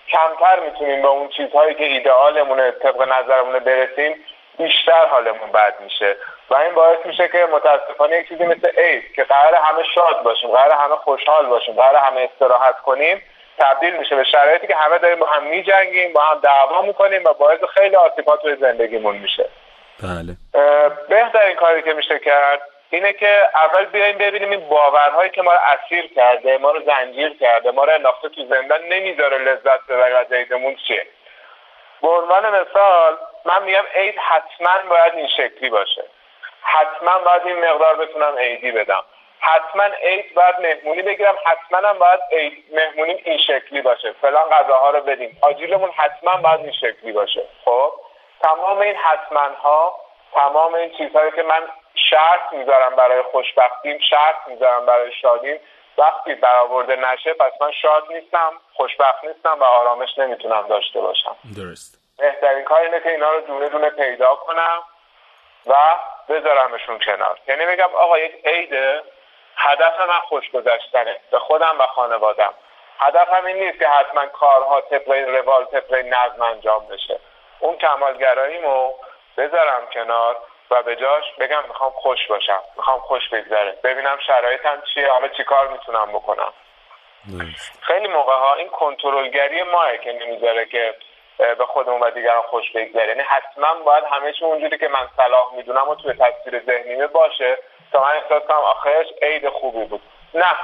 کمتر 0.08 0.60
می‌تونیم 0.60 1.02
به 1.02 1.08
اون 1.08 1.28
چیزهایی 1.28 1.74
که 1.74 1.84
ایدئالمونه 1.84 2.70
طبق 2.70 3.02
نظرمونه 3.02 3.58
برسیم 3.58 4.24
بیشتر 4.58 5.06
حالمون 5.10 5.52
بد 5.54 5.74
میشه. 5.80 6.16
و 6.50 6.54
این 6.54 6.74
باعث 6.74 7.06
میشه 7.06 7.28
که 7.28 7.46
متاسفانه 7.52 8.16
یک 8.16 8.28
چیزی 8.28 8.44
مثل 8.44 8.68
عید 8.78 9.14
که 9.14 9.24
قرار 9.24 9.54
همه 9.54 9.82
شاد 9.94 10.22
باشیم 10.22 10.50
قرار 10.50 10.72
همه 10.72 10.96
خوشحال 10.96 11.46
باشیم 11.46 11.74
قرار 11.74 11.96
همه 11.96 12.28
استراحت 12.32 12.80
کنیم 12.80 13.22
تبدیل 13.58 13.96
میشه 13.96 14.16
به 14.16 14.24
شرایطی 14.24 14.66
که 14.66 14.76
همه 14.76 14.98
داریم 14.98 15.18
با 15.18 15.26
هم 15.26 15.46
میجنگیم 15.46 16.12
با 16.12 16.20
هم 16.20 16.40
دعوا 16.40 16.82
می‌کنیم 16.82 17.24
و 17.24 17.32
باعث 17.32 17.58
خیلی 17.74 17.96
آسیبات 17.96 18.42
توی 18.42 18.56
زندگیمون 18.56 19.16
میشه. 19.16 19.48
بله. 20.02 20.36
بهترین 21.08 21.56
کاری 21.56 21.82
که 21.82 21.92
میشه 21.92 22.18
کرد 22.18 22.62
اینه 22.90 23.12
که 23.12 23.48
اول 23.54 23.84
بیایم 23.84 24.18
ببینیم 24.18 24.50
این 24.50 24.68
باورهایی 24.68 25.30
که 25.30 25.42
ما 25.42 25.52
رو 25.52 25.58
اسیر 25.64 26.14
کرده 26.14 26.58
ما 26.58 26.70
رو 26.70 26.82
زنجیر 26.82 27.38
کرده 27.40 27.70
ما 27.70 27.84
رو 27.84 27.92
انداخته 27.92 28.28
تو 28.28 28.44
زندان 28.44 28.82
نمی‌ذاره 28.82 29.38
لذت 29.38 29.86
ببریم 29.88 30.16
از 30.16 30.32
عیدمون 30.32 30.76
چیه؟ 30.76 31.06
به 32.02 32.08
عنوان 32.08 32.60
مثال 32.60 33.18
من 33.44 33.62
میگم 33.62 33.84
عید 33.94 34.18
حتما 34.18 34.88
باید 34.88 35.14
این 35.14 35.28
شکلی 35.28 35.70
باشه. 35.70 36.04
حتما 36.62 37.18
باید 37.18 37.42
این 37.46 37.64
مقدار 37.64 37.96
بتونم 37.96 38.36
عیدی 38.38 38.72
بدم. 38.72 39.04
حتما 39.40 39.84
عید 39.84 40.34
باید 40.34 40.54
مهمونی 40.60 41.02
بگیرم 41.02 41.34
حتما 41.44 41.88
هم 41.88 41.98
باید 41.98 42.20
عید 42.32 42.64
مهمونی 42.72 43.22
این 43.24 43.38
شکلی 43.38 43.82
باشه. 43.82 44.12
فلان 44.12 44.50
غذاها 44.50 44.90
رو 44.90 45.00
بدیم. 45.00 45.38
آجیلمون 45.42 45.90
حتما 45.90 46.32
باید 46.42 46.60
این 46.60 46.72
شکلی 46.72 47.12
باشه. 47.12 47.42
خب؟ 47.64 47.92
تمام 48.42 48.78
این 48.78 48.96
حتما 48.96 49.48
ها 49.62 50.00
تمام 50.34 50.74
این 50.74 50.90
چیزهایی 50.90 51.30
که 51.30 51.42
من 51.42 51.62
شرط 52.10 52.52
می‌ذارم 52.52 52.96
برای 52.96 53.22
خوشبختیم 53.22 53.98
شرط 53.98 54.36
می‌ذارم 54.46 54.86
برای 54.86 55.12
شادیم. 55.12 55.60
وقتی 55.98 56.34
برآورده 56.34 56.96
نشه 56.96 57.34
پس 57.34 57.52
من 57.60 57.72
شاد 57.72 58.12
نیستم 58.12 58.52
خوشبخت 58.74 59.24
نیستم 59.24 59.60
و 59.60 59.64
آرامش 59.64 60.18
نمی‌تونم 60.18 60.68
داشته 60.68 61.00
باشم. 61.00 61.36
درست. 61.56 61.98
بهترین 62.18 62.64
کار 62.64 62.80
اینه 62.80 63.00
که 63.00 63.08
اینا 63.08 63.30
رو 63.30 63.40
دونه 63.40 63.68
دونه 63.68 63.90
پیدا 63.90 64.34
کنم 64.34 64.82
و 65.66 65.74
بذارمشون 66.28 66.98
کنار. 66.98 67.38
یعنی 67.48 67.66
بگم 67.66 67.94
آقا 67.94 68.18
یک 68.18 68.46
عیده 68.46 69.02
هدف 69.56 70.00
من 70.08 70.20
خوش 70.20 70.50
گذشتنه 70.50 71.20
به 71.30 71.38
خودم 71.38 71.76
و 71.80 71.86
خانوادم. 71.86 72.54
هدفم 72.98 73.44
این 73.44 73.56
نیست 73.56 73.78
که 73.78 73.88
حتما 73.88 74.26
کارها 74.26 74.80
طبق 74.80 75.10
روال 75.10 75.64
طبق 75.64 75.94
نظم 75.94 76.42
انجام 76.42 76.86
بشه. 76.88 77.18
اون 77.58 77.76
کمالگراییمو 77.76 78.94
بذارم 79.36 79.86
کنار. 79.92 80.36
و 80.70 80.82
به 80.82 80.96
جاش 80.96 81.24
بگم 81.38 81.62
می‌خوام 81.68 81.90
خوش 81.90 82.26
باشم 82.26 82.60
می‌خوام 82.76 83.00
خوش 83.00 83.28
بگذره. 83.28 83.78
ببینم 83.84 84.18
شرایطم 84.26 84.82
چیه 84.94 85.08
حالا 85.08 85.28
چی 85.28 85.44
کار 85.44 85.68
می‌تونم 85.68 86.12
بکنم. 86.12 86.52
خیلی 87.82 88.08
موقع 88.08 88.32
ها 88.32 88.54
این 88.54 88.68
کنترلگری 88.68 89.62
ماه 89.62 89.96
که 89.96 90.12
نمی‌ذاره 90.12 90.66
که 90.66 90.94
به 91.38 91.66
خودمون 91.66 92.00
و 92.00 92.10
دیگران 92.10 92.42
خوش 92.42 92.72
بگذره. 92.72 93.08
یعنی 93.08 93.22
حتما 93.22 93.74
باید 93.74 94.04
همه 94.04 94.32
چی 94.32 94.44
اونجوری 94.44 94.78
که 94.78 94.88
من 94.88 95.08
صلاح 95.16 95.54
می‌دونم 95.54 95.88
و 95.88 95.94
توی 95.94 96.12
تصویر 96.12 96.62
ذهنیمه 96.66 97.06
باشه. 97.06 97.58
تا 97.92 98.02
من 98.04 98.10
احساس 98.10 98.42
کنم 98.42 98.56
آخرش 98.56 99.06
عید 99.22 99.48
خوبی 99.48 99.84
بود. 99.84 100.02
نه. 100.34 100.56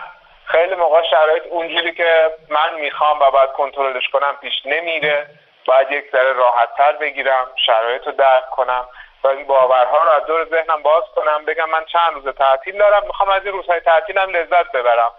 خیلی 0.45 0.75
موقع 0.75 1.03
شرایط 1.03 1.47
اونجوری 1.47 1.95
که 1.95 2.35
من 2.49 2.75
می‌خوام 2.75 3.21
و 3.21 3.31
باید 3.31 3.53
کنترلش 3.53 4.09
کنم 4.09 4.37
پیش 4.41 4.63
نمیره. 4.65 5.27
باید 5.65 5.93
یک 5.93 6.11
ذره 6.13 6.33
راحت 6.33 6.77
تر 6.77 6.93
بگیرم 6.93 7.51
شرایط 7.67 8.07
رو 8.07 8.13
درک 8.13 8.51
کنم. 8.51 8.89
و 9.25 9.29
این 9.29 9.47
باورها 9.47 10.03
رو 10.03 10.11
از 10.11 10.27
دور 10.27 10.45
ذهنم 10.45 10.83
باز 10.83 11.05
کنم 11.17 11.45
بگم 11.45 11.71
من 11.71 11.85
چند 11.85 12.15
روز 12.15 12.35
تعطیل 12.35 12.79
دارم 12.79 13.07
می‌خوام 13.07 13.29
از 13.29 13.45
این 13.45 13.53
روزهای 13.53 13.81
تعطیلم 13.81 14.31
لذت 14.31 14.73
ببرم. 14.73 15.11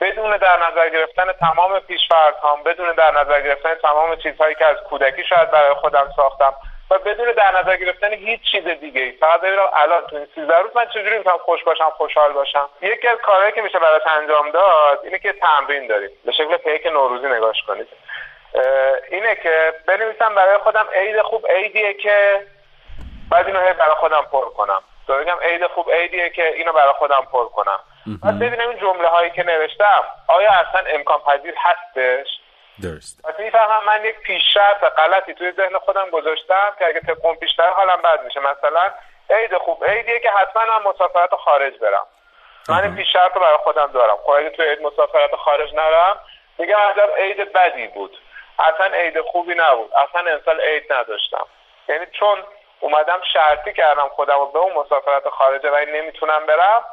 بدون 0.00 0.36
در 0.36 0.56
نظر 0.68 0.88
گرفتن 0.88 1.32
تمام 1.32 1.80
پیشفرض 1.80 2.34
بدون 2.66 2.92
در 2.92 3.10
نظر 3.10 3.40
گرفتن 3.40 3.74
تمام 3.74 4.16
چیزهایی 4.16 4.54
که 4.54 4.66
از 4.66 4.76
کودکی 4.76 5.24
شاید 5.24 5.50
برای 5.50 5.74
خودم 5.74 6.12
ساختم 6.16 6.54
و 6.90 6.98
بدون 6.98 7.32
در 7.32 7.58
نظر 7.58 7.76
گرفتن 7.76 8.12
هیچ 8.12 8.40
چیز 8.52 8.64
دیگه 8.64 9.00
ای 9.00 9.12
فقط 9.12 9.40
ببینم 9.40 9.66
الان 9.76 10.06
تو 10.06 10.16
این 10.16 10.26
13 10.34 10.58
روز 10.58 10.76
من 10.76 10.86
چجوری 10.86 11.18
می‌تونم 11.18 11.38
خوش 11.38 11.64
باشم 11.64 11.90
خوشحال 11.90 12.32
باشم؟ 12.32 12.68
یکی 12.82 13.08
از 13.08 13.18
کارهایی 13.18 13.52
که 13.52 13.62
میشه 13.62 13.78
براش 13.78 14.02
انجام 14.06 14.50
داد 14.50 15.00
اینه 15.04 15.18
که 15.18 15.32
تمرین 15.32 15.86
داریم. 15.86 16.10
به 16.24 16.32
شکل 16.32 16.56
پیک 16.56 16.86
نوروزی 16.86 17.26
نگاش 17.26 17.62
کنید. 17.66 17.88
اینه 19.10 19.34
که 19.34 19.74
بنویسم 19.86 20.34
برای 20.34 20.58
خودم 20.58 20.88
عید 20.94 21.22
خوب 21.22 21.46
عیدیه 21.46 21.94
که 21.94 22.46
بعد 23.32 23.46
اینو 23.46 23.60
برای 23.60 23.94
خودم 23.94 24.26
پر 24.32 24.48
کنم. 24.50 24.82
تو 25.06 25.18
بگم 25.18 25.38
عید 25.42 25.66
خوب 25.66 25.90
عیدیه 25.90 26.30
که 26.30 26.46
اینو 26.46 26.72
برای 26.72 26.92
خودم 26.92 27.28
پر 27.32 27.48
کنم. 27.48 27.78
بعد 28.22 28.38
ببینم 28.38 28.68
این 28.68 28.78
جمله 28.78 29.08
هایی 29.08 29.30
که 29.30 29.42
نوشتم 29.42 30.04
آیا 30.28 30.50
اصلا 30.50 30.84
امکان 30.86 31.20
پذیر 31.20 31.54
هستش؟ 31.58 32.26
درست. 32.82 33.26
پس 33.26 33.40
می‌فهمم 33.40 33.84
من 33.86 34.04
یک 34.04 34.18
پیش 34.18 34.42
شرط 34.54 34.84
غلطی 34.84 35.34
توی 35.34 35.52
ذهن 35.52 35.78
خودم 35.78 36.10
گذاشتم 36.10 36.74
که 36.78 36.86
اگه 36.86 37.00
طبق 37.00 37.34
پیشتر 37.40 37.70
حالم 37.70 38.02
بد 38.02 38.24
میشه. 38.24 38.40
مثلا 38.40 38.90
عید 39.30 39.58
خوب 39.58 39.84
عیدیه 39.84 40.20
که 40.20 40.30
حتما 40.30 40.62
من 40.64 40.90
مسافرت 40.90 41.34
خارج 41.34 41.78
برم. 41.78 42.06
من 42.68 42.82
این 42.82 42.94
پیش 42.96 43.12
شرط 43.12 43.34
رو 43.34 43.40
برای 43.40 43.56
خودم 43.56 43.92
دارم. 43.92 44.16
خب 44.16 44.30
اگه 44.30 44.50
توی 44.50 44.68
عید 44.68 44.82
مسافرت 44.82 45.36
خارج 45.36 45.74
نرم 45.74 46.20
میگم 46.58 46.76
عجب 46.76 47.10
عید 47.18 47.52
بدی 47.52 47.86
بود. 47.86 48.18
اصلا 48.58 48.86
عید 48.86 49.20
خوبی 49.20 49.54
نبود. 49.54 49.92
اصلا 49.94 50.30
امسال 50.30 50.60
عید 50.60 50.92
نداشتم. 50.92 51.46
یعنی 51.88 52.06
چون 52.06 52.44
اومدم 52.82 53.20
شرطی 53.32 53.72
کردم 53.72 54.08
خودم 54.08 54.38
رو 54.38 54.46
به 54.46 54.58
اون 54.58 54.72
مسافرت 54.72 55.28
خارجه 55.28 55.70
و 55.70 55.76
نمی‌تونم 55.88 56.46
برم. 56.46 56.84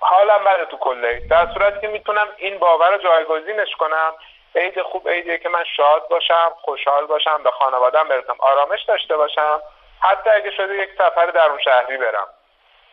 حالم 0.00 0.44
بده 0.44 0.64
تو 0.64 0.76
کله. 0.76 1.20
در 1.30 1.46
صورتی 1.54 1.80
که 1.80 1.88
می‌تونم 1.88 2.28
این 2.36 2.58
باور 2.58 2.90
رو 2.90 2.98
جایگزینش 2.98 3.68
کنم. 3.78 4.12
عید 4.54 4.82
خوب 4.82 5.08
عیدیه 5.08 5.38
که 5.38 5.48
من 5.48 5.64
شاد 5.76 6.08
باشم 6.08 6.52
خوشحال 6.60 7.06
باشم 7.06 7.42
به 7.42 7.50
خانوادم 7.50 8.08
برسم 8.08 8.36
آرامش 8.38 8.82
داشته 8.88 9.16
باشم. 9.16 9.60
حتی 10.00 10.30
اگه 10.30 10.50
شده 10.50 10.74
یک 10.74 10.90
سفر 10.98 11.26
در 11.26 11.48
اون 11.48 11.58
شهری 11.64 11.96
برم. 11.96 12.26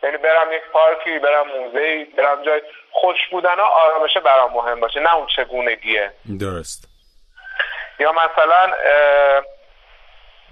یعنی 0.02 0.16
برم 0.16 0.52
یک 0.52 0.62
پارکی 0.72 1.18
برم 1.18 1.46
موزه 1.48 2.04
برم 2.04 2.42
جای 2.42 2.62
خوش 2.90 3.28
بودن 3.30 3.58
ها 3.58 3.66
آرامش 3.66 4.16
برام 4.16 4.52
مهم 4.52 4.80
باشه 4.80 5.00
نه 5.00 5.14
اون 5.14 5.26
چگونگیه. 5.36 6.12
درست. 6.40 6.88
یا 7.98 8.12
مثلا 8.12 8.72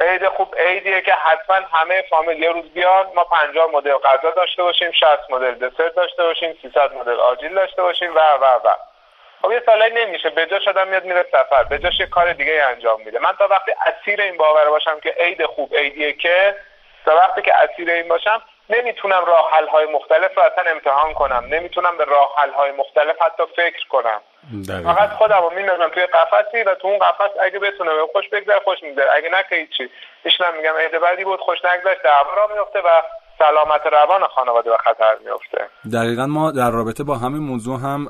عید 0.01 0.29
خوب 0.29 0.55
عیدیه 0.59 1.01
که 1.01 1.13
حتما 1.13 1.57
همه 1.73 2.03
فامیل 2.11 2.43
یه 2.43 2.51
روز 2.51 2.73
بیان. 2.73 3.07
ما 3.15 3.25
50 3.25 3.71
مدل 3.73 3.93
غذا 3.93 4.31
داشته 4.31 4.63
باشیم 4.63 4.91
60 4.91 5.31
مدل 5.31 5.55
دسرت 5.55 5.95
داشته 5.95 6.23
باشیم 6.23 6.59
300 6.63 6.95
مدل 6.95 7.21
آجیل 7.21 7.55
داشته 7.55 7.83
باشیم 7.83 8.15
و 8.15 8.19
و 8.19 8.45
و. 8.45 8.75
خب 9.43 9.53
یه 9.53 9.63
سالایی 9.67 9.95
نمیشه. 9.95 10.31
به 10.31 10.47
جاش 10.47 10.69
آدم 10.69 10.89
میاد 10.89 11.05
میره 11.05 11.27
سفر. 11.33 11.65
به 11.65 11.79
جاش 11.79 12.01
یه 12.01 12.07
کار 12.07 12.33
دیگه 12.33 12.65
انجام 12.71 13.01
میده. 13.01 13.19
من 13.19 13.33
تا 13.39 13.49
وقتی 13.49 13.73
اسیر 13.87 14.21
این 14.21 14.37
باور 14.37 14.71
باشم 14.71 15.01
که 15.01 15.15
عید 15.19 15.47
خوب 15.47 15.75
عیدیه 15.77 16.13
که 16.13 16.57
تا 17.07 17.17
وقتی 17.17 17.43
که 17.43 17.55
اسیر 17.55 17.91
این 17.91 18.09
باشم 18.09 18.43
نمی‌تونم 18.71 19.25
راه 19.25 19.51
حل 19.53 19.69
های 19.69 19.87
مختلف 19.87 20.37
رو 20.37 20.43
اصلا 20.43 20.71
امتحان 20.71 21.15
کنم. 21.15 21.45
نمی‌تونم 21.51 21.97
به 21.97 22.05
راه 22.05 22.35
حل 22.37 22.53
های 22.53 22.71
مختلف 22.71 23.23
حتی 23.23 23.43
فکر 23.57 23.89
کنم. 23.89 24.21
فقط 24.85 25.11
خودم 25.11 25.43
رو 25.43 25.51
میندازم 25.51 25.89
توی 25.89 26.07
قفسی 26.07 26.63
و 26.63 26.75
تو 26.75 26.89
اون 26.89 26.99
قفس 26.99 27.31
اگه 27.43 27.59
بتونه 27.59 27.91
خوش 28.13 28.29
بگذره 28.29 28.61
خوش 28.61 28.83
میگذره. 28.83 29.11
اگه 29.15 29.29
نه 29.29 29.45
که 29.49 29.57
هیچی. 29.57 29.91
ایشون 30.25 30.57
میگم 30.57 30.77
عید 30.77 31.01
بعدی 31.01 31.25
بود 31.25 31.41
خوش 31.41 31.65
نگذشت 31.65 32.03
دعوا 32.03 32.35
را 32.35 32.55
میفته 32.55 32.79
و 32.79 33.03
سلامت 33.39 33.87
روان 33.93 34.21
خانواده 34.35 34.71
و 34.71 34.77
خطر 34.77 35.17
میفته 35.25 35.69
دقیقا 35.93 36.27
ما 36.27 36.51
در 36.51 36.71
رابطه 36.71 37.05
با 37.05 37.15
همین 37.15 37.43
موضوع 37.43 37.81
هم 37.81 38.09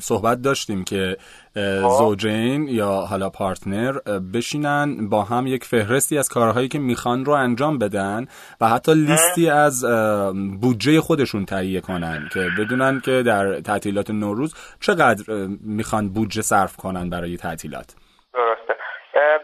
صحبت 0.00 0.42
داشتیم 0.42 0.84
که 0.84 1.16
خب. 1.54 1.88
زوجین 1.98 2.68
یا 2.68 2.90
حالا 2.90 3.30
پارتنر 3.30 3.92
بشینن 4.34 5.08
با 5.08 5.22
هم 5.22 5.46
یک 5.46 5.64
فهرستی 5.64 6.18
از 6.18 6.28
کارهایی 6.28 6.68
که 6.68 6.78
می‌خوان 6.78 7.24
رو 7.24 7.32
انجام 7.32 7.78
بدن 7.78 8.26
و 8.60 8.68
حتی 8.68 8.94
لیستی 8.94 9.50
از 9.50 9.84
بودجه 10.60 11.00
خودشون 11.00 11.44
تهیه 11.44 11.80
کنن 11.80 12.28
که 12.32 12.48
بدونن 12.58 13.00
که 13.00 13.22
در 13.22 13.60
تعطیلات 13.60 14.10
نوروز 14.10 14.54
چقدر 14.80 15.24
می‌خوان 15.60 16.08
بودجه 16.08 16.42
صرف 16.42 16.76
کنن 16.76 17.10
برای 17.10 17.36
تعطیلات. 17.36 17.94
درسته. 18.34 18.77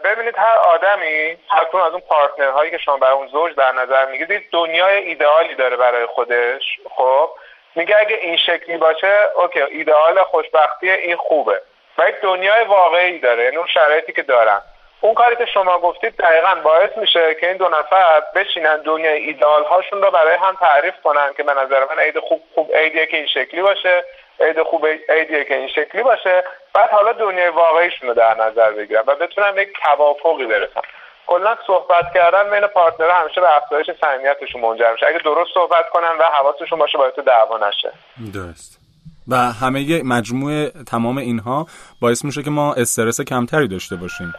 ببینید 0.03 0.37
هر 0.37 0.57
آدمی 0.57 1.37
هر 1.49 1.77
از 1.77 1.91
اون 1.91 2.01
پارتنرهایی 2.01 2.71
که 2.71 2.77
شما 2.77 2.97
برای 2.97 3.13
اون 3.13 3.27
زوج 3.27 3.55
در 3.55 3.71
نظر 3.71 4.05
می‌گیرید 4.05 4.49
دنیای 4.51 4.97
ایدئالی 4.97 5.55
داره 5.55 5.75
برای 5.75 6.05
خودش 6.05 6.63
خب؟ 6.89 7.29
میگه 7.75 7.95
اگه 7.99 8.15
این 8.15 8.37
شکلی 8.37 8.77
باشه 8.77 9.19
اوکی 9.35 9.61
ایدئال 9.61 10.23
خوشبختی 10.23 10.89
این 10.89 11.15
خوبه. 11.15 11.61
و 11.97 12.09
یک 12.09 12.15
دنیای 12.15 12.65
واقعی 12.65 13.19
داره 13.19 13.43
یعنی 13.43 13.55
اون 13.55 13.67
شرایطی 13.67 14.13
که 14.13 14.21
دارن. 14.21 14.61
اون 15.01 15.13
کاری 15.13 15.35
که 15.35 15.45
شما 15.45 15.79
گفتید 15.79 16.17
دقیقا 16.17 16.55
باعث 16.63 16.97
میشه 16.97 17.35
که 17.35 17.47
این 17.47 17.57
دو 17.57 17.69
نفر 17.69 18.23
بشینن 18.35 18.81
دنیای 18.81 19.17
ایدال 19.17 19.63
هاشون 19.63 20.01
رو 20.01 20.11
برای 20.11 20.35
هم 20.35 20.55
تعریف 20.55 20.93
کنن 21.03 21.33
که 21.37 21.43
به 21.43 21.53
نظر 21.53 21.85
من 21.89 21.99
عید 21.99 22.19
خوب 22.19 22.41
خوب 22.55 22.75
عیدیه 22.75 23.05
که 23.05 23.17
این 23.17 23.27
شکلی 23.27 23.61
باشه. 23.61 24.03
عید 24.39 24.63
خوب 24.63 24.87
عیدیه 25.09 25.45
که 25.45 25.55
این 25.55 25.67
شکلی 25.67 26.03
باشه. 26.03 26.43
بعد 26.73 26.89
حالا 26.89 27.11
دنیای 27.11 27.49
واقعیشون 27.49 28.09
رو 28.09 28.15
در 28.15 28.35
نظر 28.47 28.71
بگیرن 28.71 29.03
و 29.07 29.15
بتونن 29.15 29.51
به 29.51 29.67
توافقی 29.83 30.45
برسن 30.45 30.81
کلا 31.27 31.55
صحبت 31.67 32.13
کردن 32.13 32.49
بین 32.49 32.67
پارتنر 32.67 33.09
همیشه 33.09 33.41
به 33.41 33.47
افزایش 33.57 33.85
صمیمیتشون 34.01 34.61
منجر 34.61 34.91
میشه. 34.91 35.05
اگه 35.07 35.19
درست 35.25 35.53
صحبت 35.53 35.89
کنن 35.93 36.17
و 36.19 36.23
حواسشون 36.23 36.79
باشه 36.79 36.97
باعث 36.97 37.19
دعوا 37.19 37.57
نشه. 37.57 37.91
درست. 38.33 38.79
و 39.27 39.35
همه 39.35 40.03
مجموعه 40.03 40.71
تمام 40.87 41.17
اینها 41.17 41.65
باعث 42.01 42.25
میشه 42.25 42.43
که 42.43 42.49
ما 42.49 42.73
استرس 42.73 43.21
کمتری 43.21 43.67
داشته 43.67 43.95
باشیم. 43.95 44.33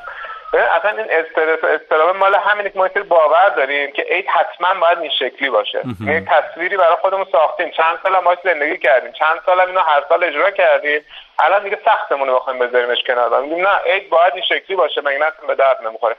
اصلا 0.53 0.91
این 0.91 1.07
استرس 1.11 1.65
و 1.65 1.67
استرام 1.67 2.17
مال 2.17 2.35
همینه 2.35 2.71
که 2.71 2.79
ما 2.79 2.89
باور 3.09 3.49
داریم 3.57 3.93
که 3.93 4.03
عید 4.03 4.27
حتما 4.29 4.81
باید 4.81 4.99
این 4.99 5.11
شکلی 5.11 5.51
باشه. 5.51 5.83
یه 6.07 6.21
تصویری 6.21 6.77
برای 6.77 6.97
خودمون 7.01 7.27
ساختیم. 7.33 7.71
چند 7.71 7.99
سال 8.03 8.19
ما 8.19 8.37
زندگی 8.45 8.79
کردیم. 8.79 9.13
چند 9.13 9.41
سال 9.47 9.61
اینو 9.61 9.81
هر 9.81 10.05
سال 10.09 10.25
اجرا 10.25 10.51
کردیم. 10.51 11.05
الان 11.39 11.63
دیگه 11.63 11.79
سختمون 11.85 12.29
رو 12.29 12.35
بخوایم 12.37 12.59
بذاریمش 12.59 13.03
کنار. 13.07 13.41
میگیم 13.41 13.69
نه 13.69 13.79
عید 13.87 14.11
باید 14.11 14.35
این 14.35 14.43
شکلی 14.43 14.77
باشه 14.77 15.01
مگه 15.01 15.19
نه؟ 15.19 15.27
به 15.47 15.55
درد 15.55 15.83
نمی‌خوره. 15.87 16.17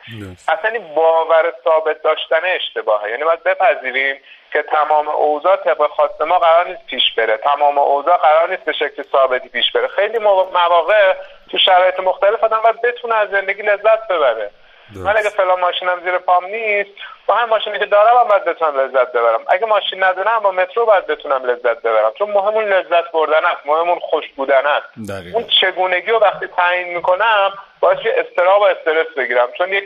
اصلا 0.47 0.71
این 0.71 0.95
باور 0.95 1.53
ثابت 1.63 2.01
داشتن 2.01 2.41
اشتباهه. 2.43 3.09
یعنی 3.09 3.23
باید 3.23 3.43
بپذیریم 3.43 4.21
که 4.53 4.61
تمام 4.61 5.07
اوضاع 5.07 5.55
طبق 5.55 5.87
خواست 5.87 6.21
ما 6.21 6.39
قرار 6.39 6.67
نیست 6.67 6.85
پیش 6.85 7.15
بره. 7.17 7.37
تمام 7.37 7.77
اوضاع 7.77 8.17
قرار 8.17 8.49
نیست 8.49 8.65
به 8.65 8.73
شکل 8.73 9.03
ثابتی 9.11 9.49
پیش 9.49 9.71
بره. 9.71 9.87
خیلی 9.87 10.19
مواقع 10.19 11.13
تو 11.51 11.57
شرایط 11.57 11.99
مختلف 11.99 12.43
آدم 12.43 12.61
باید 12.61 12.81
بتونه 12.81 13.15
از 13.15 13.29
زندگی 13.29 13.61
لذت 13.61 14.07
ببره. 14.07 14.51
من 14.95 15.17
اگه 15.17 15.29
فلان 15.29 15.59
ماشینم 15.59 16.01
زیر 16.03 16.17
پام 16.17 16.45
نیست 16.45 16.89
با 17.25 17.35
هم 17.35 17.49
ماشینی 17.49 17.79
که 17.79 17.85
دارم 17.85 18.17
هم 18.17 18.27
باید 18.27 18.45
بتونم 18.45 18.79
لذت 18.79 19.11
ببرم. 19.11 19.39
اگه 19.47 19.65
ماشین 19.65 20.03
ندارم 20.03 20.39
با 20.39 20.51
مترو 20.51 20.85
باید 20.85 21.07
بتونم 21.07 21.45
لذت 21.45 21.81
ببرم. 21.81 22.11
چون 22.17 22.31
مهمون 22.31 22.63
لذت 22.63 23.11
بردن 23.11 23.45
است 23.45 23.65
مهمون 23.65 23.99
خوش 23.99 24.25
بودن 24.35 24.65
است. 24.65 25.13
اون 25.33 25.45
چگونگی 25.61 26.11
رو 26.11 26.19
وقتی 26.19 26.47
تعیین 26.47 26.87
می‌کنم 26.87 27.53
باید 27.79 27.99
استراب 28.07 28.61
و 28.61 28.65
استرس 28.65 29.07
بگیرم. 29.17 29.47
چون 29.57 29.73
یک 29.73 29.83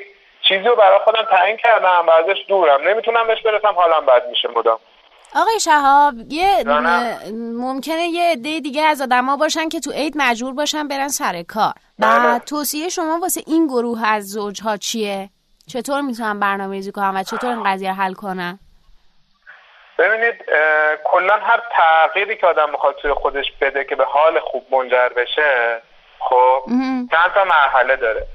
چیزی 0.52 0.64
رو 0.64 0.76
برای 0.76 1.00
خودم 1.00 1.24
تعیین 1.32 1.58
کردم 1.58 2.04
و 2.08 2.12
ازش 2.12 2.38
دورم. 2.48 2.88
نمی‌تونم 2.88 3.28
بهش 3.28 3.42
برسم 3.42 3.74
حالا 3.76 4.02
بد 4.02 4.28
میشه 4.30 4.48
مدام. 4.56 4.80
آقای 5.36 5.60
شهاب 5.60 6.14
یه 6.30 6.64
ممکنه 7.58 8.04
یه 8.04 8.32
عده 8.32 8.60
دیگه 8.60 8.84
از 8.84 9.02
آدما 9.02 9.38
باشن 9.38 9.70
که 9.70 9.80
تو 9.80 9.92
عید 9.92 10.14
مجبور 10.18 10.54
باشن 10.54 10.88
برن 10.88 11.08
سر 11.08 11.44
کار. 11.44 11.74
بعد 12.00 12.22
بله. 12.22 12.40
توصیه 12.40 12.90
شما 12.90 13.20
واسه 13.22 13.42
این 13.48 13.68
گروه 13.68 14.08
از 14.08 14.30
زوجها 14.30 14.78
چیه؟ 14.78 15.30
چطور 15.68 16.02
می‌تونن 16.02 16.40
برنامه 16.40 16.76
ریزی 16.76 16.92
کنن 16.92 17.18
و 17.18 17.24
چطور 17.24 17.50
این 17.50 17.64
قضیه 17.64 17.94
حل 17.94 18.14
کنن 18.14 18.60
ببینید 19.98 20.36
کلا 21.04 21.34
هر 21.34 21.62
تغییری 21.72 22.38
که 22.38 22.48
آدم 22.48 22.70
می‌خواد 22.70 22.96
توی 22.96 23.14
خودش 23.14 23.46
بده 23.62 23.84
که 23.84 23.96
به 23.96 24.06
حال 24.06 24.40
خوب 24.40 24.66
منجر 24.72 25.10
بشه 25.10 25.82
خب 26.20 26.64
چند 27.12 27.32
تا 27.36 27.44
مرحله 27.44 27.96
داره. 27.96 28.28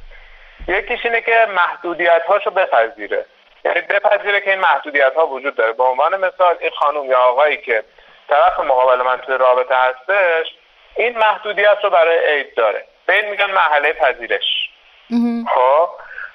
یکیش 0.68 1.06
اینه 1.06 1.20
که 1.20 1.46
محدودیت 1.56 2.22
هاشو 2.28 2.50
بپذیره. 2.50 3.24
یعنی 3.64 3.80
بپذیره 3.80 4.40
که 4.40 4.50
این 4.50 4.60
محدودیت 4.60 5.12
ها 5.16 5.26
وجود 5.26 5.54
داره. 5.54 5.72
به 5.72 5.82
عنوان 5.82 6.16
مثال 6.16 6.56
این 6.60 6.70
خانم 6.70 7.04
یا 7.04 7.18
آقایی 7.18 7.56
که 7.56 7.84
طرف 8.28 8.60
مقابل 8.60 9.02
من 9.02 9.16
توی 9.16 9.38
رابطه 9.38 9.74
هستش 9.74 10.54
این 10.96 11.18
محدودیت 11.18 11.78
رو 11.82 11.90
برای 11.90 12.18
عید 12.18 12.54
داره. 12.54 12.84
به 13.06 13.12
این 13.12 13.30
میگن 13.30 13.50
مرحله 13.50 13.92
پذیرش. 13.92 14.70
خب؟ 15.54 15.88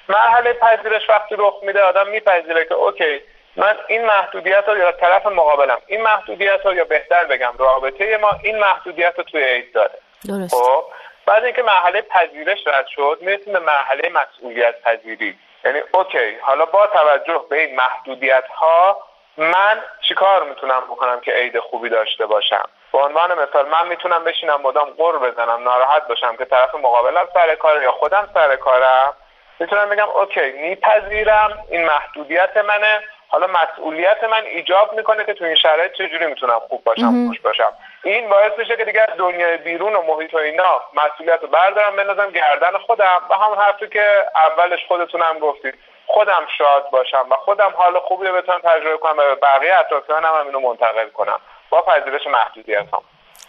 مرحله 0.08 0.52
پذیرش 0.52 1.08
وقتی 1.08 1.34
رخ 1.38 1.54
میده 1.62 1.82
آدم 1.82 2.08
میپذیره 2.08 2.64
که 2.64 2.74
اوکی 2.74 3.20
من 3.56 3.76
این 3.88 4.04
محدودیت 4.04 4.64
رو 4.66 4.78
یا 4.78 4.92
طرف 4.92 5.26
مقابلم 5.26 5.78
این 5.86 6.02
محدودیت 6.02 6.60
رو 6.64 6.74
یا 6.74 6.84
بهتر 6.84 7.24
بگم 7.24 7.52
رابطه 7.58 8.16
ما 8.16 8.30
این 8.42 8.58
محدودیت 8.58 9.14
رو 9.16 9.24
توی 9.24 9.44
عید 9.44 9.72
داره. 9.72 9.98
درست. 10.28 10.54
خب؟ 10.54 10.84
بعد 11.26 11.44
اینکه 11.44 11.62
مرحله 11.62 12.02
پذیرش 12.02 12.66
رد 12.66 12.86
شد 12.86 13.18
می‌رسیم 13.20 13.52
به 13.52 13.58
مرحله 13.58 14.08
مسئولیت 14.08 14.82
پذیری. 14.82 15.38
یعنی 15.64 15.82
اوکی 15.92 16.38
حالا 16.40 16.64
با 16.64 16.86
توجه 16.86 17.44
به 17.50 17.60
این 17.60 17.76
محدودیت 17.76 18.44
ها 18.48 19.02
من 19.36 19.82
چیکار 20.08 20.44
می‌تونم 20.44 20.80
بکنم 20.80 21.20
که 21.20 21.32
عید 21.32 21.58
خوبی 21.58 21.88
داشته 21.88 22.26
باشم؟ 22.26 22.68
به 22.92 22.98
عنوان 22.98 23.42
مثال 23.42 23.68
من 23.68 23.88
می‌تونم 23.88 24.24
بشینم 24.24 24.60
مدام 24.62 24.90
قر 24.90 25.18
بزنم 25.18 25.62
ناراحت 25.62 26.08
باشم 26.08 26.36
که 26.36 26.44
طرف 26.44 26.74
مقابلم 26.74 27.28
سر 27.34 27.54
کار 27.54 27.82
یا 27.82 27.92
خودم 27.92 28.28
سر 28.34 28.56
کارم. 28.56 29.16
می‌تونم 29.58 29.88
بگم 29.88 30.08
اوکی 30.08 30.52
میپذیرم 30.52 31.64
این 31.70 31.84
محدودیت 31.84 32.56
منه. 32.56 33.00
حالا 33.32 33.46
مسئولیت 33.60 34.20
من 34.24 34.44
ایجاب 34.56 34.88
می‌کنه 34.96 35.24
که 35.24 35.34
تو 35.34 35.44
این 35.44 35.54
شرایط 35.54 35.92
چجوری 35.92 36.26
می‌تونم 36.26 36.60
خوب 36.68 36.84
باشم 36.84 37.28
خوش 37.28 37.40
باشم. 37.40 37.72
این 38.04 38.28
باعث 38.28 38.52
میشه 38.58 38.76
که 38.76 38.84
دیگه 38.84 39.06
دنیای 39.18 39.56
بیرون 39.56 39.94
و 39.94 40.02
محیط 40.08 40.34
و 40.34 40.38
اینا 40.38 40.72
مسئولیت 41.02 41.40
رو 41.42 41.48
بردارم 41.48 41.96
بندازم 41.96 42.30
گردن 42.30 42.78
خودم. 42.86 43.20
و 43.30 43.34
هم 43.34 43.52
حرفی 43.62 43.88
که 43.88 44.04
اولش 44.46 44.80
خودتونم 44.88 45.38
گفتید. 45.38 45.74
خودم 46.06 46.44
شاد 46.58 46.90
باشم 46.90 47.26
و 47.30 47.34
خودم 47.44 47.72
حال 47.76 47.98
خوبی 47.98 48.26
رو 48.26 48.36
بتونم 48.36 48.58
تجربه 48.58 48.98
کنم 48.98 49.12
و 49.12 49.22
به 49.34 49.34
بقیه 49.42 49.74
اطرافیانم 49.80 50.34
هم 50.40 50.46
اینو 50.46 50.60
منتقل 50.60 51.08
کنم. 51.08 51.38
با 51.70 51.82
پذیرش 51.82 52.26
محدودیت 52.26 52.86
هم. 52.92 53.00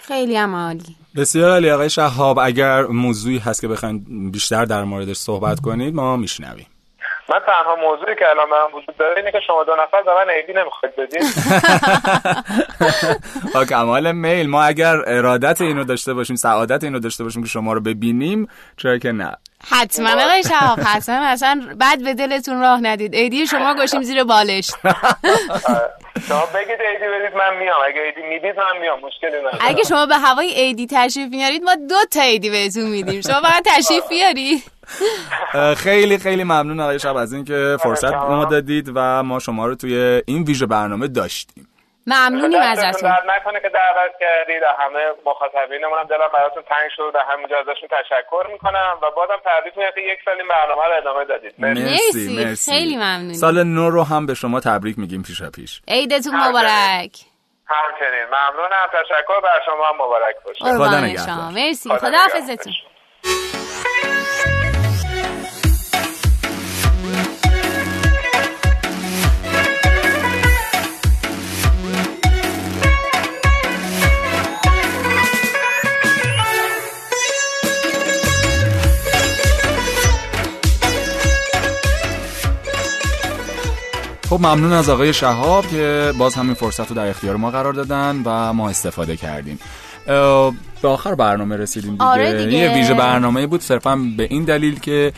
خیلی 0.08 0.38
هم 0.38 0.56
عالی. 0.56 0.96
بسیار 1.18 1.50
عالی 1.52 1.72
آقای 1.72 1.90
شهاب 1.90 2.40
اگر 2.40 2.82
موضوعی 2.82 3.40
هست 3.46 3.62
که 3.62 3.68
بخواید 3.68 3.96
بیشتر 4.32 4.66
در 4.66 4.84
موردش 4.84 5.16
صحبت 5.16 5.60
کنید 5.66 5.96
ما 5.96 6.16
میشنویم. 6.16 6.68
من 7.34 7.40
تنها 7.40 7.76
موضوعی 7.76 8.16
که 8.16 8.30
الان 8.30 8.50
من 8.50 8.80
وجود 8.80 8.98
داره 8.98 9.18
اینه 9.18 9.32
که 9.32 9.40
شما 9.48 9.64
دو 9.64 9.72
نفر 9.76 10.02
به 10.02 10.12
من 10.16 10.30
عیدی 10.30 10.54
نمی‌خواید 10.54 10.96
بدین 10.96 11.22
با 13.54 13.66
کمال 13.76 14.12
میل. 14.12 14.50
ما 14.50 14.64
اگر 14.64 14.96
ارادت 15.08 15.62
اینو 15.62 15.84
داشته 15.84 16.14
باشیم 16.14 16.36
سعادت 16.36 16.84
اینو 16.84 17.00
داشته 17.00 17.24
باشیم 17.24 17.44
که 17.44 17.50
شما 17.50 17.74
رو 17.74 17.82
ببینیم 17.82 18.48
چرا 18.78 18.98
که 18.98 19.12
نه. 19.12 19.36
حتما 19.72 20.10
آقای 20.10 20.44
شهاب 20.44 20.80
حتما 20.80 21.16
اصلا 21.26 21.62
بعد 21.80 22.04
به 22.04 22.14
دلتون 22.14 22.62
راه 22.62 22.80
ندید. 22.82 23.14
ایدی 23.16 23.48
شما 23.48 23.74
گوشیم 23.74 24.02
زیر 24.02 24.24
بالش. 24.24 24.68
شما 26.28 26.46
بگید 26.46 26.82
ایدی 26.82 27.06
بدید 27.14 27.38
من 27.38 27.58
میام. 27.60 27.78
اگه 27.88 28.02
ایدی 28.02 28.22
می‌دید 28.30 28.58
من 28.60 28.78
میام. 28.82 29.00
مشکلی 29.00 29.40
نداره. 29.40 29.58
اگه 29.62 29.84
شما 29.84 30.06
به 30.06 30.16
هوای 30.16 30.48
ایدی 30.48 30.88
تشریف 30.92 31.30
میارید 31.32 31.64
ما 31.64 31.76
دو 31.76 31.96
تا 32.12 32.22
ایدی 32.22 32.50
بهتون 32.50 32.84
میدیم. 32.84 33.22
شما 33.22 33.42
فقط 33.42 33.64
تشریف 33.66 34.08
بیاری 34.10 34.64
خیلی 35.84 36.18
خیلی 36.18 36.44
ممنون 36.44 36.80
آقای 36.80 37.00
شب 37.00 37.16
از 37.16 37.34
اینکه 37.34 37.78
فرصت 37.84 38.12
به 38.12 38.18
ما 38.36 38.46
دادید 38.46 38.92
و 38.96 39.24
ما 39.24 39.40
شما 39.40 39.66
رو 39.68 39.76
توی 39.76 40.22
این 40.28 40.44
ویژه 40.44 40.66
برنامه 40.66 41.08
داشتیم. 41.08 41.68
ممنونیم 42.08 42.62
ازتون. 42.62 43.10
نکنه 43.10 43.60
که 43.60 43.70
دعوت 43.70 44.12
کردید 44.20 44.64
همه 44.80 45.00
مخاطبینمون 45.26 46.00
هم 46.00 46.08
دلم 46.08 46.30
براتون 46.34 46.64
تنگ 46.64 46.90
شد 46.96 47.12
و 47.16 47.20
همینجا 47.34 47.56
ازشون 47.60 47.90
تشکر 47.92 48.44
می‌کنم 48.54 48.94
و 49.02 49.06
بازم 49.16 49.40
تبریک 49.46 49.78
میگم 49.78 49.90
که 49.96 50.02
یک 50.02 50.20
سال 50.26 50.34
این 50.38 50.48
برنامه 50.48 50.82
رو 50.88 50.94
ادامه 50.98 51.26
دادید. 51.26 51.54
مرسی 51.58 52.36
مرسی 52.46 52.72
خیلی 52.72 52.96
ممنونیم. 52.96 53.34
سال 53.34 53.64
نو 53.64 53.90
رو 53.90 54.04
هم 54.04 54.26
به 54.26 54.34
شما 54.34 54.60
تبریک 54.60 55.00
میگیم 55.00 55.24
پیشا 55.24 55.50
پیش. 55.50 55.82
عیدتون 55.88 56.36
مبارک. 56.36 57.14
همچنین. 57.68 58.26
ممنونم. 58.36 58.88
تشکر 58.94 59.40
بر 59.44 59.60
شما. 59.66 59.86
هم 59.90 59.96
مبارک 59.96 60.36
باشه. 60.46 60.78
خدا 60.78 61.00
نگهدار. 61.00 61.52
مرسی. 61.54 61.90
خدا 61.90 62.18
حافظتون 62.18 62.74
خب 84.34 84.40
ممنون 84.40 84.74
از 84.74 84.90
آقای 84.90 85.14
شهاب 85.14 85.68
که 85.68 86.14
باز 86.18 86.36
همین 86.36 86.54
فرصت 86.54 86.90
رو 86.90 86.96
در 86.96 87.08
اختیار 87.08 87.36
ما 87.36 87.52
قرار 87.52 87.74
دادن 87.74 88.22
و 88.26 88.54
ما 88.54 88.70
استفاده 88.70 89.18
کردیم. 89.18 89.60
به 90.84 90.90
آخر 90.90 91.16
برنامه 91.16 91.58
رسیدیم 91.58 91.92
دیگه, 91.92 92.04
آره 92.04 92.46
دیگه. 92.46 92.58
یه 92.58 92.74
ویژه 92.74 92.94
برنامه 92.94 93.48
بود 93.48 93.62
صرفا 93.62 93.96
به 94.18 94.28
این 94.30 94.44
دلیل 94.44 94.80
که 94.80 95.14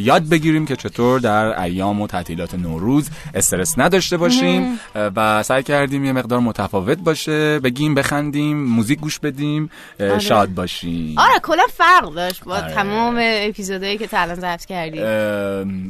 یاد 0.00 0.28
بگیریم 0.28 0.66
که 0.66 0.76
چطور 0.76 1.20
در 1.20 1.62
ایام 1.62 2.00
و 2.00 2.06
تعطیلات 2.06 2.54
نوروز 2.54 3.10
استرس 3.34 3.78
نداشته 3.78 4.16
باشیم 4.16 4.80
و 4.94 5.42
سعی 5.42 5.62
کردیم 5.62 6.04
یه 6.04 6.12
مقدار 6.12 6.40
متفاوت 6.40 6.98
باشه 6.98 7.58
بگیم 7.58 7.94
بخندیم 7.94 8.64
موزیک 8.64 9.00
گوش 9.00 9.18
بدیم 9.18 9.70
آره. 10.00 10.18
شاد 10.18 10.48
باشیم 10.48 11.18
آره 11.18 11.38
کلا 11.42 11.62
فرق 11.72 12.14
داشت 12.14 12.44
با 12.44 12.56
آره. 12.56 12.74
تمام 12.74 13.18
اپیزودهایی 13.20 13.98
که 13.98 14.06
تا 14.06 14.18
الان 14.18 14.34
ضبط 14.34 14.64
کردیم 14.64 15.02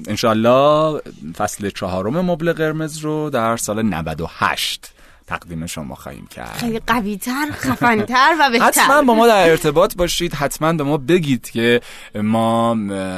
انشالله 0.09 1.01
فصل 1.39 1.70
چهارم 1.70 2.20
مبل 2.20 2.53
قرمز 2.53 2.99
رو 2.99 3.31
در 3.31 3.57
سال 3.57 3.83
98 3.83 4.97
تقدیم 5.29 5.66
شما 5.66 5.95
خواهیم 5.95 6.26
کرد. 6.26 6.57
خیلی 6.57 6.81
قوی 6.87 7.16
تر 7.16 7.47
خفنتر 7.53 8.35
و 8.41 8.51
بهتر. 8.51 8.66
حتما 8.66 9.03
با 9.03 9.14
ما 9.14 9.26
در 9.26 9.51
ارتباط 9.51 9.97
باشید. 9.97 10.35
حتما 10.35 10.72
به 10.72 10.85
ما 10.85 10.97
بگید 10.97 11.51
که 11.51 11.81
ما 12.14 12.76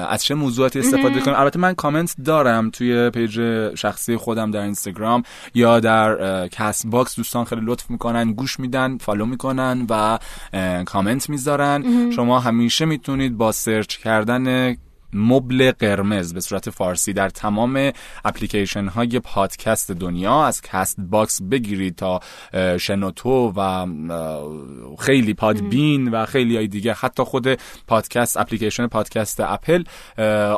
از 0.08 0.24
چه 0.24 0.34
موضوعاتی 0.34 0.78
استفاده 0.78 1.20
کنیم. 1.20 1.36
البته 1.36 1.58
من 1.58 1.74
کامنت 1.74 2.14
دارم 2.24 2.70
توی 2.70 3.10
page 3.10 3.40
شخصی 3.74 4.16
خودم 4.16 4.50
در 4.50 4.60
اینستاگرام 4.60 5.22
یا 5.54 5.80
در 5.80 6.48
Castbox. 6.48 7.16
دوستان 7.16 7.44
خیلی 7.44 7.60
لطف 7.64 7.90
می‌کنن 7.90 8.32
گوش 8.32 8.60
میدن 8.60 8.98
follow 8.98 9.26
می‌کنن 9.26 9.86
و 9.90 10.18
کامنت 10.84 11.30
می‌ذارن. 11.30 12.10
شما 12.10 12.40
همیشه 12.40 12.84
می‌تونید 12.84 13.36
با 13.36 13.52
search 13.52 13.96
کردن 13.96 14.76
مبل 15.12 15.72
قرمز 15.78 16.34
به 16.34 16.40
صورت 16.40 16.70
فارسی 16.70 17.12
در 17.12 17.28
تمام 17.28 17.92
اپلیکیشن 18.24 18.86
های 18.86 19.18
پادکست 19.18 19.92
دنیا 19.92 20.44
از 20.44 20.62
Castbox 20.62 21.42
بگیرید 21.42 21.96
تا 21.96 22.20
شنوتو 22.78 23.52
و 23.56 23.86
خیلی 24.98 25.34
پادبین 25.34 26.08
و 26.10 26.26
خیلی 26.26 26.56
های 26.56 26.66
دیگه 26.66 26.92
حتی 26.92 27.22
خود 27.22 27.48
پادکست 27.86 28.36
اپلیکیشن 28.36 28.86
پادکست 28.86 29.40
Apple 29.40 29.84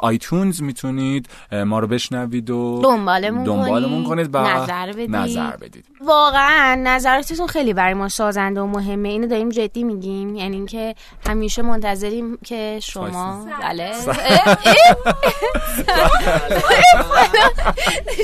iTunes 0.02 0.62
می‌تونید 0.62 1.28
ما 1.66 1.78
رو 1.78 1.86
بشنوید 1.86 2.50
و 2.50 2.80
دنبالمون, 2.84 3.44
دنبالمون 3.44 4.04
کنید. 4.04 4.34
و 4.34 4.38
نظر 4.38 4.92
بدید. 4.92 5.16
نظر 5.16 5.56
بدید. 5.56 5.84
واقعا 6.00 6.74
نظراتتون 6.84 7.46
خیلی 7.46 7.72
برای 7.72 7.94
ما 7.94 8.08
سازنده 8.08 8.60
و 8.60 8.66
مهمه. 8.66 9.08
اینو 9.08 9.26
داریم 9.26 9.48
جدی 9.48 9.84
میگیم. 9.84 10.34
یعنی 10.34 10.56
اینکه 10.56 10.94
همیشه 11.26 11.62
منتظریم 11.62 12.36
که 12.36 12.78
شما 12.82 13.46
بله. 13.62 13.92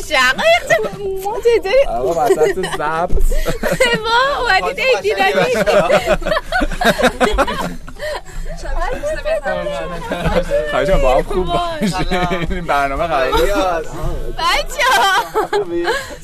شقایق 0.08 0.68
ما 1.24 1.36
چطوری 1.40 1.84
آقا 1.88 2.24
وسط 2.24 2.56
زبط 2.78 3.26
ما 4.04 4.20
اومدید 4.40 4.78
ایدیرانی 4.94 5.54
خواهشم 10.70 11.02
با 11.02 11.14
هم 11.16 11.22
خوب. 11.22 11.46
باشیم 11.46 12.66
برنامه 12.66 13.06
قراری 13.06 13.42
بچه 14.38 14.84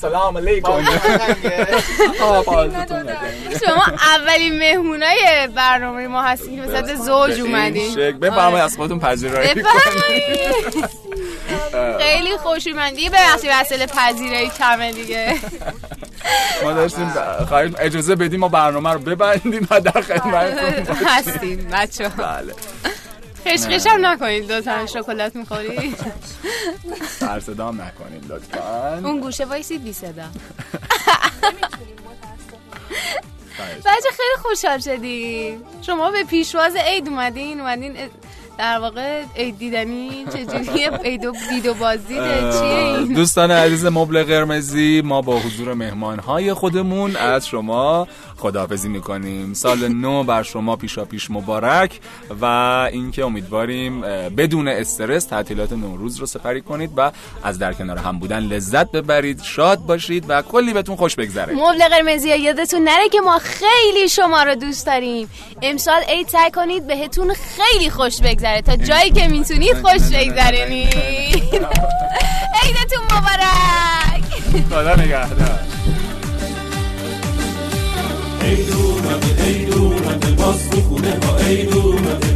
سلام 0.00 0.36
علیکم 0.36 0.84
شما 3.64 3.84
اولین 4.14 4.59
مهمونای 4.59 5.48
برنامه 5.55 6.09
ما 6.09 6.22
هستین 6.22 6.66
که 6.66 6.82
به 6.82 6.94
زوج 6.94 7.40
اومدین. 7.40 8.18
بفرمایید 8.18 8.64
از 8.64 8.76
خودتون 8.76 9.00
پذیرایی 9.00 9.55
بفرمایید. 9.55 10.24
خیلی 11.98 12.36
خوشومندی 12.36 13.08
ببخشید 13.08 13.50
وسیله 13.52 13.86
پذیرایی 13.86 14.50
کمه 14.50 14.92
دیگه. 14.92 15.34
ما 16.62 16.72
داشتیم 16.72 17.12
خواهیم 17.48 17.74
اجازه 17.78 18.14
بدیم 18.14 18.40
ما 18.40 18.48
برنامه 18.48 18.92
رو 18.92 18.98
ببندیم 18.98 19.68
و 19.70 19.80
در 19.80 20.00
خدمتتون 20.00 20.96
هستیم 21.06 21.68
بچه 21.72 22.08
بله. 22.08 22.54
خشخش 23.46 23.86
هم 23.86 24.06
نکنید 24.06 24.48
دو 24.48 24.60
تا 24.60 24.86
شکلات 24.86 25.36
می‌خوری؟ 25.36 25.94
سر 27.20 27.40
صدا 27.40 27.68
هم 27.68 27.82
نکنید 27.82 28.32
لطفا. 28.32 29.00
اون 29.04 29.20
گوشه 29.20 29.44
وایسی 29.44 29.78
بی 29.78 29.92
صدا. 29.92 30.24
بچه 33.84 34.10
خیلی 34.10 34.42
خوشحال 34.42 34.78
شدیم. 34.78 35.62
شما 35.82 36.10
به 36.10 36.24
پیشواز 36.24 36.76
عید 36.76 37.08
اومدین 37.08 37.60
اومدین 37.60 37.96
در 38.59 38.78
واقع 38.78 39.22
عید 39.36 39.59
دیدنی 39.59 40.24
چجوریه؟ 40.24 40.90
عید 40.90 41.20
دید 41.50 41.66
و 41.66 41.74
بازدیده 41.74 42.52
چیه 42.52 42.62
این؟ 42.62 43.12
دوستان 43.12 43.50
عزیز 43.50 43.86
مبل 43.86 44.22
قرمزی 44.22 45.02
ما 45.05 45.22
با 45.22 45.38
حضور 45.38 45.74
مهمان 45.74 46.18
های 46.18 46.55
خودمون 46.55 47.16
از 47.16 47.46
شما 47.46 48.09
خداحافظی 48.45 48.88
می‌کنیم. 48.88 49.55
سال 49.55 49.88
نو 49.88 50.24
بر 50.24 50.42
شما 50.42 50.76
پیشا 50.76 51.05
پیش 51.05 51.30
مبارک 51.30 52.01
و 52.40 52.45
اینکه 52.92 53.24
امیدواریم 53.24 54.01
بدون 54.36 54.68
استرس 54.68 55.24
تعطیلات 55.24 55.72
نوروز 55.72 56.16
رو 56.16 56.26
سپری 56.26 56.61
کنید 56.61 56.90
و 56.97 57.12
از 57.42 57.59
در 57.59 57.72
کنار 57.72 57.99
هم 57.99 58.18
بودن 58.18 58.40
لذت 58.40 58.90
ببرید 58.90 59.42
شاد 59.42 59.78
باشید 59.78 60.24
و 60.28 60.42
کلی 60.42 60.72
بهتون 60.72 60.97
خوش 60.97 61.16
بگذره. 61.16 61.55
مبل 61.55 61.88
قرمزی 61.88 62.28
یادتون 62.28 62.84
نره 62.84 63.09
که 63.09 63.20
ما 63.20 63.38
خیلی 63.38 64.09
شما 64.09 64.42
رو 64.42 64.55
دوست 64.55 64.86
داریم. 64.86 65.28
امسال 65.62 66.03
عید 66.09 66.28
سعی 66.28 66.51
کنید 66.51 66.86
بهتون 66.86 67.34
خیلی 67.34 67.90
خوش 67.90 68.20
بگذره. 68.20 68.62
تا 68.62 68.76
جایی 68.76 69.11
که 69.11 69.28
می‌تونید 69.28 69.74
خوش 69.74 70.03
بگذرونید 70.03 70.95
عیدتون 72.62 73.05
مبارک. 73.05 74.24
خدا 74.70 74.95
نگهدار. 74.95 75.59
عید 78.45 78.72
اومده 78.72 79.45
عید 79.45 79.74
اومده 79.74 80.30
باز 80.30 80.70
تو 80.70 80.80
خونه 80.80 81.18
ها 81.26 81.36
عید 81.36 81.74
اومده 81.74 82.34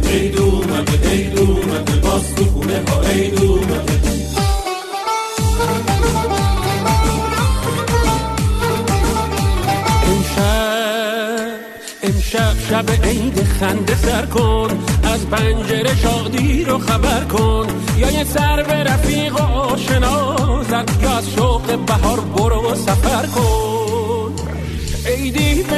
امشب 12.03 12.53
شب 12.69 13.05
عید 13.05 13.43
خنده 13.43 13.95
سر 13.95 14.25
کن 14.25 14.69
از 15.03 15.29
پنجره 15.29 15.95
شادی 15.95 16.63
رو 16.63 16.77
خبر 16.77 17.23
کن. 17.23 17.67
یا 17.97 18.11
یه 18.11 18.23
سر 18.23 18.63
به 18.63 18.73
رفیق 18.73 19.35
و 19.35 19.43
آشنا 19.43 20.35
زد 20.63 20.89
یا 21.03 21.17
از 21.17 21.29
شوق 21.29 21.85
بهار 21.85 22.19
برو 22.19 22.75
سفر 22.75 23.25
کن. 23.25 23.88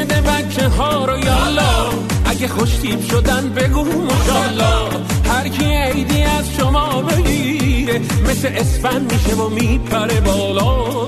بده 0.03 0.21
بچه 0.21 0.67
ها 0.67 1.05
رو 1.05 1.17
یالا 1.17 1.89
اگه 2.25 2.47
خوشتیب 2.47 3.01
شدن 3.01 3.49
بگو 3.49 3.83
مشالا 3.83 4.89
هر 5.25 5.47
کی 5.47 5.65
عیدی 5.65 6.23
از 6.23 6.53
شما 6.57 7.01
بگیره 7.01 8.01
مثل 8.29 8.47
اسفن 8.55 9.01
میشه 9.01 9.35
و 9.35 9.49
میپره 9.49 10.21
بالا. 10.21 11.07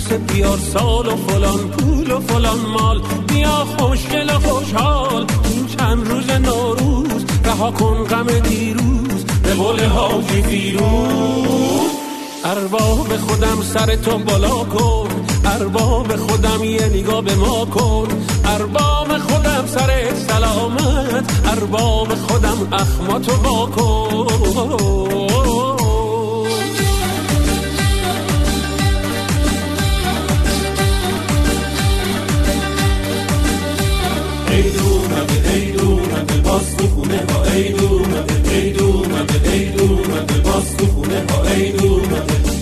افسوس 0.00 0.18
بیار 0.32 0.58
سال 0.58 1.06
و 1.06 1.16
فلان 1.16 1.58
پول 1.58 2.10
و 2.10 2.20
فلان 2.20 2.58
مال. 2.58 3.00
بیا 3.28 3.66
خوشگل 3.78 4.32
خوشحال. 4.32 5.26
این 5.44 5.66
چند 5.66 6.08
روز 6.08 6.30
نوروز. 6.30 7.24
رها 7.44 7.70
کن 7.70 8.04
غم 8.04 8.26
دیروز. 8.26 9.24
به 9.42 9.54
بول 9.54 9.84
حاجی 9.84 10.42
فیروز. 10.42 11.90
ارباب 12.44 13.16
خودم 13.16 13.62
سر 13.62 13.96
تو 13.96 14.18
بالا 14.18 14.64
کن. 14.64 15.08
ارباب 15.44 16.16
خودم 16.16 16.64
یه 16.64 16.86
نگاه 16.86 17.22
به 17.22 17.34
ما 17.34 17.64
کن. 17.64 18.08
ارباب 18.44 19.18
خودم 19.18 19.66
سر 19.66 20.14
سلامت. 20.14 21.30
ارباب 21.46 22.14
خودم 22.14 22.68
اخماتو 22.72 23.32
با 23.36 23.66
کن. 23.66 25.09
خونه 37.10 37.32
ها 37.32 37.44
ای 37.44 37.72
دومده 37.72 38.50
ای 38.50 38.70
دومده 38.72 39.50
ای 39.50 39.64
دومده 39.64 40.34
باز 40.40 40.76
تو 40.76 40.86
خونه 40.86 41.26
ها 41.30 41.42
ای 41.44 41.72
دومده 41.72 42.59